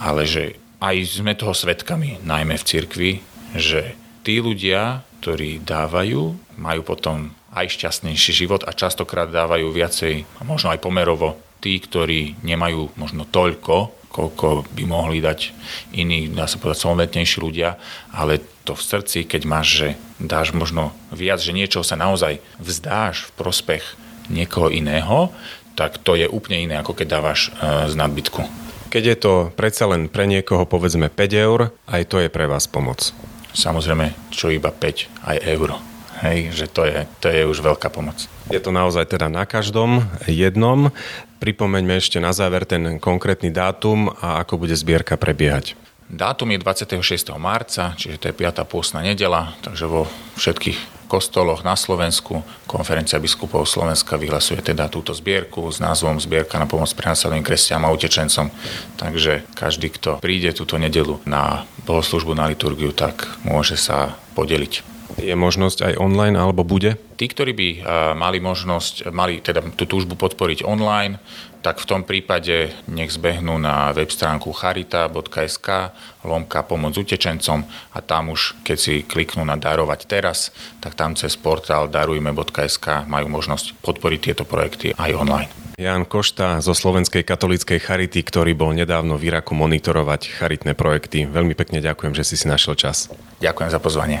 ale 0.00 0.24
že 0.24 0.56
aj 0.80 0.96
sme 1.20 1.36
toho 1.36 1.52
svetkami, 1.52 2.24
najmä 2.24 2.56
v 2.56 2.68
cirkvi, 2.68 3.12
že 3.52 3.96
tí 4.24 4.40
ľudia, 4.40 5.04
ktorí 5.20 5.60
dávajú, 5.60 6.36
majú 6.56 6.80
potom 6.80 7.34
aj 7.52 7.76
šťastnejší 7.76 8.32
život 8.46 8.62
a 8.64 8.72
častokrát 8.72 9.28
dávajú 9.28 9.68
viacej, 9.68 10.24
možno 10.46 10.70
aj 10.72 10.80
pomerovo, 10.80 11.36
tí, 11.60 11.76
ktorí 11.76 12.40
nemajú 12.40 12.96
možno 12.96 13.28
toľko, 13.28 13.99
koľko 14.10 14.66
by 14.74 14.84
mohli 14.84 15.22
dať 15.22 15.54
iní, 15.94 16.26
dá 16.30 16.50
sa 16.50 16.58
povedať, 16.58 16.82
solventnejší 16.82 17.38
ľudia, 17.38 17.78
ale 18.10 18.42
to 18.66 18.74
v 18.74 18.82
srdci, 18.82 19.18
keď 19.24 19.42
máš, 19.46 19.68
že 19.70 19.88
dáš 20.18 20.50
možno 20.52 20.90
viac, 21.14 21.38
že 21.38 21.54
niečo 21.54 21.86
sa 21.86 21.94
naozaj 21.94 22.42
vzdáš 22.58 23.30
v 23.30 23.34
prospech 23.38 23.84
niekoho 24.30 24.70
iného, 24.70 25.30
tak 25.78 25.96
to 26.02 26.18
je 26.18 26.28
úplne 26.28 26.68
iné, 26.68 26.74
ako 26.78 26.92
keď 26.92 27.06
dávaš 27.08 27.48
e, 27.48 27.90
z 27.90 27.94
nadbytku. 27.96 28.42
Keď 28.90 29.04
je 29.06 29.16
to 29.16 29.32
predsa 29.54 29.86
len 29.86 30.10
pre 30.10 30.26
niekoho 30.26 30.66
povedzme 30.66 31.06
5 31.08 31.46
eur, 31.46 31.70
aj 31.86 32.02
to 32.10 32.18
je 32.18 32.28
pre 32.28 32.50
vás 32.50 32.66
pomoc. 32.66 33.14
Samozrejme, 33.54 34.14
čo 34.34 34.50
iba 34.50 34.74
5, 34.74 35.30
aj 35.30 35.36
euro. 35.46 35.78
Hej, 36.20 36.52
že 36.52 36.66
to 36.68 36.84
je, 36.84 37.06
to 37.22 37.32
je 37.32 37.46
už 37.48 37.64
veľká 37.64 37.88
pomoc. 37.88 38.28
Je 38.50 38.58
to 38.58 38.74
naozaj 38.74 39.06
teda 39.06 39.30
na 39.30 39.46
každom 39.46 40.02
jednom. 40.26 40.90
Pripomeňme 41.38 42.02
ešte 42.02 42.18
na 42.18 42.34
záver 42.34 42.66
ten 42.66 42.98
konkrétny 42.98 43.54
dátum 43.54 44.10
a 44.10 44.42
ako 44.42 44.66
bude 44.66 44.74
zbierka 44.74 45.14
prebiehať. 45.14 45.78
Dátum 46.10 46.50
je 46.50 46.58
26. 46.58 47.30
marca, 47.38 47.94
čiže 47.94 48.18
to 48.18 48.26
je 48.28 48.34
5. 48.34 48.66
pôstna 48.66 49.06
nedela, 49.06 49.54
takže 49.62 49.86
vo 49.86 50.10
všetkých 50.34 51.06
kostoloch 51.06 51.62
na 51.62 51.78
Slovensku 51.78 52.42
konferencia 52.66 53.22
biskupov 53.22 53.66
Slovenska 53.66 54.18
vyhlasuje 54.18 54.58
teda 54.62 54.90
túto 54.90 55.14
zbierku 55.14 55.70
s 55.70 55.78
názvom 55.78 56.18
Zbierka 56.18 56.58
na 56.58 56.66
pomoc 56.66 56.90
prenasledným 56.94 57.46
kresťanom 57.46 57.86
a 57.86 57.94
utečencom. 57.94 58.50
Takže 58.98 59.46
každý, 59.54 59.94
kto 59.94 60.18
príde 60.18 60.50
túto 60.50 60.78
nedelu 60.78 61.22
na 61.22 61.66
bohoslužbu 61.86 62.34
na 62.34 62.50
liturgiu, 62.50 62.90
tak 62.90 63.26
môže 63.46 63.78
sa 63.78 64.18
podeliť. 64.34 64.99
Je 65.20 65.36
možnosť 65.36 65.92
aj 65.92 65.94
online 66.00 66.36
alebo 66.40 66.64
bude? 66.64 66.96
Tí, 67.20 67.28
ktorí 67.28 67.52
by 67.52 67.68
mali 68.16 68.40
možnosť, 68.40 69.12
mali 69.12 69.44
teda 69.44 69.60
tú 69.76 69.84
túžbu 69.84 70.16
podporiť 70.16 70.64
online, 70.64 71.20
tak 71.60 71.76
v 71.76 71.88
tom 71.88 72.02
prípade 72.08 72.72
nech 72.88 73.12
zbehnú 73.12 73.60
na 73.60 73.92
web 73.92 74.08
stránku 74.08 74.48
charita.sk 74.56 75.92
lomka 76.24 76.64
pomoc 76.64 76.96
utečencom 76.96 77.68
a 77.92 77.98
tam 78.00 78.32
už, 78.32 78.64
keď 78.64 78.76
si 78.80 79.04
kliknú 79.04 79.44
na 79.44 79.60
darovať 79.60 80.08
teraz, 80.08 80.56
tak 80.80 80.96
tam 80.96 81.12
cez 81.12 81.36
portál 81.36 81.92
darujme.sk 81.92 83.04
majú 83.04 83.28
možnosť 83.28 83.76
podporiť 83.84 84.20
tieto 84.32 84.48
projekty 84.48 84.96
aj 84.96 85.12
online. 85.12 85.52
Jan 85.80 86.04
Košta 86.04 86.60
zo 86.60 86.76
Slovenskej 86.76 87.24
katolíckej 87.24 87.80
Charity, 87.80 88.20
ktorý 88.20 88.52
bol 88.52 88.76
nedávno 88.76 89.16
v 89.16 89.32
Iraku 89.32 89.56
monitorovať 89.56 90.28
charitné 90.28 90.76
projekty. 90.76 91.24
Veľmi 91.24 91.56
pekne 91.56 91.80
ďakujem, 91.80 92.12
že 92.12 92.24
si 92.24 92.36
si 92.36 92.44
našiel 92.48 92.76
čas. 92.76 93.08
Ďakujem 93.40 93.70
za 93.72 93.80
pozvanie. 93.80 94.20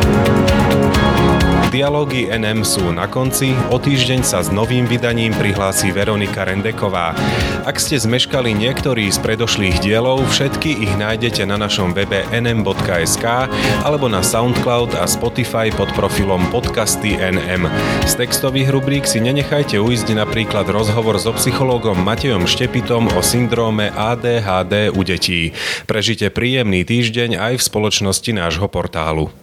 Dialógy 1.71 2.27
NM 2.27 2.67
sú 2.67 2.91
na 2.91 3.07
konci, 3.07 3.55
o 3.71 3.79
týždeň 3.79 4.27
sa 4.27 4.43
s 4.43 4.51
novým 4.51 4.83
vydaním 4.83 5.31
prihlási 5.31 5.95
Veronika 5.95 6.43
Rendeková. 6.43 7.15
Ak 7.63 7.79
ste 7.79 7.95
zmeškali 7.95 8.51
niektorý 8.51 9.07
z 9.07 9.15
predošlých 9.23 9.79
dielov, 9.79 10.19
všetky 10.35 10.67
ich 10.67 10.91
nájdete 10.99 11.47
na 11.47 11.55
našom 11.55 11.95
webe 11.95 12.27
nm.sk 12.27 13.47
alebo 13.87 14.11
na 14.11 14.19
Soundcloud 14.19 14.99
a 14.99 15.07
Spotify 15.07 15.71
pod 15.71 15.87
profilom 15.95 16.43
Podcasty 16.51 17.15
NM. 17.15 17.71
Z 18.03 18.19
textových 18.19 18.67
rubrík 18.67 19.07
si 19.07 19.23
nenechajte 19.23 19.79
uísť 19.79 20.11
napríklad 20.11 20.67
rozhovor 20.67 21.23
so 21.23 21.31
psychológom 21.39 21.95
Matejom 22.03 22.51
Štepitom 22.51 23.07
o 23.15 23.23
syndróme 23.23 23.95
ADHD 23.95 24.91
u 24.91 25.07
detí. 25.07 25.55
Prežite 25.87 26.35
príjemný 26.35 26.83
týždeň 26.83 27.39
aj 27.39 27.53
v 27.55 27.63
spoločnosti 27.63 28.31
nášho 28.35 28.67
portálu. 28.67 29.31